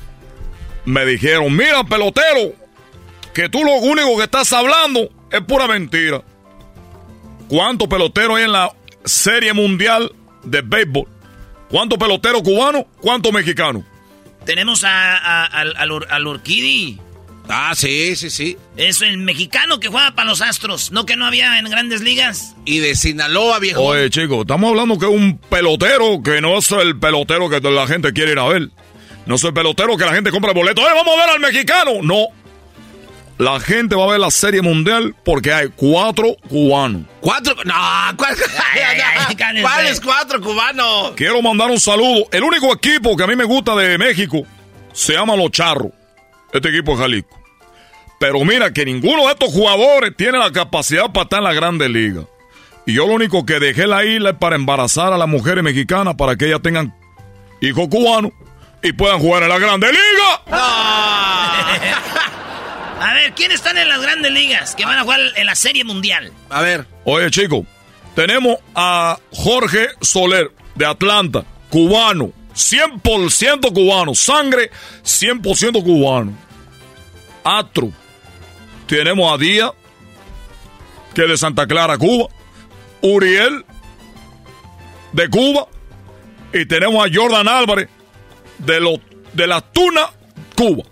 [0.85, 2.53] me dijeron, mira, pelotero,
[3.35, 6.23] que tú lo único que estás hablando es pura mentira.
[7.49, 8.73] ¿Cuántos peloteros hay en la
[9.05, 10.13] Serie Mundial
[10.45, 11.07] de Béisbol?
[11.69, 12.85] ¿Cuántos peloteros cubanos?
[13.01, 13.83] ¿Cuántos mexicanos?
[14.45, 16.41] Tenemos a, al, al.
[17.49, 18.57] Ah, sí, sí, sí.
[18.77, 20.91] Es el mexicano que juega para los Astros.
[20.93, 22.55] No que no había en grandes ligas.
[22.65, 23.83] Y de Sinaloa, viejo.
[23.83, 27.87] Oye, chicos, estamos hablando que es un pelotero que no es el pelotero que la
[27.87, 28.69] gente quiere ir a ver.
[29.27, 30.83] No es el pelotero que la gente compra boleto.
[30.83, 31.91] ¡Eh, vamos a ver al mexicano!
[32.03, 32.27] No.
[33.39, 37.03] La gente va a ver la Serie Mundial porque hay cuatro cubanos.
[37.21, 37.55] ¿Cuatro?
[37.65, 37.75] No,
[38.17, 38.37] ¿cuál-
[39.63, 41.13] ¿cuáles cuatro cubanos?
[41.17, 42.27] Quiero mandar un saludo.
[42.31, 44.43] El único equipo que a mí me gusta de México
[44.93, 45.91] se llama Los Charros.
[46.53, 47.39] Este equipo es Jalisco.
[48.19, 51.89] Pero mira que ninguno de estos jugadores tiene la capacidad para estar en la Grande
[51.89, 52.23] Liga.
[52.87, 56.15] Y yo lo único que dejé la isla es para embarazar a las mujeres mexicanas
[56.15, 56.95] para que ellas tengan
[57.61, 58.33] hijos cubanos
[58.83, 60.43] y puedan jugar en la Grande Liga.
[63.03, 65.83] A ver, ¿quiénes están en las grandes ligas que van a jugar en la Serie
[65.83, 66.33] Mundial?
[66.49, 66.87] A ver.
[67.05, 67.67] Oye, chicos,
[68.15, 74.71] tenemos a Jorge Soler de Atlanta, cubano, 100% cubano, sangre
[75.05, 76.33] 100% cubano.
[77.45, 77.91] Astro,
[78.87, 79.73] tenemos a Díaz,
[81.15, 82.29] que es de Santa Clara, Cuba,
[83.01, 83.65] Uriel,
[85.13, 85.67] de Cuba,
[86.53, 87.89] y tenemos a Jordan Álvarez,
[88.59, 88.99] de, los
[89.33, 90.07] de la Tuna,
[90.57, 90.85] Cuba.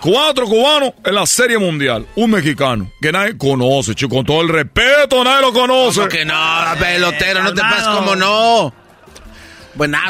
[0.00, 2.06] Cuatro cubanos en la Serie Mundial.
[2.16, 4.16] Un mexicano que nadie conoce, chico.
[4.16, 6.00] Con todo el respeto, nadie lo conoce.
[6.00, 6.34] ¿Cómo que no,
[6.78, 7.42] pelotero?
[7.42, 8.74] No te pases como no.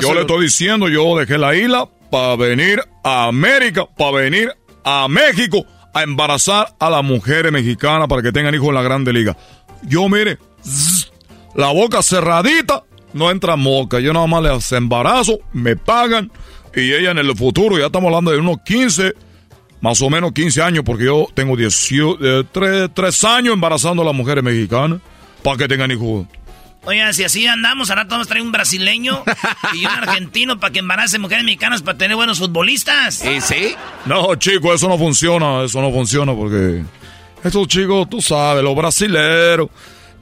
[0.09, 4.53] Yo le estoy diciendo, yo dejé la isla para venir a América, para venir
[4.85, 5.65] a México
[5.95, 9.37] a embarazar a las mujeres mexicanas para que tengan hijos en la Grande Liga.
[9.83, 10.39] Yo, mire,
[11.55, 14.01] la boca cerradita, no entra moca.
[14.01, 16.33] Yo nada más les embarazo, me pagan
[16.75, 19.13] y ella en el futuro, ya estamos hablando de unos 15,
[19.83, 25.01] más o menos 15 años, porque yo tengo 3, años embarazando a las mujeres mexicanas
[25.43, 26.27] para que tengan hijos.
[26.85, 29.23] Oigan, si así andamos, ahora vamos a traer un brasileño
[29.73, 33.25] y un argentino para que embarace mujeres mexicanas para tener buenos futbolistas.
[33.25, 33.75] ¿Y sí?
[34.05, 36.83] No, chicos, eso no funciona, eso no funciona porque
[37.45, 39.69] estos chicos, tú sabes, los brasileros,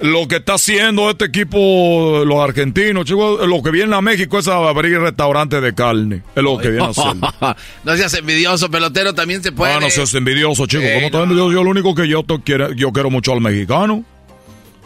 [0.00, 4.46] lo que está haciendo este equipo, los argentinos, chicos, lo que viene a México es
[4.48, 7.56] a abrir restaurantes de carne, es lo que viene a hacer.
[7.84, 9.72] no seas envidioso, pelotero, también se puede.
[9.72, 10.84] Ah, no seas envidioso, chicos.
[10.84, 11.52] Eh, ¿Cómo estás envidioso?
[11.52, 14.04] Yo lo único que yo, to- quiero, yo quiero mucho al mexicano.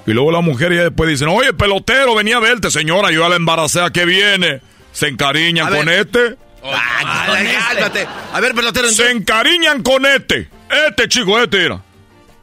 [0.06, 3.28] Y luego la mujer y después dicen, oye, pelotero, venía a verte, señora, yo ya
[3.28, 4.60] la embaracé, ¿a qué viene?
[4.92, 5.78] Se encariñan A ver.
[5.80, 6.36] con este.
[6.62, 7.34] Ah,
[7.74, 8.06] cálmate.
[8.32, 8.88] A ver, pelotero.
[8.88, 10.48] Se encariñan con este.
[10.88, 11.82] Este chico, este era.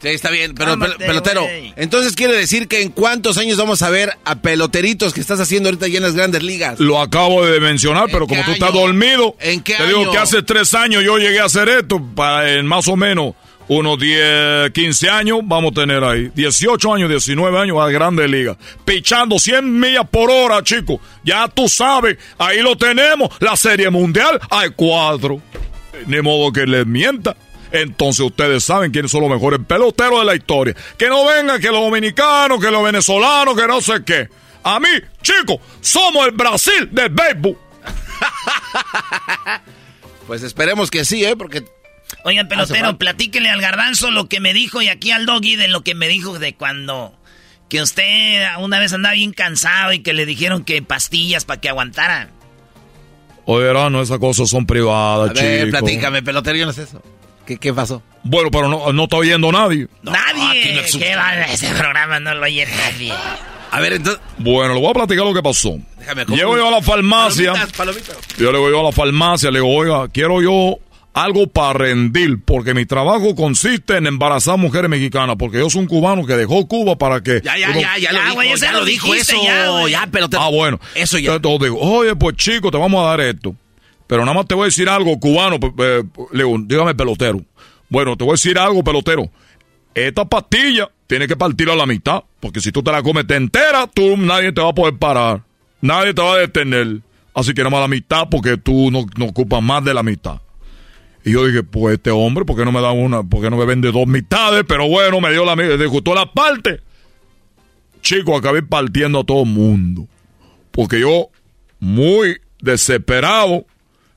[0.01, 4.17] Sí, está bien, pero pelotero, entonces quiere decir que en cuántos años vamos a ver
[4.25, 6.79] a peloteritos que estás haciendo ahorita ya en las grandes ligas.
[6.79, 10.41] Lo acabo de mencionar, pero como tú estás dormido, ¿En qué te digo que hace
[10.41, 13.35] tres años yo llegué a hacer esto, para en más o menos
[13.73, 16.29] unos 10, 15 años vamos a tener ahí.
[16.35, 18.57] 18 años, 19 años a Grandes Ligas.
[18.83, 20.99] Pichando 100 millas por hora, chicos.
[21.23, 23.29] Ya tú sabes, ahí lo tenemos.
[23.39, 25.41] La Serie Mundial, hay cuatro.
[26.05, 27.37] Ni modo que les mienta.
[27.71, 30.75] Entonces ustedes saben quiénes son los mejores peloteros de la historia.
[30.97, 34.27] Que no vengan que los dominicanos, que los venezolanos, que no sé qué.
[34.63, 34.89] A mí,
[35.21, 37.57] chicos, somos el Brasil del béisbol.
[40.27, 41.35] Pues esperemos que sí, ¿eh?
[41.35, 41.65] Porque...
[42.23, 45.67] Oigan, Hace pelotero, platíquele al garbanzo lo que me dijo y aquí al doggy de
[45.67, 47.17] lo que me dijo de cuando...
[47.69, 51.69] Que usted una vez andaba bien cansado y que le dijeron que pastillas para que
[51.69, 52.29] aguantara.
[53.45, 57.01] Oye, no, esas cosas son privadas, A ver, platícame, pelotero, yo no sé eso.
[57.45, 58.03] ¿Qué, qué pasó?
[58.23, 59.87] Bueno, pero no, no está oyendo nadie.
[60.03, 60.83] nadie.
[60.91, 61.43] ¿Qué va?
[61.43, 63.13] Ese programa no lo oye nadie.
[63.71, 64.21] A ver, entonces...
[64.37, 65.77] Bueno, le voy a platicar lo que pasó.
[65.97, 67.53] Déjame Llego yo a la farmacia.
[67.53, 68.17] Palomitas, palomitas.
[68.37, 70.77] Yo le voy yo a la farmacia, le digo, oiga, quiero yo
[71.13, 75.87] algo para rendir, porque mi trabajo consiste en embarazar mujeres mexicanas, porque yo soy un
[75.87, 77.41] cubano que dejó Cuba para que...
[77.43, 79.35] Ya, ya, uno- ya, ya lo dijo, güey, ese ya lo lo dijo eso.
[79.43, 79.89] ya.
[79.89, 80.41] Ya, pelotero.
[80.41, 80.79] Ah, bueno.
[80.95, 81.33] Eso ya.
[81.35, 83.55] Entonces digo, oye, pues chico, te vamos a dar esto.
[84.07, 85.59] Pero nada más te voy a decir algo, cubano.
[85.59, 87.41] pe- Le digo, dígame, pelotero.
[87.89, 89.29] Bueno, te voy a decir algo, pelotero.
[89.93, 92.23] Esta pastilla tiene que partir a la mitad.
[92.39, 95.41] Porque si tú te la comes te entera, tú nadie te va a poder parar.
[95.81, 97.01] Nadie te va a detener.
[97.33, 100.39] Así que nada más la mitad porque tú no, no ocupas más de la mitad.
[101.23, 103.23] Y yo dije, pues este hombre, ¿por qué no me da una?
[103.23, 104.63] ¿Por qué no me vende dos mitades?
[104.67, 106.81] Pero bueno, me dio la me gustó la parte.
[108.01, 110.07] Chico, acabé partiendo a todo el mundo.
[110.71, 111.29] Porque yo,
[111.79, 113.65] muy desesperado,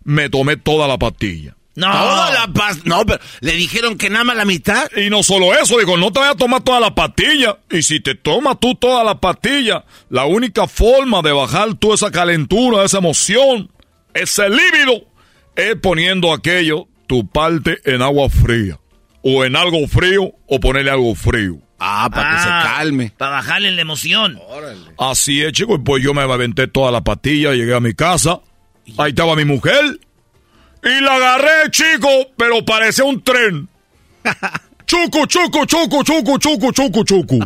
[0.05, 1.57] me tomé toda la pastilla.
[1.77, 1.91] No.
[1.91, 2.85] Toda la paz.
[2.85, 4.89] No, pero le dijeron que nada más la mitad.
[4.97, 7.59] Y no solo eso, digo, no te vayas a tomar toda la pastilla.
[7.71, 12.11] Y si te tomas tú toda la pastilla, la única forma de bajar toda esa
[12.11, 13.71] calentura, esa emoción,
[14.15, 15.05] ese líbido,
[15.57, 18.79] es poniendo aquello, tu parte en agua fría.
[19.23, 21.59] O en algo frío, o ponerle algo frío.
[21.79, 23.13] Ah, para que se calme.
[23.17, 24.39] Para bajarle la emoción.
[24.99, 28.41] Así es, chicos, pues yo me aventé toda la pastilla, llegué a mi casa,
[28.99, 29.99] ahí estaba mi mujer,
[30.83, 33.69] y la agarré, chico, pero parecía un tren.
[34.87, 37.39] Chucu, chucu, chucu, chucu, chucu, chucu, chucu.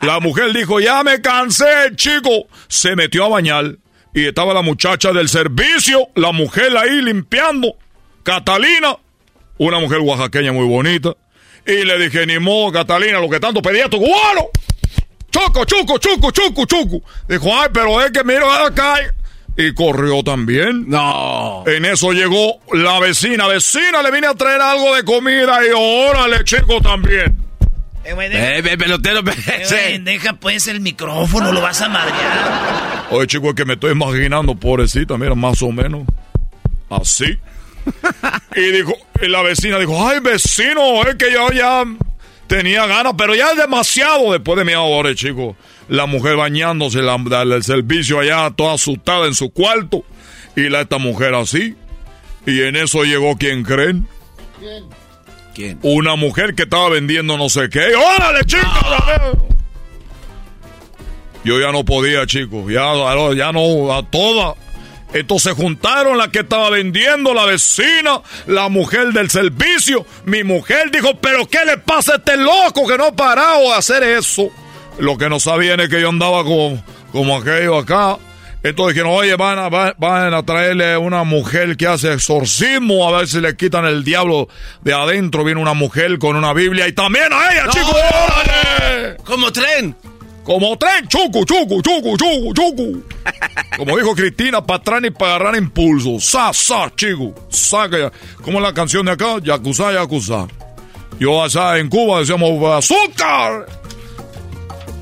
[0.00, 2.48] La mujer dijo, ya me cansé, chico.
[2.66, 3.76] Se metió a bañar
[4.12, 7.76] y estaba la muchacha del servicio, la mujer ahí limpiando.
[8.22, 8.96] Catalina,
[9.58, 11.14] una mujer oaxaqueña muy bonita.
[11.66, 14.48] Y le dije, ni modo, Catalina, lo que tanto pedía tu cubano.
[15.30, 17.02] Choco, chuco, chuco, chuco, chuco.
[17.28, 18.96] Dijo, ay, pero es que mira acá.
[19.56, 20.88] Y corrió también.
[20.88, 21.64] No.
[21.66, 23.46] En eso llegó la vecina.
[23.46, 27.36] Vecina, le vine a traer algo de comida y órale, chico, también.
[28.04, 31.88] Eh, güey, deja, Eh, ve, pelotero, eh, güey, deja pues el micrófono, lo vas a
[31.88, 33.06] madrear.
[33.10, 36.02] Oye, chico, es que me estoy imaginando, pobrecita, mira, más o menos.
[36.90, 37.38] Así.
[38.56, 41.84] y dijo, y la vecina dijo, ay, vecino, es que yo ya
[42.46, 45.56] tenía ganas, pero ya es demasiado después de mi hora, chico.
[45.88, 50.04] La mujer bañándose, la, el servicio allá, toda asustada en su cuarto.
[50.54, 51.74] Y la esta mujer así.
[52.46, 54.06] Y en eso llegó, ¿quién creen?
[55.54, 55.78] ¿Quién?
[55.82, 57.94] Una mujer que estaba vendiendo no sé qué.
[57.94, 58.68] ¡Órale, chicos!
[61.44, 62.70] Yo ya no podía, chicos.
[62.72, 62.92] Ya,
[63.34, 64.56] ya no, a todas.
[65.12, 70.06] Entonces juntaron la que estaba vendiendo, la vecina, la mujer del servicio.
[70.24, 73.74] Mi mujer dijo, pero ¿qué le pasa a este loco que no ha parado de
[73.74, 74.48] hacer eso?
[74.98, 76.82] Lo que no sabían es que yo andaba como,
[77.12, 78.16] como aquello acá.
[78.62, 83.26] Entonces dijeron, oye, van a, van, a traerle una mujer que hace exorcismo, a ver
[83.26, 84.48] si le quitan el diablo
[84.82, 85.42] de adentro.
[85.42, 87.92] Viene una mujer con una Biblia y también a ella, No, chicos.
[87.92, 89.16] no, órale.
[89.24, 89.96] Como tren.
[90.44, 93.04] Como tren, chucu, chucu, chucu, chucu, chucu.
[93.76, 96.18] Como dijo Cristina, para atrás y para agarrar impulso.
[96.18, 97.32] Sa, sa, chico.
[97.48, 98.10] Saca.
[98.42, 99.38] ¿Cómo es la canción de acá?
[99.42, 100.48] Yakuza, yakuza.
[101.20, 103.66] Yo allá en Cuba decíamos azúcar.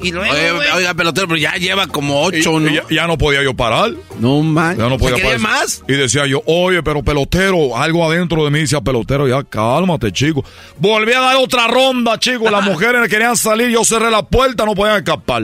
[0.03, 0.35] Y luego,
[0.75, 2.71] oiga, pelotero, pero ya lleva como ocho, y ¿no?
[2.71, 3.93] ya, ya no podía yo parar.
[4.19, 4.77] No, man.
[4.79, 5.61] Ya no podía ¿Se quería parar.
[5.61, 5.83] más?
[5.89, 10.45] Y decía yo, oye, pero pelotero, algo adentro de mí decía pelotero, ya cálmate, chico.
[10.79, 12.49] Volví a dar otra ronda, chico.
[12.51, 15.43] Las mujeres querían salir, yo cerré la puerta, no podían escapar.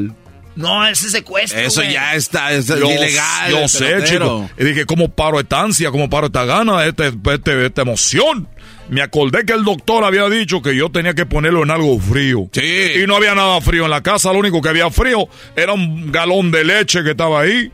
[0.55, 3.51] no, ese secuestro, Eso ya está, es Yo, ilegal.
[3.51, 4.49] yo sé, chico.
[4.59, 5.91] Y dije, ¿cómo paro esta ansia?
[5.91, 6.87] ¿Cómo paro esta gana?
[6.87, 8.49] Este, este, esta emoción.
[8.89, 12.49] Me acordé que el doctor había dicho que yo tenía que ponerlo en algo frío.
[12.53, 13.03] Sí.
[13.03, 14.33] Y no había nada frío en la casa.
[14.33, 17.73] Lo único que había frío era un galón de leche que estaba ahí.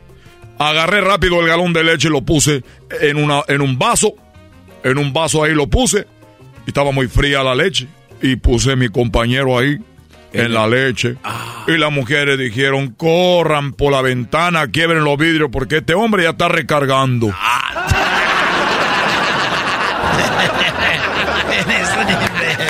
[0.57, 2.63] Agarré rápido el galón de leche y lo puse
[3.01, 4.13] en, una, en un vaso.
[4.83, 6.07] En un vaso ahí lo puse.
[6.65, 7.87] Y estaba muy fría la leche.
[8.21, 9.77] y puse mi compañero ahí
[10.31, 11.15] en la leche.
[11.23, 11.65] Ah.
[11.67, 16.31] Y las mujeres dijeron, corran por la ventana, quiebren los vidrios porque este hombre ya
[16.31, 17.33] está recargando.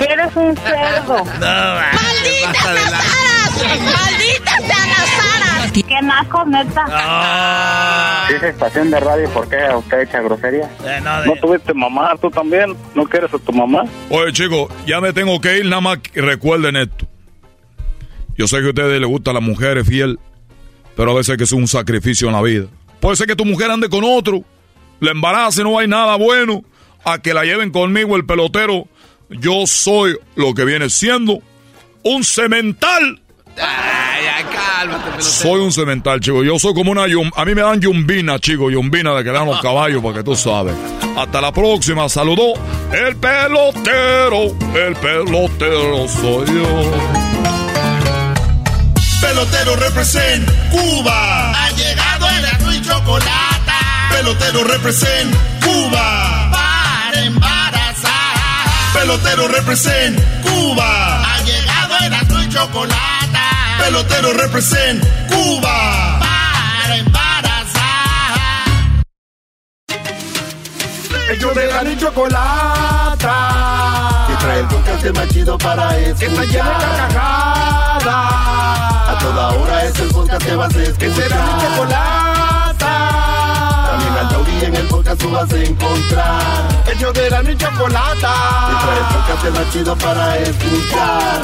[0.09, 1.25] Eres un cerdo.
[1.25, 3.03] ¡Malditas aras!
[3.81, 5.71] ¡Malditas aras!
[5.73, 6.85] ¡Qué naco, neta!
[6.89, 8.27] Ah.
[8.33, 10.69] Esa estación de radio, ¿por qué usted echa grosería?
[11.25, 12.15] ¿No tuviste mamá?
[12.21, 12.75] ¿Tú también?
[12.93, 13.83] ¿No quieres a tu mamá?
[14.09, 17.07] Oye, chicos, ya me tengo que ir, nada más que recuerden esto.
[18.35, 20.19] Yo sé que a ustedes les gusta la mujer es fiel,
[20.95, 22.65] pero a veces que es un sacrificio en la vida.
[22.99, 24.43] Puede ser que tu mujer ande con otro,
[24.99, 26.63] la embarace, no hay nada bueno,
[27.05, 28.87] a que la lleven conmigo el pelotero.
[29.29, 31.39] Yo soy lo que viene siendo
[32.03, 33.21] un cemental.
[33.55, 35.23] Ay, ya, cálmate, pelotero.
[35.23, 36.43] Soy un cemental, chico.
[36.43, 37.31] Yo soy como una yum...
[37.35, 38.69] A mí me dan yumbina, chico.
[38.69, 40.75] Yumbina de que dan los caballos, para que tú sabes.
[41.17, 42.09] Hasta la próxima.
[42.09, 42.53] Saludó
[42.91, 44.55] el pelotero.
[44.75, 46.91] El pelotero soy yo.
[49.21, 51.51] Pelotero represent Cuba.
[51.51, 53.71] Ha llegado el azul y chocolate.
[54.11, 56.22] Pelotero represent Cuba.
[59.03, 61.21] Pelotero represent Cuba.
[61.21, 63.37] Ha llegado el azul y chocolate.
[63.77, 66.19] Pelotero represent Cuba.
[66.21, 68.37] Para embarazar.
[71.29, 73.27] Ellos de la ni chocolata.
[74.29, 76.17] Que trae el podcast más chido para escuchar.
[76.19, 78.05] Que está llena de carcajadas.
[78.05, 80.97] A toda hora es el podcast que vas a escuchar.
[80.97, 82.42] Que será mi chocolata.
[84.61, 86.83] En el podcast tú vas a encontrar.
[86.95, 88.33] Ellos de la ni chocolata.
[88.69, 91.41] Que trae el podcast más chido para escuchar.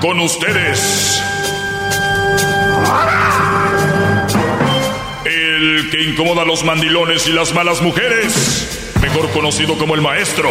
[0.00, 1.22] Con ustedes.
[5.24, 8.92] El que incomoda a los mandilones y las malas mujeres.
[9.00, 10.50] Mejor conocido como el maestro.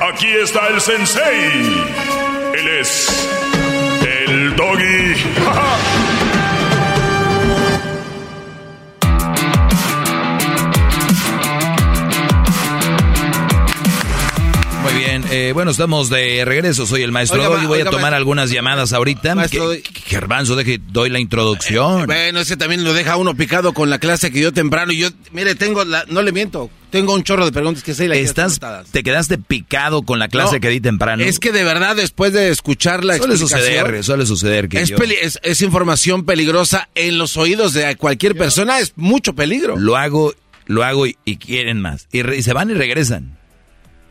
[0.00, 2.23] Aquí está el sensei.
[2.56, 3.28] Él es.
[4.02, 5.14] El doggy.
[14.94, 16.86] Muy bien, eh, bueno, estamos de regreso.
[16.86, 17.66] Soy el maestro Oiga, Doggy.
[17.66, 19.34] Voy oiga, a tomar ma- algunas llamadas ahorita.
[19.34, 22.06] Maestro Que, que Gervanzo, deje, doy la introducción.
[22.06, 24.92] Bueno, ese también lo deja uno picado con la clase que dio temprano.
[24.92, 28.04] Y yo, mire, tengo, la, no le miento, tengo un chorro de preguntas que sé
[28.20, 28.60] Estás,
[28.92, 31.24] te quedaste picado con la clase No, que di temprano.
[31.24, 34.96] Es que de verdad, después de escuchar la suele suceder, suele suceder que Es, yo
[34.96, 39.76] peli- es, es información peligrosa en los oídos de cualquier persona, es mucho peligro.
[39.76, 40.34] lo hago,
[40.66, 42.06] lo hago y, y quieren más.
[42.12, 43.38] Y, re- y se van y regresan.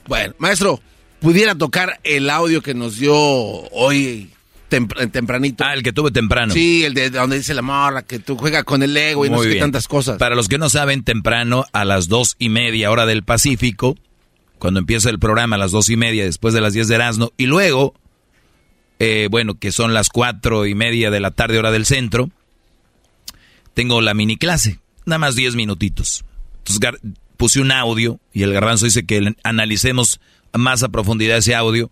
[0.07, 0.81] Bueno, maestro,
[1.19, 4.29] pudiera tocar el audio que nos dio hoy
[4.69, 5.63] tempr- tempranito.
[5.63, 6.53] Ah, el que tuve temprano.
[6.53, 9.41] Sí, el de donde dice la morra, que tú juegas con el ego y no
[9.41, 10.17] sé qué tantas cosas.
[10.17, 13.97] Para los que no saben, temprano, a las dos y media hora del Pacífico,
[14.59, 17.31] cuando empieza el programa a las dos y media, después de las diez de Erasmo,
[17.37, 17.93] y luego,
[18.99, 22.29] eh, bueno, que son las cuatro y media de la tarde hora del centro,
[23.73, 26.23] tengo la mini clase, nada más diez minutitos.
[26.65, 27.01] Entonces
[27.43, 30.21] puse un audio y el garbanzo dice que analicemos
[30.53, 31.91] más a profundidad ese audio.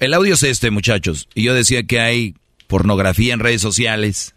[0.00, 2.34] El audio es este, muchachos, y yo decía que hay
[2.68, 4.34] pornografía en redes sociales,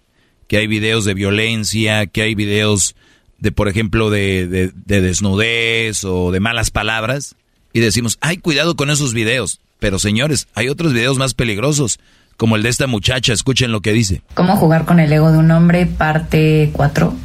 [0.50, 2.98] que hay videos de violencia, que hay videos
[3.38, 7.38] de, por ejemplo, de, de- de desnudez o de malas palabras,
[7.72, 9.62] y decimos, ay, cuidado con esos videos.
[9.80, 11.98] Pero señores, hay otros videos más peligrosos,
[12.36, 14.22] como el de esta muchacha, escuchen lo que dice.
[14.34, 15.86] ¿Cómo jugar con el ego de un hombre?
[15.86, 17.16] Parte 4.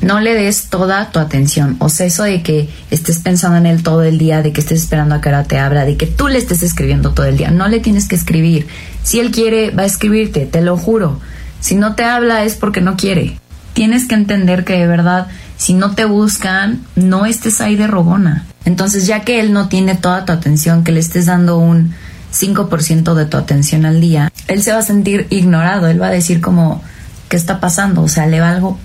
[0.00, 1.76] No le des toda tu atención.
[1.78, 4.80] O sea, eso de que estés pensando en él todo el día, de que estés
[4.82, 7.50] esperando a que ahora te abra, de que tú le estés escribiendo todo el día.
[7.50, 8.66] No le tienes que escribir.
[9.02, 11.20] Si él quiere, va a escribirte, te lo juro.
[11.60, 13.38] Si no te habla es porque no quiere.
[13.74, 18.46] Tienes que entender que de verdad, si no te buscan, no estés ahí de rogona.
[18.64, 21.94] Entonces, ya que él no tiene toda tu atención, que le estés dando un
[22.32, 26.10] 5% de tu atención al día, él se va a sentir ignorado, él va a
[26.10, 26.82] decir como,
[27.28, 28.02] ¿qué está pasando?
[28.02, 28.78] O sea, le valgo.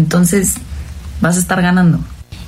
[0.00, 0.54] Entonces,
[1.20, 2.00] vas a estar ganando.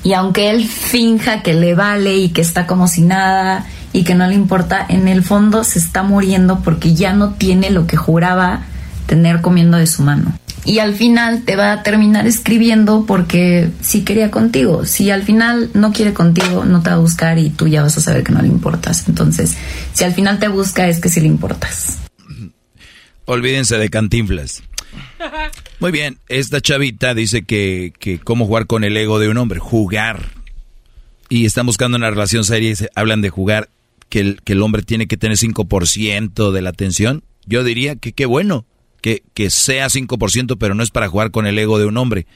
[0.03, 4.15] Y aunque él finja que le vale y que está como si nada y que
[4.15, 7.97] no le importa, en el fondo se está muriendo porque ya no tiene lo que
[7.97, 8.63] juraba
[9.07, 10.33] tener comiendo de su mano.
[10.65, 14.85] Y al final te va a terminar escribiendo porque sí quería contigo.
[14.85, 17.97] Si al final no quiere contigo, no te va a buscar y tú ya vas
[17.99, 19.05] a saber que no le importas.
[19.09, 19.57] Entonces,
[19.93, 21.99] si al final te busca, es que sí le importas.
[23.25, 24.63] Olvídense de cantinflas.
[25.81, 29.59] Muy bien, esta chavita dice que, que cómo jugar con el ego de un hombre,
[29.61, 30.31] jugar.
[31.29, 33.71] Y están buscando una relación seria y se- hablan de jugar,
[34.09, 37.23] que el, que el hombre tiene que tener 5% de la atención.
[37.47, 38.67] Yo diría que qué bueno,
[39.01, 42.27] que, que sea 5%, pero no es para jugar con el ego de un hombre.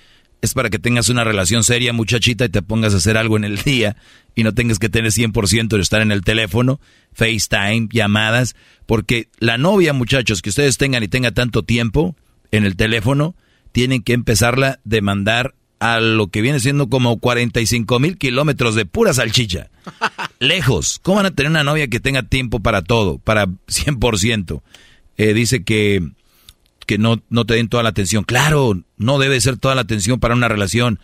[0.43, 3.45] es para que tengas una relación seria, muchachita, y te pongas a hacer algo en
[3.45, 3.97] el día
[4.35, 6.81] y no tengas que tener 100% de estar en el teléfono,
[7.13, 8.55] FaceTime, llamadas,
[8.87, 12.17] porque la novia, muchachos, que ustedes tengan y tenga tanto tiempo
[12.51, 13.35] en el teléfono,
[13.73, 18.87] tienen que empezarla a demandar a lo que viene siendo como 45 mil kilómetros de
[18.87, 19.69] pura salchicha.
[20.39, 20.99] Lejos.
[21.03, 24.63] ¿Cómo van a tener una novia que tenga tiempo para todo, para 100%?
[25.19, 26.09] Eh, dice que,
[26.87, 28.25] que no, no te den toda la atención.
[28.25, 30.99] Claro, no debe ser toda la atención para una relación.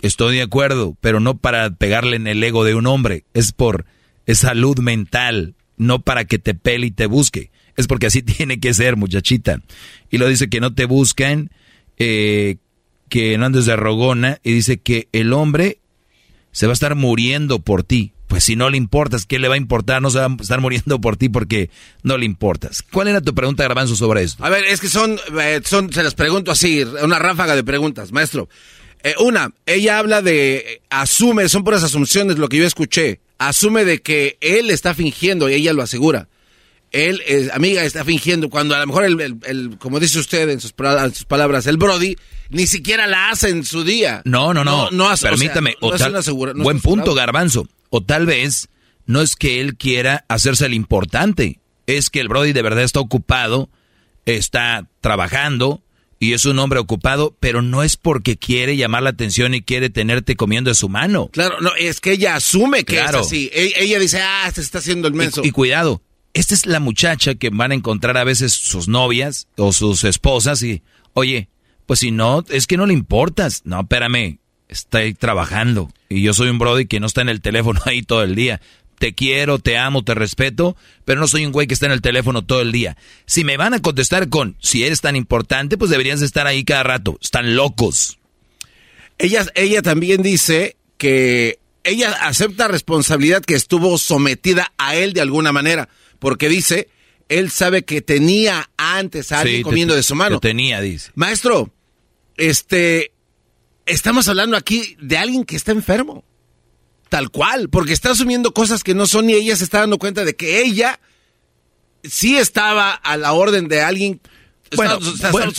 [0.00, 3.24] Estoy de acuerdo, pero no para pegarle en el ego de un hombre.
[3.34, 3.86] Es por
[4.26, 7.50] es salud mental, no para que te pele y te busque.
[7.76, 9.60] Es porque así tiene que ser, muchachita.
[10.10, 11.50] Y lo dice que no te buscan,
[11.98, 12.56] eh,
[13.08, 15.78] que no andes de rogona, y dice que el hombre
[16.52, 18.12] se va a estar muriendo por ti.
[18.28, 20.02] Pues si no le importas, ¿qué le va a importar?
[20.02, 21.70] No se va a estar muriendo por ti porque
[22.02, 22.82] no le importas.
[22.82, 24.44] ¿Cuál era tu pregunta, Garbanzo, sobre esto?
[24.44, 28.10] A ver, es que son, eh, son se las pregunto así, una ráfaga de preguntas,
[28.10, 28.48] maestro.
[29.04, 34.02] Eh, una, ella habla de, asume, son puras asunciones lo que yo escuché, asume de
[34.02, 36.28] que él está fingiendo y ella lo asegura.
[36.92, 40.72] Él, eh, amiga, está fingiendo cuando a lo mejor, el, como dice usted en sus,
[40.72, 42.16] palabras, el Brody
[42.48, 44.22] ni siquiera la hace en su día.
[44.24, 44.90] No, no, no.
[44.90, 45.74] no, Permítame.
[45.80, 47.68] buen punto, Garbanzo.
[47.90, 48.68] O tal vez
[49.04, 53.00] no es que él quiera hacerse el importante, es que el Brody de verdad está
[53.00, 53.70] ocupado,
[54.24, 55.82] está trabajando,
[56.18, 59.90] y es un hombre ocupado, pero no es porque quiere llamar la atención y quiere
[59.90, 61.28] tenerte comiendo de su mano.
[61.32, 63.50] Claro, no, es que ella asume que es así.
[63.52, 65.42] E, ella dice, ah, se está haciendo el menso.
[65.44, 66.02] Y, cuidado,
[66.36, 70.62] esta es la muchacha que van a encontrar a veces sus novias o sus esposas
[70.62, 70.82] y,
[71.14, 71.48] oye,
[71.86, 73.62] pues si no, es que no le importas.
[73.64, 74.38] No, espérame,
[74.68, 78.22] estoy trabajando y yo soy un brody que no está en el teléfono ahí todo
[78.22, 78.60] el día
[78.98, 82.00] te quiero, te amo, te respeto, pero no soy un güey que está en el
[82.00, 82.96] teléfono todo el día.
[83.26, 86.82] Si me van a contestar con, si eres tan importante, pues deberías estar ahí cada
[86.82, 87.18] rato.
[87.20, 88.18] Están locos.
[89.18, 95.52] Ella, ella también dice que ella acepta responsabilidad que estuvo sometida a él de alguna
[95.52, 95.88] manera,
[96.18, 96.88] porque dice,
[97.28, 100.40] él sabe que tenía antes a alguien comiendo de su mano.
[100.40, 101.10] tenía, dice.
[101.14, 101.70] Maestro,
[102.36, 103.12] este,
[103.86, 106.24] estamos hablando aquí de alguien que está enfermo.
[107.08, 110.24] Tal cual, porque está asumiendo cosas que no son y ella se está dando cuenta
[110.24, 110.98] de que ella
[112.02, 114.20] sí estaba a la orden de alguien.
[114.74, 114.98] Bueno,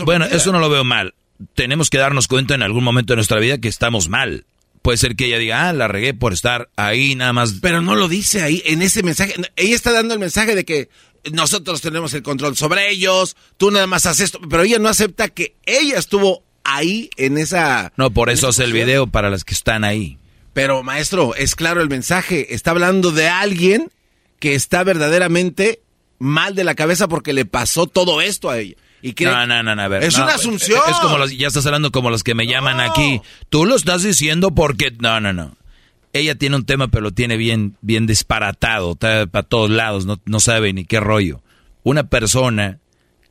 [0.03, 1.13] bueno, eso no lo veo mal.
[1.53, 4.45] Tenemos que darnos cuenta en algún momento de nuestra vida que estamos mal.
[4.88, 7.55] Puede ser que ella diga, ah, la regué por estar ahí nada más.
[7.61, 9.35] Pero no lo dice ahí, en ese mensaje.
[9.57, 10.88] Ella está dando el mensaje de que
[11.34, 15.27] nosotros tenemos el control sobre ellos, tú nada más haces esto, pero ella no acepta
[15.27, 17.91] que ella estuvo ahí en esa...
[17.97, 20.19] No, por eso hace el video para las que están ahí.
[20.53, 22.55] Pero maestro, es claro el mensaje.
[22.55, 23.91] Está hablando de alguien
[24.39, 25.81] que está verdaderamente
[26.18, 28.77] mal de la cabeza porque le pasó todo esto a ella.
[29.02, 30.03] Y no, no, no, a ver.
[30.03, 30.82] Es una asunción.
[30.90, 33.22] Es, como los, ya estás hablando como los que me llaman aquí.
[33.49, 34.91] Tú lo estás diciendo porque...
[34.99, 35.56] No, no, no.
[36.14, 38.94] Ella tiene un tema, pero lo tiene bien, bien disparatado.
[38.94, 41.41] Está para todos lados, no, no sabe ni qué rollo.
[41.84, 42.80] Una persona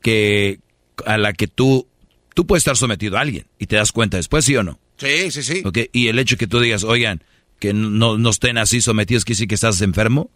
[0.01, 0.59] que
[1.05, 1.87] a la que tú...
[2.33, 4.79] Tú puedes estar sometido a alguien y te das cuenta después, ¿sí o no?
[4.97, 5.63] Sí, sí, sí.
[5.65, 5.89] Okay.
[5.91, 7.23] Y el hecho que tú digas, oigan,
[7.59, 10.29] que no, no estén así sometidos, ¿quiere decir que estás enfermo?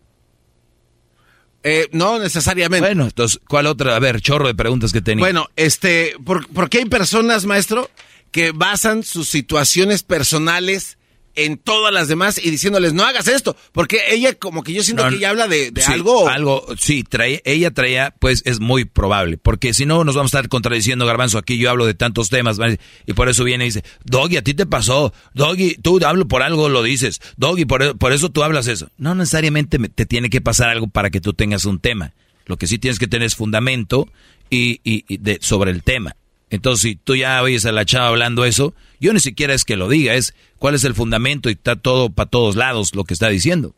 [1.64, 2.88] Eh, no necesariamente.
[2.88, 3.96] Bueno, entonces, ¿cuál otra?
[3.96, 5.24] A ver, chorro de preguntas que tenía.
[5.24, 7.90] Bueno, este, ¿por, ¿por qué hay personas, maestro,
[8.32, 10.98] que basan sus situaciones personales
[11.36, 15.08] en todas las demás y diciéndoles no hagas esto, porque ella como que yo siento
[15.10, 16.28] que ella habla de, algo.
[16.28, 20.38] Algo, sí, trae, ella traía, pues es muy probable, porque si no nos vamos a
[20.38, 22.58] estar contradiciendo, Garbanzo, aquí yo hablo de tantos temas,
[23.06, 26.44] y por eso viene y dice, Doggy, a ti te pasó, Doggy, tú hablo por
[26.44, 28.90] algo, lo dices, Doggy, por, por eso tú hablas eso.
[28.98, 32.14] No necesariamente te tiene que pasar algo para que tú tengas un tema.
[32.46, 34.10] Lo que sí tienes que tener es fundamento
[34.50, 36.16] y, y, de, sobre el tema.
[36.52, 39.78] Entonces, si tú ya oyes a la chava hablando eso, yo ni siquiera es que
[39.78, 43.14] lo diga, es cuál es el fundamento y está todo para todos lados lo que
[43.14, 43.74] está diciendo.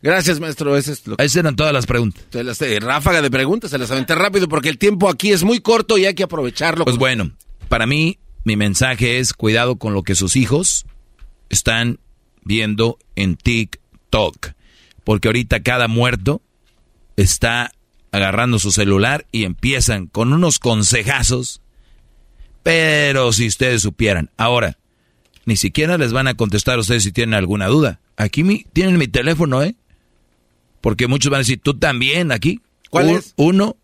[0.00, 0.76] Gracias, maestro.
[0.76, 2.24] es lo Esas eran todas las preguntas.
[2.32, 5.98] Eh, ráfaga de preguntas, se las aventé rápido porque el tiempo aquí es muy corto
[5.98, 6.84] y hay que aprovecharlo.
[6.84, 7.32] Pues bueno,
[7.68, 10.86] para mí, mi mensaje es cuidado con lo que sus hijos
[11.50, 11.98] están
[12.44, 14.52] viendo en TikTok.
[15.02, 16.42] Porque ahorita cada muerto
[17.16, 17.72] está
[18.12, 21.60] agarrando su celular y empiezan con unos consejazos.
[22.62, 24.78] Pero si ustedes supieran, ahora,
[25.44, 27.98] ni siquiera les van a contestar a ustedes si tienen alguna duda.
[28.16, 29.74] Aquí mi, tienen mi teléfono, ¿eh?
[30.80, 32.60] Porque muchos van a decir, tú también aquí.
[32.90, 33.34] ¿Cuál es?
[33.36, 33.76] Uno,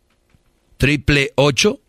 [0.76, 1.80] triple ocho,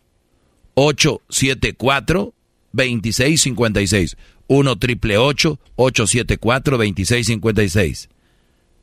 [0.74, 2.34] ocho, siete, cuatro,
[2.72, 4.16] veintiséis, cincuenta y seis.
[4.46, 8.08] Uno, triple ocho, ocho, siete, cuatro, veintiséis, cincuenta y seis.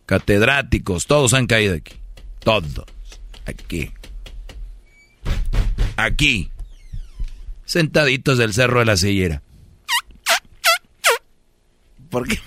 [0.05, 1.95] Catedráticos, todos han caído aquí.
[2.39, 2.85] Todos.
[3.47, 3.91] Aquí.
[5.95, 6.51] Aquí.
[7.65, 9.41] Sentaditos del cerro de la sillera.
[12.09, 12.39] ¿Por qué?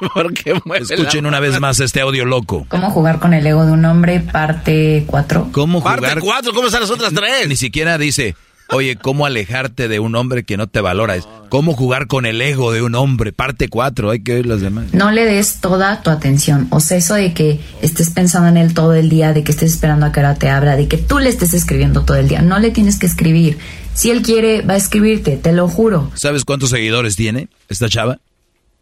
[0.14, 2.66] ¿Por qué Escuchen una vez más este audio loco.
[2.68, 4.20] ¿Cómo jugar con el ego de un hombre?
[4.20, 5.48] Parte 4.
[5.52, 6.00] ¿Cómo jugar?
[6.00, 7.48] Parte 4, ¿cómo están las otras tres?
[7.48, 8.36] Ni siquiera dice,
[8.70, 11.16] oye, ¿cómo alejarte de un hombre que no te valora?
[11.16, 13.32] Es, ¿Cómo jugar con el ego de un hombre?
[13.32, 14.92] Parte 4, hay que oír las demás.
[14.92, 16.66] No le des toda tu atención.
[16.70, 19.72] O sea, eso de que estés pensando en él todo el día, de que estés
[19.72, 22.42] esperando a que ahora te abra, de que tú le estés escribiendo todo el día.
[22.42, 23.58] No le tienes que escribir.
[23.94, 26.10] Si él quiere, va a escribirte, te lo juro.
[26.14, 28.20] ¿Sabes cuántos seguidores tiene esta chava?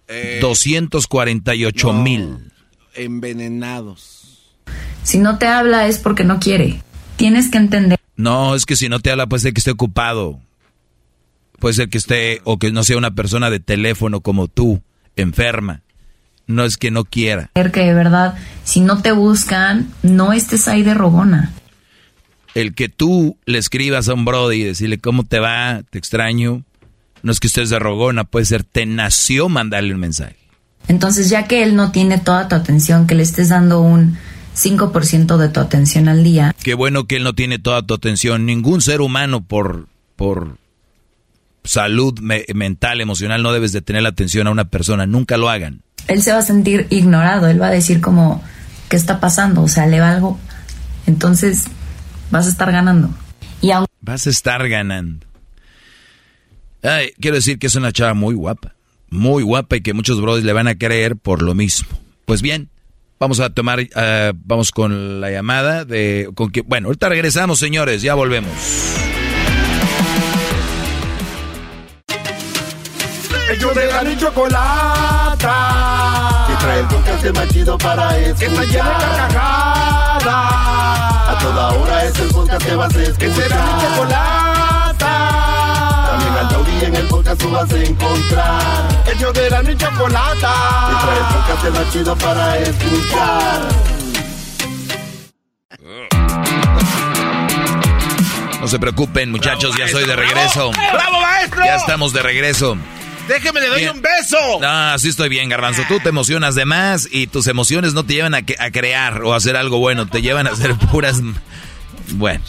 [0.08, 2.52] Eh, 248 mil.
[2.94, 4.56] Envenenados.
[5.02, 6.82] Si no te habla es porque no quiere.
[7.16, 7.98] Tienes que entender.
[8.16, 10.40] No, es que si no te habla puede ser que esté ocupado.
[11.58, 14.82] Puede ser que esté, o que no sea una persona de teléfono como tú,
[15.16, 15.82] enferma.
[16.46, 17.50] No es que no quiera.
[17.54, 18.34] Que de verdad,
[18.64, 21.52] si no te buscan, no estés ahí de rogona.
[22.54, 26.62] El que tú le escribas a un brody y decirle cómo te va, te extraño,
[27.22, 30.36] no es que estés de rogona, puede ser te nació mandarle un mensaje.
[30.88, 34.16] Entonces, ya que él no tiene toda tu atención, que le estés dando un
[34.56, 36.54] 5% de tu atención al día.
[36.62, 38.46] Qué bueno que él no tiene toda tu atención.
[38.46, 40.56] Ningún ser humano por, por
[41.64, 45.06] salud me- mental, emocional, no debes de tener la atención a una persona.
[45.06, 45.82] Nunca lo hagan.
[46.08, 48.42] Él se va a sentir ignorado, él va a decir como,
[48.88, 49.62] ¿qué está pasando?
[49.62, 50.38] O sea, le va algo.
[51.06, 51.64] Entonces,
[52.30, 53.10] vas a estar ganando.
[53.60, 53.70] Y
[54.00, 55.26] Vas a estar ganando.
[56.82, 58.74] Ay, quiero decir que es una chava muy guapa.
[59.10, 61.88] Muy guapa y que muchos brothers le van a creer por lo mismo.
[62.24, 62.68] Pues bien,
[63.18, 68.02] vamos a tomar, eh, vamos con la llamada de, con que, bueno, ahorita regresamos, señores,
[68.02, 68.52] ya volvemos.
[73.48, 75.46] Ellos de la ni chocolata.
[76.48, 78.38] Que trae el podcast más chido para escuchar.
[78.38, 80.26] Que está llena de carcajadas.
[80.26, 83.18] A toda hora es el podcast que vas a escuchar.
[83.18, 85.55] Que será mi chocolata.
[86.78, 89.02] Taurí en el podcast tú vas a encontrar.
[89.14, 90.54] Ellos de la ni chocolata.
[90.90, 93.68] Que trae el podcast más chido para escuchar.
[98.60, 100.70] No se preocupen, muchachos, ya soy de regreso.
[100.72, 101.64] ¡Bravo, maestro!
[101.64, 102.76] Ya estamos de regreso.
[103.28, 103.96] Déjeme, le doy Bien.
[103.96, 104.36] un beso.
[104.60, 105.82] No, así estoy bien, Garbanzo.
[105.88, 109.22] Tú te emocionas de más y tus emociones no te llevan a, que- a crear
[109.22, 111.20] o a hacer algo bueno, te llevan a hacer puras...
[112.12, 112.40] Bueno,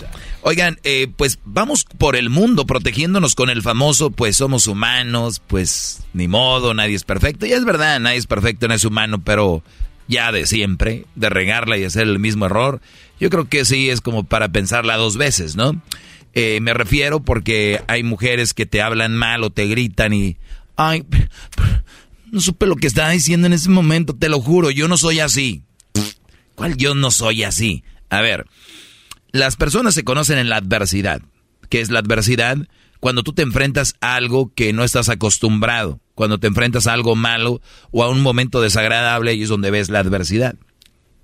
[0.47, 6.05] oigan, eh, pues vamos por el mundo protegiéndonos con el famoso, pues somos humanos, pues
[6.13, 7.45] ni modo, nadie es perfecto.
[7.45, 9.61] Y es verdad, nadie es perfecto, no es humano, pero
[10.07, 12.79] ya de siempre, de regarla y hacer el mismo error,
[13.19, 15.81] yo creo que sí es como para pensarla dos veces, ¿no?
[16.33, 20.37] Eh, me refiero porque hay mujeres que te hablan mal o te gritan y...
[20.77, 21.03] Ay,
[22.31, 25.19] no supe lo que estaba diciendo en ese momento, te lo juro, yo no soy
[25.19, 25.63] así.
[26.55, 27.83] ¿Cuál yo no soy así?
[28.09, 28.45] A ver,
[29.31, 31.21] las personas se conocen en la adversidad.
[31.69, 32.57] ¿Qué es la adversidad?
[32.99, 37.15] Cuando tú te enfrentas a algo que no estás acostumbrado, cuando te enfrentas a algo
[37.15, 40.55] malo o a un momento desagradable y es donde ves la adversidad.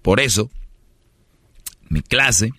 [0.02, 0.52] Por eso,
[1.90, 2.52] mi clase,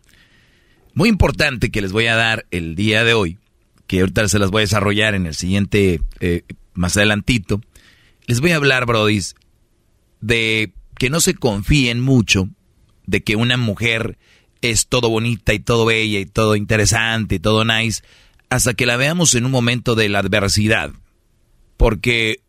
[0.95, 3.39] muy importante que les voy a dar el día de hoy,
[3.87, 6.43] que ahorita se las voy a desarrollar en el siguiente, eh,
[6.73, 7.61] más adelantito,
[8.27, 9.35] les voy a hablar, brodis,
[10.21, 12.49] de que no se confíen mucho
[13.07, 14.19] de que una mujer
[14.71, 18.03] es todo bonita y todo bella y todo interesante y todo nice
[18.49, 20.93] hasta que la veamos en un momento de la adversidad.
[21.77, 22.41] Porque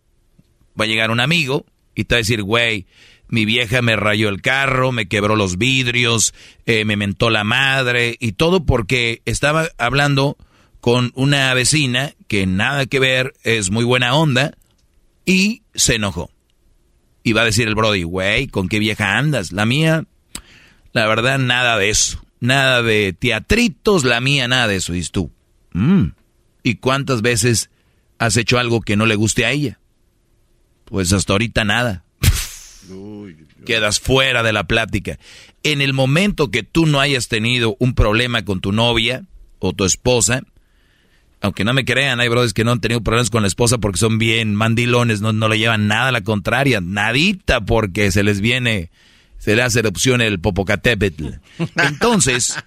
[0.80, 1.66] va a llegar un amigo
[1.96, 2.86] y te va a decir, güey,
[3.28, 6.34] mi vieja me rayó el carro, me quebró los vidrios,
[6.66, 10.38] eh, me mentó la madre y todo porque estaba hablando
[10.80, 14.56] con una vecina que nada que ver, es muy buena onda
[15.26, 16.30] y se enojó.
[17.24, 19.52] Y va a decir el Brody, güey, ¿con qué vieja andas?
[19.52, 20.06] La mía,
[20.96, 22.26] la verdad, nada de eso.
[22.40, 24.94] Nada de teatritos, la mía, nada de eso.
[24.94, 25.30] Dices tú,
[25.74, 26.06] "Mm,
[26.64, 27.70] ¿y cuántas veces
[28.18, 29.78] has hecho algo que no le guste a ella?
[30.86, 32.04] Pues hasta ahorita nada.
[33.66, 35.20] Quedas fuera de la plática.
[35.64, 39.26] En el momento que tú no hayas tenido un problema con tu novia
[39.60, 40.44] o tu esposa,
[41.42, 43.98] aunque no me crean, hay brothers que no han tenido problemas con la esposa porque
[43.98, 48.40] son bien mandilones, no, no le llevan nada a la contraria, nadita porque se les
[48.40, 48.92] viene,
[49.46, 51.28] se le hace erupción el Popocatépetl.
[51.76, 52.58] Entonces,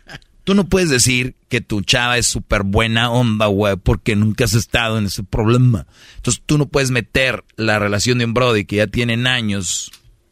[0.45, 4.55] tú no puedes decir que tu chava es súper buena onda, güey, porque nunca has
[4.55, 5.89] estado en ese problema.
[6.15, 9.91] Entonces, tú no puedes meter la relación de un brody que ya tienen años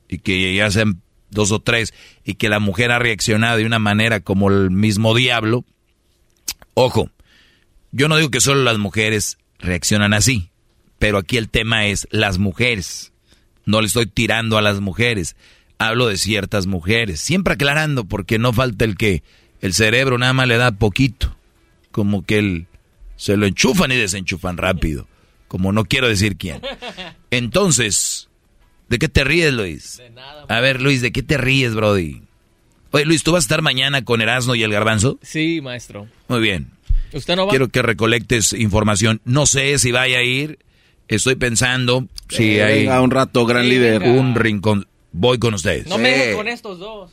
[0.09, 1.93] y que ya sean dos o tres
[2.25, 5.65] y que la mujer ha reaccionado de una manera como el mismo diablo.
[6.75, 7.11] Ojo,
[7.91, 10.53] yo no digo que solo las mujeres reaccionan así,
[11.01, 13.13] pero aquí el tema es las mujeres.
[13.65, 15.35] No le estoy tirando a las mujeres,
[15.79, 19.23] hablo de ciertas mujeres, siempre aclarando porque no falta el que
[19.61, 21.37] el cerebro nada más le da poquito,
[21.91, 22.67] como que el
[23.17, 25.07] Se lo enchufan y desenchufan rápido.
[25.49, 26.61] Como no quiero decir quién.
[27.31, 28.29] Entonces,
[28.89, 29.99] ¿de qué te ríes, Luis?
[29.99, 30.45] De nada.
[30.49, 32.23] A ver, Luis, ¿de qué te ríes, Brody?
[32.91, 35.19] Oye, Luis, ¿tú vas a estar mañana con Erasmo y el Garbanzo?
[35.23, 36.09] Sí, maestro.
[36.29, 36.71] Muy bien.
[37.13, 37.51] ¿Usted no va?
[37.51, 39.21] Quiero que recolectes información.
[39.25, 40.59] No sé si vaya a ir.
[41.09, 42.79] Estoy pensando si Eh, hay...
[42.81, 44.03] venga, un rato, gran líder.
[44.03, 44.87] Un rincón.
[45.19, 45.87] Voy con ustedes.
[45.87, 47.11] No me deje con estos dos.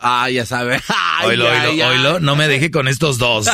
[0.00, 0.80] Ah, ya sabe.
[0.88, 3.46] Ay, Oilo, ay, oilo, oilo, no me dejé con estos dos.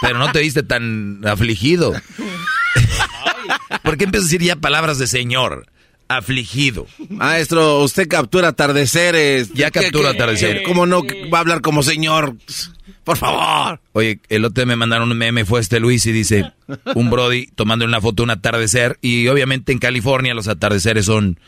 [0.00, 1.92] Pero no te viste tan afligido.
[3.82, 5.66] ¿Por qué empiezas a decir ya palabras de señor?
[6.08, 6.86] Afligido.
[7.08, 9.52] Maestro, usted captura atardeceres.
[9.54, 10.62] Ya ¿Qué- capturo qué- atardecer.
[10.62, 11.02] ¿Cómo no
[11.32, 12.36] va a hablar como señor?
[13.04, 13.80] Por favor.
[13.92, 16.52] Oye, el otro día me mandaron un meme, fue este Luis y dice,
[16.94, 21.40] un Brody tomando una foto de un atardecer y obviamente en California los atardeceres son,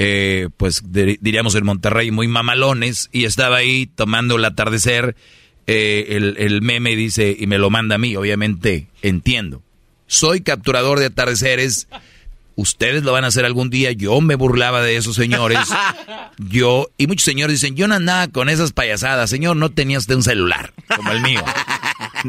[0.00, 5.16] eh, pues di- diríamos en Monterrey, muy mamalones y estaba ahí tomando el atardecer,
[5.66, 9.62] eh, el, el meme dice, y me lo manda a mí, obviamente entiendo.
[10.06, 11.88] Soy capturador de atardeceres.
[12.54, 13.92] Ustedes lo van a hacer algún día.
[13.92, 15.58] Yo me burlaba de esos señores.
[16.38, 19.28] Yo, y muchos señores dicen, yo no andaba con esas payasadas.
[19.30, 21.42] Señor, no tenía usted un celular como el mío.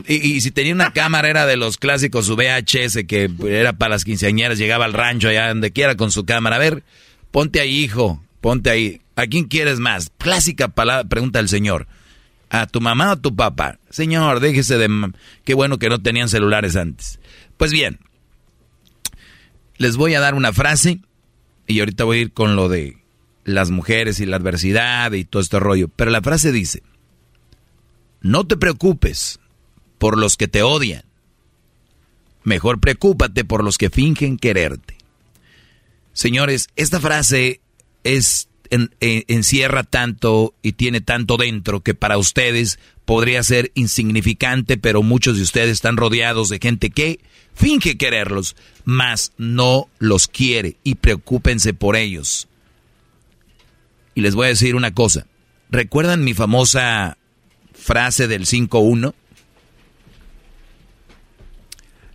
[0.07, 3.91] Y, y si tenía una cámara era de los clásicos, su VHS, que era para
[3.95, 6.57] las quinceañeras, llegaba al rancho allá donde quiera con su cámara.
[6.57, 6.83] A ver,
[7.31, 9.01] ponte ahí, hijo, ponte ahí.
[9.15, 10.11] ¿A quién quieres más?
[10.17, 11.87] Clásica palabra, pregunta el señor.
[12.49, 13.77] ¿A tu mamá o a tu papá?
[13.89, 15.11] Señor, déjese de...
[15.43, 17.19] Qué bueno que no tenían celulares antes.
[17.57, 17.99] Pues bien,
[19.77, 21.01] les voy a dar una frase
[21.67, 22.97] y ahorita voy a ir con lo de
[23.43, 25.89] las mujeres y la adversidad y todo este rollo.
[25.89, 26.81] Pero la frase dice,
[28.21, 29.39] no te preocupes
[29.97, 31.03] por los que te odian.
[32.43, 34.98] Mejor preocúpate por los que fingen quererte.
[36.19, 37.61] Señores, esta frase
[38.03, 44.75] es en- en- encierra tanto y tiene tanto dentro que para ustedes podría ser insignificante,
[44.75, 47.21] pero muchos de ustedes están rodeados de gente que
[47.55, 52.49] finge quererlos, mas no los quiere y preocúpense por ellos.
[54.13, 55.25] Y les voy a decir una cosa.
[55.69, 57.17] ¿Recuerdan mi famosa
[57.73, 59.15] frase del 5-1?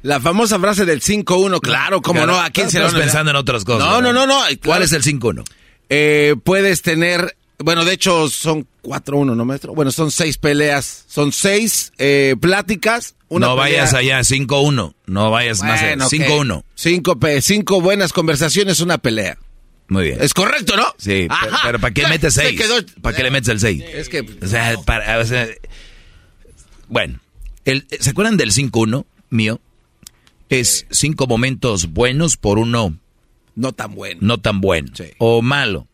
[0.04, 3.64] La famosa frase del 5-1, claro, cómo no, ¿a quién se lo pensando en otras
[3.64, 3.88] cosas.
[3.88, 4.42] No, no, no, no.
[4.62, 5.44] ¿Cuál es el 5-1?
[5.88, 9.74] Eh, puedes tener, bueno, de hecho son 4-1, ¿no, maestro?
[9.74, 13.14] Bueno, son seis peleas, son seis eh, pláticas.
[13.28, 14.94] Una no pelea- vayas allá, 5-1.
[15.06, 15.96] No vayas más allá.
[15.96, 16.12] Bueno, ok.
[16.12, 16.64] 5-1.
[16.74, 19.38] Cinco, pe- cinco buenas conversaciones, una pelea.
[19.88, 20.18] Muy bien.
[20.20, 20.94] ¿Es correcto, no?
[20.98, 21.60] Sí, Ajá.
[21.64, 22.60] pero, ¿para qué Ya, metes se 6?
[22.60, 23.82] quedó- ¿Para qué le metes el 6?
[23.94, 24.20] Es que...
[24.42, 25.48] O sea, para- o sea,
[26.88, 27.20] bueno,
[27.64, 29.60] el, ¿se acuerdan del 5-1 mío?
[30.48, 32.96] Es cinco momentos buenos por uno
[33.56, 34.20] No tan bueno.
[34.22, 34.90] no tan bueno.
[35.18, 35.86] O malo.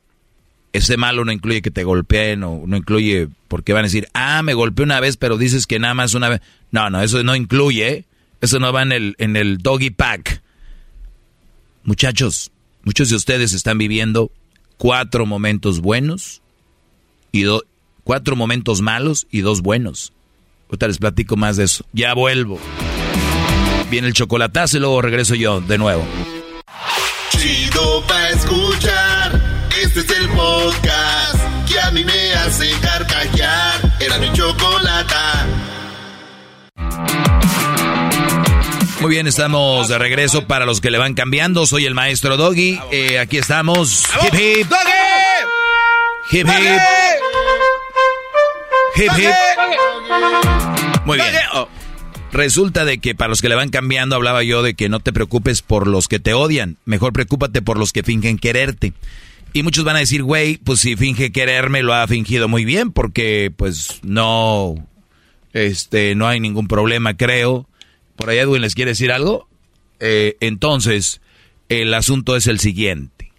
[0.72, 4.42] Ese malo no incluye que te golpeen o no incluye porque van a decir, ah,
[4.42, 6.40] me golpeé una vez, pero dices que nada más una vez.
[6.70, 7.88] No, no, eso no incluye.
[7.88, 8.04] ¿eh?
[8.40, 10.42] Eso no va en el, en el doggy pack.
[11.82, 12.50] Muchachos,
[12.84, 14.30] muchos de ustedes están viviendo
[14.76, 16.42] cuatro momentos buenos
[17.32, 17.64] y do-
[18.04, 20.12] cuatro momentos malos y dos buenos.
[20.68, 21.84] Ahorita les platico más de eso.
[21.92, 22.60] Ya vuelvo.
[23.90, 26.06] Viene el chocolatazo y luego regreso yo de nuevo.
[27.30, 29.40] Chido pa' escuchar.
[29.82, 31.36] Este es el podcast
[31.68, 33.80] que a mí me hace carcajear.
[33.98, 35.46] Era mi chocolata.
[39.00, 41.66] Muy bien, estamos de regreso para los que le van cambiando.
[41.66, 42.78] Soy el maestro Doggy.
[42.92, 44.04] Eh, aquí estamos.
[44.22, 44.72] Hip hip.
[46.30, 46.80] Hip hip.
[48.96, 49.34] Hip hip.
[51.04, 51.34] Muy bien.
[52.32, 55.12] Resulta de que para los que le van cambiando hablaba yo de que no te
[55.12, 58.92] preocupes por los que te odian, mejor preocúpate por los que fingen quererte.
[59.52, 62.92] Y muchos van a decir, güey, pues si finge quererme lo ha fingido muy bien
[62.92, 64.76] porque pues no
[65.52, 67.68] este no hay ningún problema, creo.
[68.14, 69.48] Por ahí Edwin les quiere decir algo.
[69.98, 71.20] Eh, entonces,
[71.68, 73.32] el asunto es el siguiente.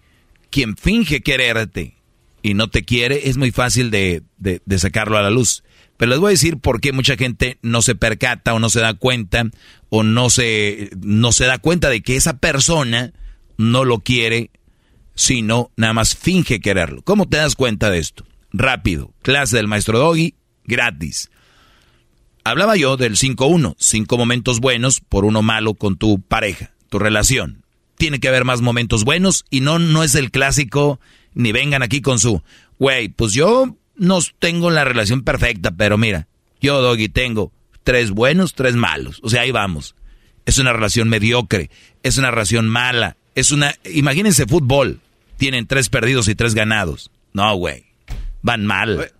[0.49, 1.95] Quien finge quererte
[2.41, 5.63] y no te quiere es muy fácil de, de- de sacarlo a la luz.
[6.01, 8.79] Pero les voy a decir por qué mucha gente no se percata o no se
[8.79, 9.45] da cuenta
[9.89, 13.13] o no se, no se da cuenta de que esa persona
[13.57, 14.49] no lo quiere,
[15.13, 17.03] sino nada más finge quererlo.
[17.03, 18.25] ¿Cómo te das cuenta de esto?
[18.51, 20.33] Rápido, clase del maestro Doggy,
[20.63, 21.29] gratis.
[22.43, 27.63] Hablaba yo del 5-1, cinco momentos buenos por uno malo con tu pareja, tu relación.
[27.95, 30.99] Tiene que haber más momentos buenos y no, no es el clásico,
[31.35, 32.41] ni vengan aquí con su,
[32.79, 36.27] güey, pues yo no tengo la relación perfecta, pero mira,
[36.61, 37.51] yo, Doggy, tengo
[37.83, 39.19] tres buenos, tres malos.
[39.23, 39.95] O sea, ahí vamos.
[40.45, 41.69] Es una relación mediocre,
[42.03, 43.75] es una relación mala, es una...
[43.85, 44.99] Imagínense fútbol,
[45.37, 47.11] tienen tres perdidos y tres ganados.
[47.33, 47.85] No, güey,
[48.41, 49.11] van mal.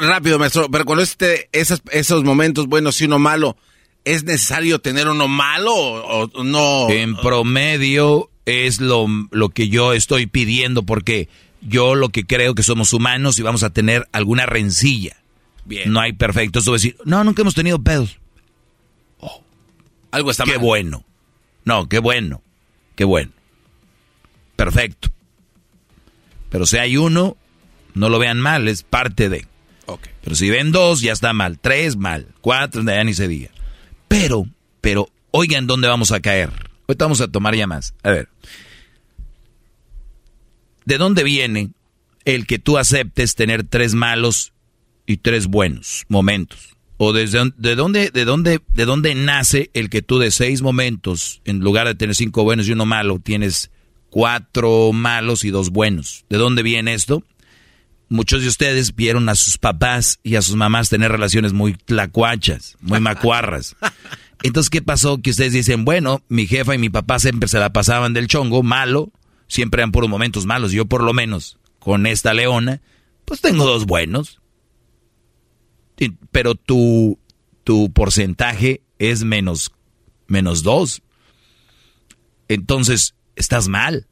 [0.00, 3.56] Rápido, maestro, pero cuando este, esas, esos momentos buenos y uno malo,
[4.06, 6.88] ¿Es necesario tener uno malo o, no?
[6.90, 11.28] En promedio es lo, lo que yo estoy pidiendo porque
[11.60, 15.16] yo lo que creo que somos humanos y vamos a tener alguna rencilla.
[15.64, 15.92] Bien.
[15.92, 16.60] No hay perfecto.
[16.60, 18.18] Eso decir, no, nunca hemos tenido pedos.
[19.20, 19.42] Oh,
[20.10, 21.04] algo está Qué bueno.
[21.64, 22.42] No, qué bueno.
[22.94, 23.32] Qué bueno.
[24.54, 25.08] Perfecto.
[26.50, 27.36] Pero si hay uno,
[27.94, 29.46] no lo vean mal, es parte de.
[29.86, 30.12] Okay.
[30.22, 31.58] Pero si ven dos, ya está mal.
[31.58, 32.28] Tres, mal.
[32.40, 33.50] Cuatro, ya ni se diga.
[34.08, 34.46] Pero,
[34.80, 36.50] pero, oigan dónde vamos a caer.
[36.88, 37.94] Ahorita vamos a tomar ya más.
[38.02, 38.28] A ver.
[40.86, 41.72] ¿De dónde viene
[42.24, 44.52] el que tú aceptes tener tres malos
[45.04, 46.76] y tres buenos momentos?
[46.96, 51.42] ¿O desde de dónde, de dónde, de dónde nace el que tú de seis momentos,
[51.44, 53.72] en lugar de tener cinco buenos y uno malo, tienes
[54.10, 56.24] cuatro malos y dos buenos?
[56.30, 57.24] ¿De dónde viene esto?
[58.08, 62.76] Muchos de ustedes vieron a sus papás y a sus mamás tener relaciones muy tlacuachas,
[62.80, 63.74] muy macuarras.
[64.44, 65.20] Entonces, ¿qué pasó?
[65.20, 68.62] Que ustedes dicen, bueno, mi jefa y mi papá siempre se la pasaban del chongo,
[68.62, 69.10] malo,
[69.48, 70.72] siempre eran puros momentos malos.
[70.72, 72.80] Yo por lo menos, con esta leona,
[73.24, 74.40] pues tengo dos buenos.
[76.30, 77.18] Pero tu,
[77.64, 79.72] tu porcentaje es menos,
[80.26, 81.02] menos dos.
[82.48, 84.06] Entonces, estás mal.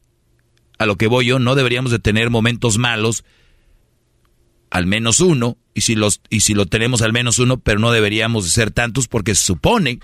[0.78, 3.24] A lo que voy yo, no deberíamos de tener momentos malos
[4.74, 7.92] al menos uno, y si, los, y si lo tenemos al menos uno, pero no
[7.92, 10.00] deberíamos de ser tantos porque se supone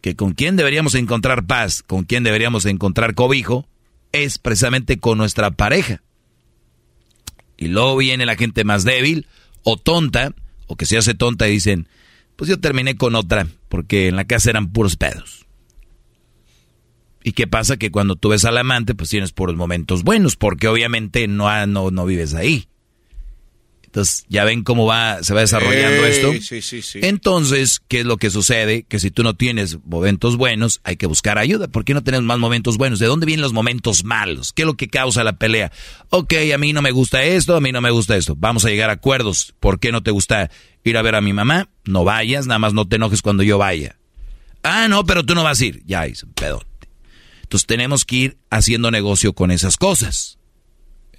[0.00, 3.66] que con quien deberíamos encontrar paz, con quien deberíamos encontrar cobijo,
[4.12, 6.02] es precisamente con nuestra pareja.
[7.56, 9.26] Y luego viene la gente más débil
[9.64, 10.34] o tonta,
[10.66, 11.88] o que se hace tonta y dicen,
[12.36, 15.46] pues yo terminé con otra, porque en la casa eran puros pedos.
[17.24, 17.76] ¿Y qué pasa?
[17.76, 21.90] Que cuando tú ves al amante, pues tienes puros momentos buenos, porque obviamente no, no,
[21.90, 22.68] no vives ahí.
[23.88, 26.30] Entonces, ya ven cómo va, se va desarrollando esto.
[26.42, 27.00] Sí, sí, sí.
[27.02, 28.82] Entonces, ¿qué es lo que sucede?
[28.82, 31.68] Que si tú no tienes momentos buenos, hay que buscar ayuda.
[31.68, 32.98] ¿Por qué no tenemos más momentos buenos?
[32.98, 34.52] ¿De dónde vienen los momentos malos?
[34.52, 35.72] ¿Qué es lo que causa la pelea?
[36.10, 38.36] Ok, a mí no me gusta esto, a mí no me gusta esto.
[38.36, 39.54] Vamos a llegar a acuerdos.
[39.58, 40.50] ¿Por qué no te gusta
[40.84, 41.70] ir a ver a mi mamá?
[41.84, 43.96] No vayas, nada más no te enojes cuando yo vaya.
[44.62, 45.82] Ah, no, pero tú no vas a ir.
[45.86, 46.66] Ya es un pedote.
[47.40, 50.38] Entonces tenemos que ir haciendo negocio con esas cosas.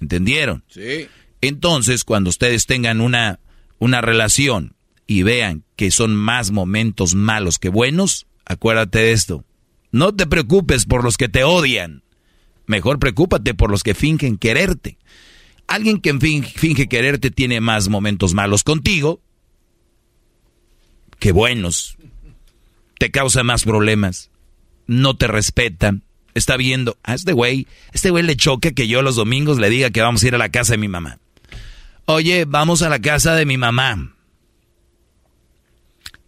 [0.00, 0.62] ¿Entendieron?
[0.68, 1.08] Sí.
[1.40, 3.40] Entonces, cuando ustedes tengan una,
[3.78, 4.74] una relación
[5.06, 9.44] y vean que son más momentos malos que buenos, acuérdate de esto.
[9.92, 12.02] No te preocupes por los que te odian.
[12.66, 14.98] Mejor preocúpate por los que fingen quererte.
[15.66, 19.20] Alguien que finge, quererte tiene más momentos malos contigo
[21.18, 21.96] que buenos.
[22.98, 24.30] Te causa más problemas.
[24.86, 25.94] No te respeta.
[26.34, 29.90] Está viendo, a este güey, este güey le choca que yo los domingos le diga
[29.90, 31.18] que vamos a ir a la casa de mi mamá.
[32.06, 34.14] Oye, vamos a la casa de mi mamá.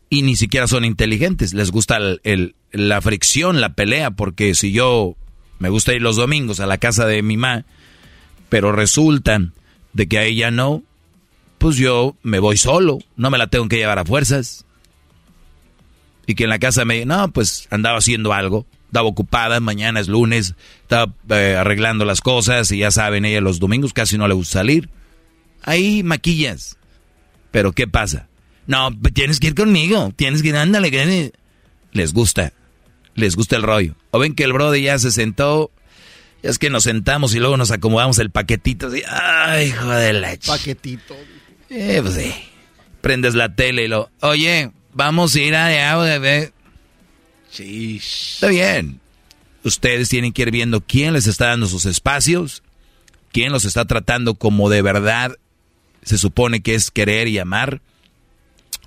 [0.09, 5.17] Y ni siquiera son inteligentes, les gusta el, la fricción, la pelea, porque si yo
[5.59, 7.65] me gusta ir los domingos a la casa de mi mamá,
[8.49, 9.55] pero resultan
[9.95, 10.83] de que a ella no,
[11.57, 14.67] pues yo me voy solo, no me la tengo que llevar a fuerzas.
[16.27, 20.09] Y que en la casa me, no, pues andaba haciendo algo, estaba ocupada, mañana es
[20.09, 24.35] lunes, estaba eh, arreglando las cosas y ya saben, ella los domingos casi no le
[24.35, 24.91] gusta salir.
[25.63, 26.77] Ahí maquillas.
[27.51, 28.29] Pero ¿qué pasa?
[28.67, 31.33] No, tienes que ir conmigo, tienes que ir, ándale, que
[31.93, 32.53] les gusta,
[33.15, 33.95] les gusta el rollo.
[34.11, 35.71] O ven que el brother ya se sentó,
[36.43, 40.37] es que nos sentamos y luego nos acomodamos el paquetito, así, ay, hijo de la
[40.47, 41.15] Paquetito.
[41.71, 42.33] Eh, pues sí.
[43.01, 46.53] Prendes la tele y lo, oye, vamos a ir allá, bebé.
[47.51, 47.97] Sí.
[47.97, 49.01] Está bien.
[49.65, 52.63] Ustedes tienen que ir viendo quién les está dando sus espacios,
[53.33, 55.37] quién los está tratando como de verdad
[56.03, 57.81] se supone que es querer y amar,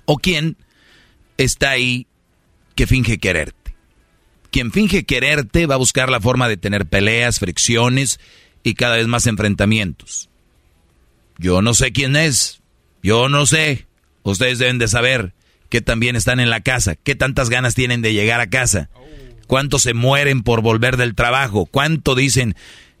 [0.04, 0.56] o quién
[1.36, 2.06] está ahí
[2.74, 3.74] que finge quererte.
[4.50, 8.20] Quien finge quererte va a buscar la forma de tener peleas, fricciones
[8.62, 10.28] y cada vez más enfrentamientos.
[11.38, 12.60] Yo no sé quién es,
[13.02, 13.86] yo no sé.
[14.22, 15.34] Ustedes deben de saber
[15.68, 18.88] que también están en la casa, qué tantas ganas tienen de llegar a casa,
[19.46, 22.56] cuántos se mueren por volver del trabajo, cuánto dicen,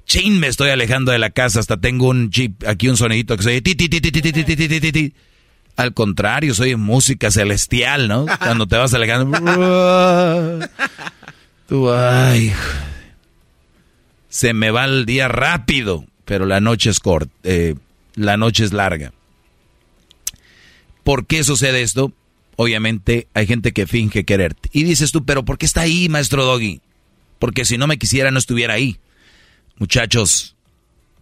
[0.06, 3.42] chin, me estoy alejando de la casa, hasta tengo un chip, aquí un sonidito que
[3.42, 5.14] se ti, ti, ti, ti, ti, ti, ti, ti, ti, ti.
[5.76, 8.24] Al contrario, soy música celestial, ¿no?
[8.38, 9.38] Cuando te vas alejando.
[11.68, 12.52] Tú, ay.
[14.28, 17.74] Se me va el día rápido, pero la noche es corta, eh,
[18.14, 19.12] la noche es larga.
[21.04, 22.12] ¿Por qué sucede esto?
[22.56, 24.70] Obviamente hay gente que finge quererte.
[24.72, 26.80] Y dices tú, pero ¿por qué está ahí, maestro Doggy?
[27.38, 28.98] Porque si no me quisiera, no estuviera ahí.
[29.78, 30.56] Muchachos,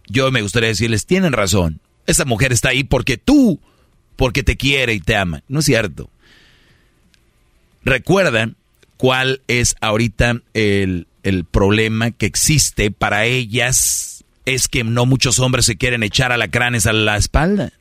[0.07, 1.79] yo me gustaría decirles, tienen razón.
[2.07, 3.59] Esa mujer está ahí porque tú,
[4.15, 5.43] porque te quiere y te ama.
[5.47, 6.09] No es cierto.
[7.83, 8.55] recuerdan
[8.97, 14.23] cuál es ahorita el, el problema que existe para ellas.
[14.45, 17.73] Es que no muchos hombres se quieren echar alacranes a la espalda.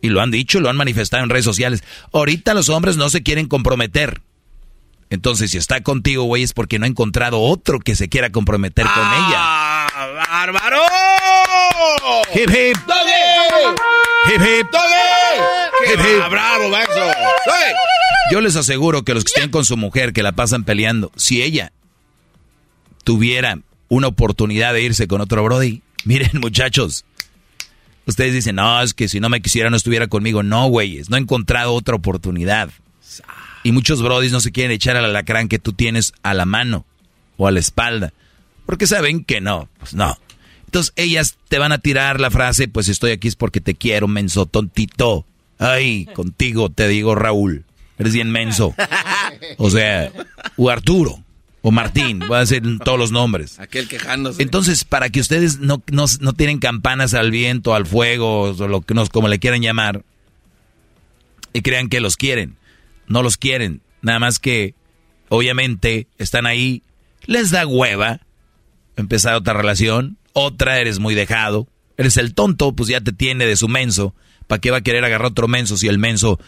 [0.00, 1.82] Y lo han dicho, lo han manifestado en redes sociales.
[2.12, 4.20] Ahorita los hombres no se quieren comprometer.
[5.10, 8.84] Entonces, si está contigo, güey, es porque no ha encontrado otro que se quiera comprometer
[8.84, 9.73] con ella.
[10.28, 10.82] ¡Ah, bárbaro!
[12.34, 12.76] Hip hip.
[14.26, 14.66] Hip hip.
[15.86, 16.30] Hip hip.
[16.30, 17.10] ¡Bravo, Maxo!
[18.30, 21.42] Yo les aseguro que los que estén con su mujer, que la pasan peleando, si
[21.42, 21.72] ella
[23.04, 27.04] tuviera una oportunidad de irse con otro Brody, miren muchachos,
[28.06, 30.42] ustedes dicen, no, es que si no me quisiera no estuviera conmigo.
[30.42, 32.70] No, güeyes, no he encontrado otra oportunidad.
[33.62, 36.84] Y muchos brodis no se quieren echar al alacrán que tú tienes a la mano
[37.36, 38.12] o a la espalda.
[38.66, 40.16] Porque saben que no, pues no.
[40.66, 44.08] Entonces ellas te van a tirar la frase, pues estoy aquí es porque te quiero,
[44.08, 45.24] menso, tontito.
[45.58, 47.64] Ay, contigo te digo Raúl,
[47.98, 48.74] eres bien menso.
[49.58, 50.10] O sea,
[50.56, 51.22] o Arturo,
[51.62, 53.60] o Martín, voy a decir todos los nombres.
[53.60, 54.42] Aquel quejándose.
[54.42, 58.80] Entonces, para que ustedes no, no, no tienen campanas al viento, al fuego, o lo
[58.80, 60.02] que nos, como le quieran llamar,
[61.52, 62.56] y crean que los quieren
[63.06, 63.80] no los quieren.
[64.02, 64.74] Nada más que,
[65.28, 66.82] obviamente, están ahí,
[67.26, 68.20] les da hueva
[68.96, 73.56] empezar otra relación, otra eres muy dejado, eres el tonto, pues ya te tiene de
[73.56, 74.14] su menso.
[74.46, 76.38] ¿Para qué va a querer agarrar otro menso si el menso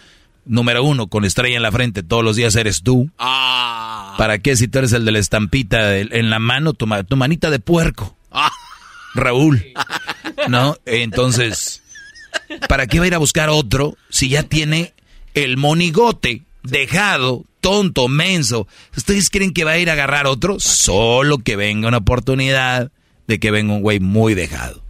[0.45, 3.11] número uno con estrella en la frente todos los días eres tú?
[3.19, 4.15] Ah.
[4.19, 7.51] ¿Para qué si tú eres el de la estampita en la mano, tu, tu manita
[7.51, 8.17] de puerco?
[8.31, 8.51] Ah.
[9.15, 9.65] Raúl.
[10.49, 10.77] ¿No?
[10.85, 11.83] Entonces,
[12.69, 14.95] ¿para qué va a ir a buscar otro si ya tiene
[15.35, 18.67] el monigote dejado, tonto, menso.
[18.97, 20.61] ¿Ustedes creen que va a ir a agarrar otro?
[20.61, 22.91] Solo que venga una oportunidad
[23.27, 24.87] de que venga un güey muy dejado.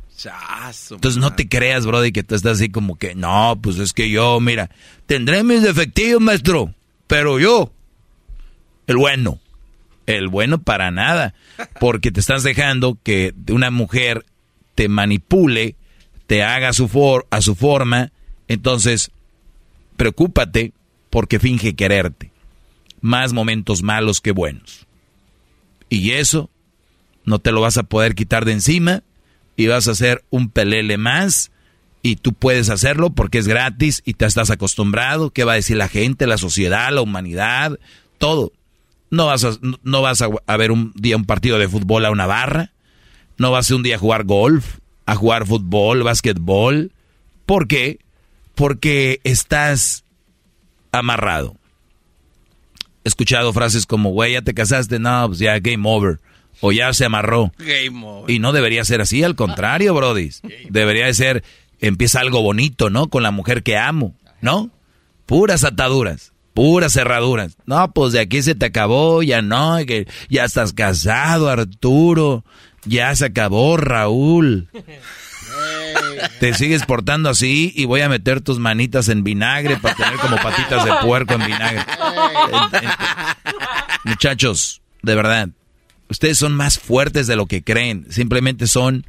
[0.90, 4.10] Entonces no te creas, Brody, que tú estás así como que, no, pues es que
[4.10, 4.70] yo, mira,
[5.06, 6.74] tendré mis defectivos, maestro,
[7.06, 7.72] pero yo,
[8.86, 9.38] el bueno,
[10.06, 11.34] el bueno para nada,
[11.80, 14.24] porque te estás dejando que una mujer
[14.74, 15.76] te manipule,
[16.26, 18.10] te haga a su, for a su forma,
[18.48, 19.10] entonces
[19.96, 20.72] preocúpate
[21.10, 22.32] porque finge quererte.
[23.00, 24.86] Más momentos malos que buenos.
[25.88, 26.50] Y eso
[27.24, 29.02] no te lo vas a poder quitar de encima
[29.56, 31.50] y vas a hacer un pelele más
[32.02, 35.30] y tú puedes hacerlo porque es gratis y te estás acostumbrado.
[35.30, 37.80] ¿Qué va a decir la gente, la sociedad, la humanidad?
[38.18, 38.52] Todo.
[39.10, 39.52] No vas a,
[39.82, 42.72] no vas a, ver un día un partido de fútbol a una barra.
[43.38, 46.92] No vas a un día a jugar golf, a jugar fútbol, básquetbol.
[47.44, 47.98] ¿Por qué?
[48.54, 50.04] Porque estás
[50.98, 51.56] amarrado.
[53.04, 56.18] He escuchado frases como, güey, ya te casaste, no, pues ya game over.
[56.60, 57.52] O ya se amarró.
[58.26, 60.30] Y no debería ser así, al contrario, Brody.
[60.70, 61.44] Debería de ser,
[61.80, 63.08] empieza algo bonito, ¿no?
[63.08, 64.70] Con la mujer que amo, ¿no?
[65.26, 67.56] Puras ataduras, puras cerraduras.
[67.66, 72.44] No, pues de aquí se te acabó, ya no, que ya estás casado, Arturo.
[72.86, 74.68] Ya se acabó, Raúl.
[76.40, 80.36] Te sigues portando así y voy a meter tus manitas en vinagre para tener como
[80.36, 81.84] patitas de puerco en vinagre.
[84.04, 85.48] Muchachos, de verdad,
[86.08, 88.06] ustedes son más fuertes de lo que creen.
[88.10, 89.06] Simplemente son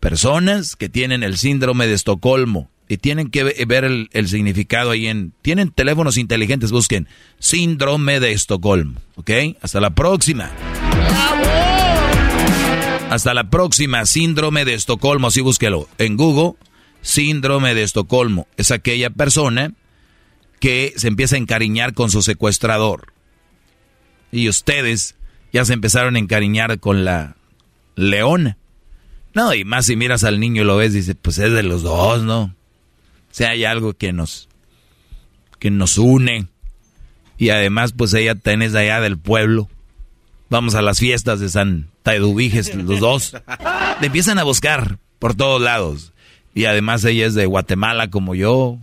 [0.00, 5.06] personas que tienen el síndrome de Estocolmo y tienen que ver el, el, significado ahí
[5.06, 5.32] en...
[5.40, 9.30] Tienen teléfonos inteligentes, busquen síndrome de Estocolmo, ¿ok?
[9.60, 10.50] Hasta la próxima.
[13.12, 16.54] Hasta la próxima, síndrome de Estocolmo, así búsquelo en Google.
[17.02, 19.74] Síndrome de Estocolmo es aquella persona
[20.60, 23.12] que se empieza a encariñar con su secuestrador.
[24.30, 25.14] Y ustedes
[25.52, 27.36] ya se empezaron a encariñar con la
[27.96, 28.56] leona.
[29.34, 31.82] No, y más si miras al niño y lo ves, dice, pues es de los
[31.82, 32.44] dos, ¿no?
[32.44, 32.54] O
[33.30, 34.48] sea, hay algo que nos,
[35.58, 36.46] que nos une.
[37.36, 39.68] Y además, pues ella tenés allá del pueblo.
[40.48, 43.34] Vamos a las fiestas de San Taedubiges, los dos.
[44.00, 46.12] Le empiezan a buscar por todos lados.
[46.54, 48.78] Y además ella es de Guatemala como yo.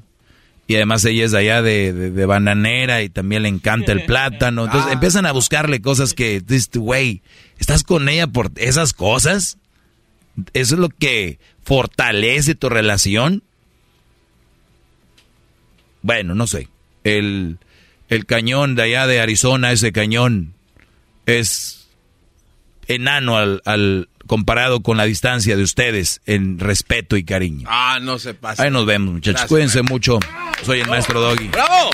[0.67, 4.65] Y además ella es de allá de, bananera y también le encanta el plátano.
[4.65, 4.93] Entonces ah.
[4.93, 6.43] empiezan a buscarle cosas que,
[6.75, 7.21] güey,
[7.57, 9.57] ¿estás con ella por esas cosas?
[10.53, 13.43] ¿Eso es lo que fortalece tu relación?
[16.03, 16.67] Bueno, no sé.
[17.03, 17.57] El,
[18.07, 20.53] el cañón de allá de Arizona, ese cañón,
[21.25, 21.78] es
[22.89, 27.67] enano al, comparado con la distancia de ustedes en respeto y cariño.
[27.71, 28.63] Ah, no se pasa.
[28.63, 29.45] Ahí nos vemos, muchachos.
[29.45, 30.19] Cuídense mucho.
[30.65, 31.47] Soy el maestro Doggy.
[31.47, 31.91] ¡Bravo!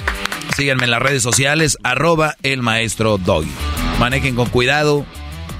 [0.55, 3.51] Síganme en las redes sociales, arroba el maestro Doggy.
[3.99, 5.05] Manejen con cuidado.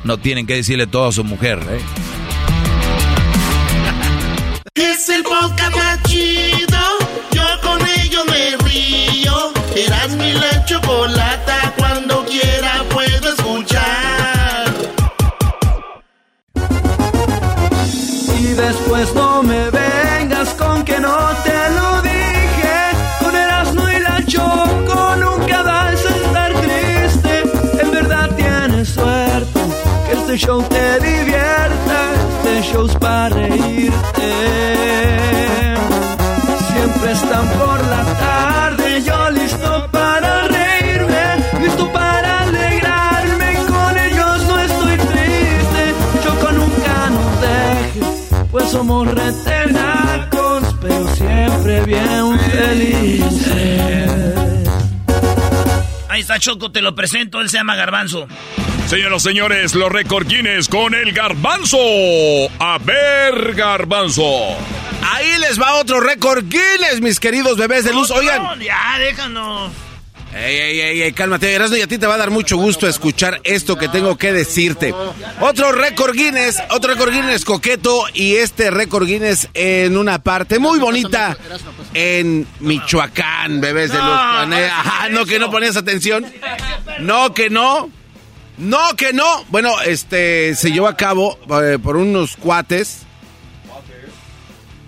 [0.04, 1.80] No tienen que decirle todo a su mujer, ¿eh?
[4.76, 6.80] Es el podcast más chido.
[7.32, 9.54] Yo con ello me río.
[9.76, 11.15] Eras mi la chocolate
[18.96, 22.76] Pues no me vengas con que no te lo dije.
[23.20, 27.44] Con Erasmo y la Choco nunca vas a estar triste.
[27.82, 29.60] En verdad tienes suerte
[30.08, 31.05] que este show te
[56.36, 58.28] está Choco, te lo presento, él se llama Garbanzo.
[58.88, 61.78] Señoras y señores, los récord Guinness con el garbanzo.
[62.60, 64.24] A ver, garbanzo.
[65.14, 68.12] Ahí les va otro récord Guinness, mis queridos bebés de luz.
[68.12, 68.60] Oigan.
[68.60, 69.72] Ya, déjanos.
[70.36, 72.90] Ey, ey, ey, ey, cálmate, Erasmo, y a ti te va a dar mucho gusto
[72.90, 74.94] escuchar esto que tengo que decirte.
[75.40, 80.78] Otro récord Guinness, otro récord Guinness coqueto y este récord Guinness en una parte muy
[80.78, 81.38] bonita
[81.94, 84.08] en Michoacán, bebés de luz.
[84.08, 86.26] Ajá, no que no ponías atención.
[87.00, 87.90] No que no.
[88.58, 89.46] No que no.
[89.48, 93.04] Bueno, este se llevó a cabo eh, por unos cuates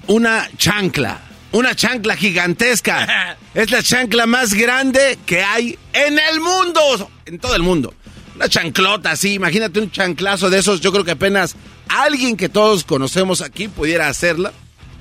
[0.08, 1.22] una chancla.
[1.58, 3.36] Una chancla gigantesca.
[3.56, 7.10] Es la chancla más grande que hay en el mundo.
[7.26, 7.96] En todo el mundo.
[8.36, 9.34] Una chanclota así.
[9.34, 10.82] Imagínate un chanclazo de esos.
[10.82, 11.56] Yo creo que apenas
[11.90, 14.54] alguien que todos conocemos aquí pudiera hacerla.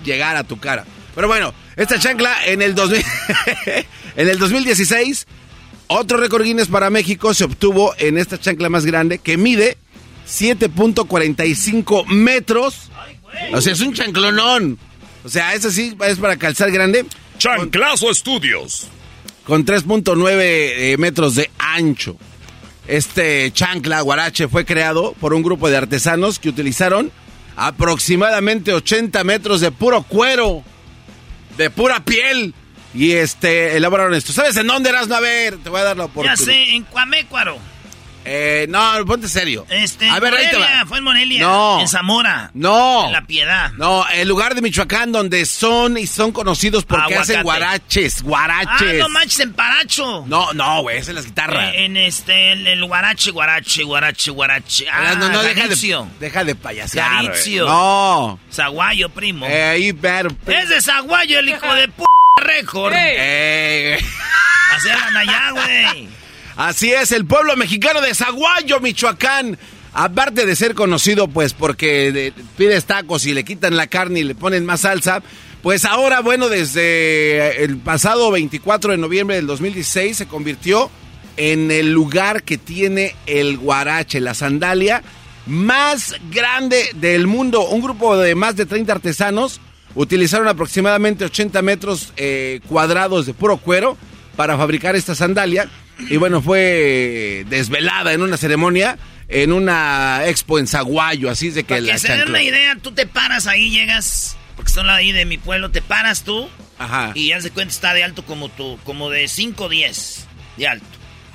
[0.02, 0.86] Llegar a tu cara.
[1.14, 3.04] Pero bueno, esta chancla en el, 2000,
[4.16, 5.26] en el 2016.
[5.88, 9.76] Otro récord Guinness para México se obtuvo en esta chancla más grande que mide
[10.26, 12.88] 7.45 metros.
[13.52, 14.78] O sea, es un chanclonón.
[15.26, 17.04] O sea, ese sí es para calzar grande.
[17.36, 18.86] Chanclazo Estudios.
[19.44, 22.16] Con 3.9 eh, metros de ancho.
[22.86, 27.10] Este chancla guarache fue creado por un grupo de artesanos que utilizaron
[27.56, 30.62] aproximadamente 80 metros de puro cuero,
[31.56, 32.54] de pura piel.
[32.94, 34.32] Y este, elaboraron esto.
[34.32, 35.10] ¿Sabes en dónde eras?
[35.10, 36.38] A ver, te voy a dar la oportunidad.
[36.38, 37.58] Ya sé, en Cuamécuaro.
[38.28, 39.64] Eh, no, ponte serio.
[39.70, 40.84] Este, a ver, ahí te va.
[40.86, 41.40] fue en Morelia.
[41.40, 41.80] No.
[41.80, 42.50] En Zamora.
[42.54, 43.06] No.
[43.06, 43.70] En La Piedad.
[43.78, 47.32] No, el lugar de Michoacán donde son y son conocidos porque Aguacate.
[47.32, 48.98] hacen guaraches, Ah, guaraches.
[48.98, 50.24] no manches, en Paracho.
[50.26, 51.70] No, no, güey, esa es la guitarra.
[51.70, 54.86] Eh, en este, el, el guarache, guarache, guarache, guarache.
[54.90, 56.08] Ah, no, no, deja Garitzio.
[56.18, 57.08] de, deja de payasear.
[57.12, 57.26] güey.
[57.28, 57.66] Garitzio.
[57.66, 58.40] No.
[58.52, 59.46] Zaguayo, primo.
[59.46, 60.28] Eh, ahí, ver.
[60.46, 62.04] Es de Zaguayo, el hijo de p
[62.42, 62.92] récord.
[62.96, 63.98] Eh,
[64.74, 66.08] Así hablan allá, güey.
[66.56, 69.58] Así es, el pueblo mexicano de Zaguayo, Michoacán.
[69.92, 74.24] Aparte de ser conocido, pues, porque de- pides tacos y le quitan la carne y
[74.24, 75.22] le ponen más salsa,
[75.62, 80.90] pues ahora, bueno, desde el pasado 24 de noviembre del 2016 se convirtió
[81.38, 85.02] en el lugar que tiene el guarache, la sandalia
[85.46, 87.66] más grande del mundo.
[87.68, 89.60] Un grupo de más de 30 artesanos
[89.94, 93.96] utilizaron aproximadamente 80 metros eh, cuadrados de puro cuero
[94.36, 95.68] para fabricar esta sandalia.
[95.98, 101.64] Y bueno, fue desvelada en una ceremonia en una expo en Zaguayo, así es de
[101.64, 104.88] que Para la que se den una idea, tú te paras ahí, llegas, porque son
[104.88, 107.12] ahí de mi pueblo, te paras tú Ajá.
[107.14, 110.26] y ya se cuenta está de alto como tú, como de 5 o 10
[110.56, 110.86] de alto.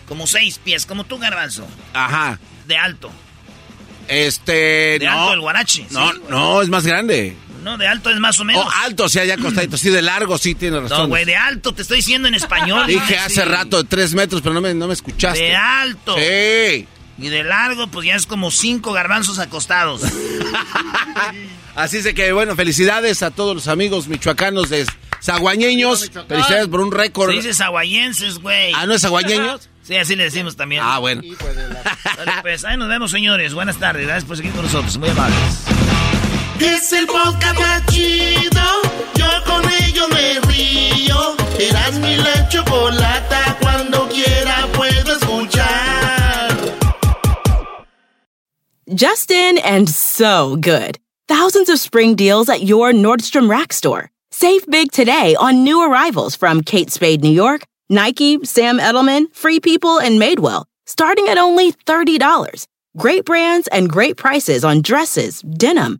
[0.07, 2.40] Como 6 pies, como tú, garbanzo, Ajá.
[2.67, 3.11] de alto.
[4.07, 4.99] Este.
[4.99, 5.85] De no, alto el guarache.
[5.91, 7.35] No, sí, no, es más grande.
[7.61, 8.65] No, de alto es más o menos.
[8.65, 9.77] Oh, alto, o sea, ya acostadito.
[9.77, 10.98] Sí, de largo, sí, tiene razón.
[10.98, 12.88] no, güey, de alto, te estoy diciendo en español.
[12.88, 13.22] Dije ¿no?
[13.22, 13.48] hace Sí.
[13.48, 15.40] rato de tres metros, pero no me, no me escuchaste.
[15.43, 16.15] De alto.
[16.17, 16.88] Sí.
[17.19, 20.01] Y de largo, pues ya es como cinco garbanzos acostados.
[21.75, 24.85] Así es de que, bueno, felicidades a todos los amigos michoacanos de
[25.22, 26.09] zaguañeños.
[26.27, 27.30] Felicidades por un récord.
[27.30, 28.73] Se dice zaguayenses, güey.
[28.75, 29.67] ¿Ah, no es zaguayeños?
[29.83, 30.83] Sí, así le decimos también.
[30.85, 31.23] Ah, bueno.
[32.43, 33.56] Pues, ahí nos vemos, señores.
[33.56, 34.06] Buenas tardes.
[34.06, 34.95] Gracias por seguir con nosotros.
[34.99, 35.81] Muy amables.
[36.64, 38.61] Es el podcast más chido.
[39.15, 41.35] Yo con ello me río.
[41.59, 43.57] Eras mi la chocolata.
[43.59, 46.51] Cuando quiera puedo escuchar.
[48.93, 50.99] Justin and so good.
[51.27, 54.11] Thousands of spring deals at your Nordstrom Rack store.
[54.30, 59.59] Save big today on new arrivals from Kate Spade New York, Nike, Sam Edelman, Free
[59.59, 62.67] People, and Madewell, starting at only $30.
[62.98, 65.99] Great brands and great prices on dresses, denim,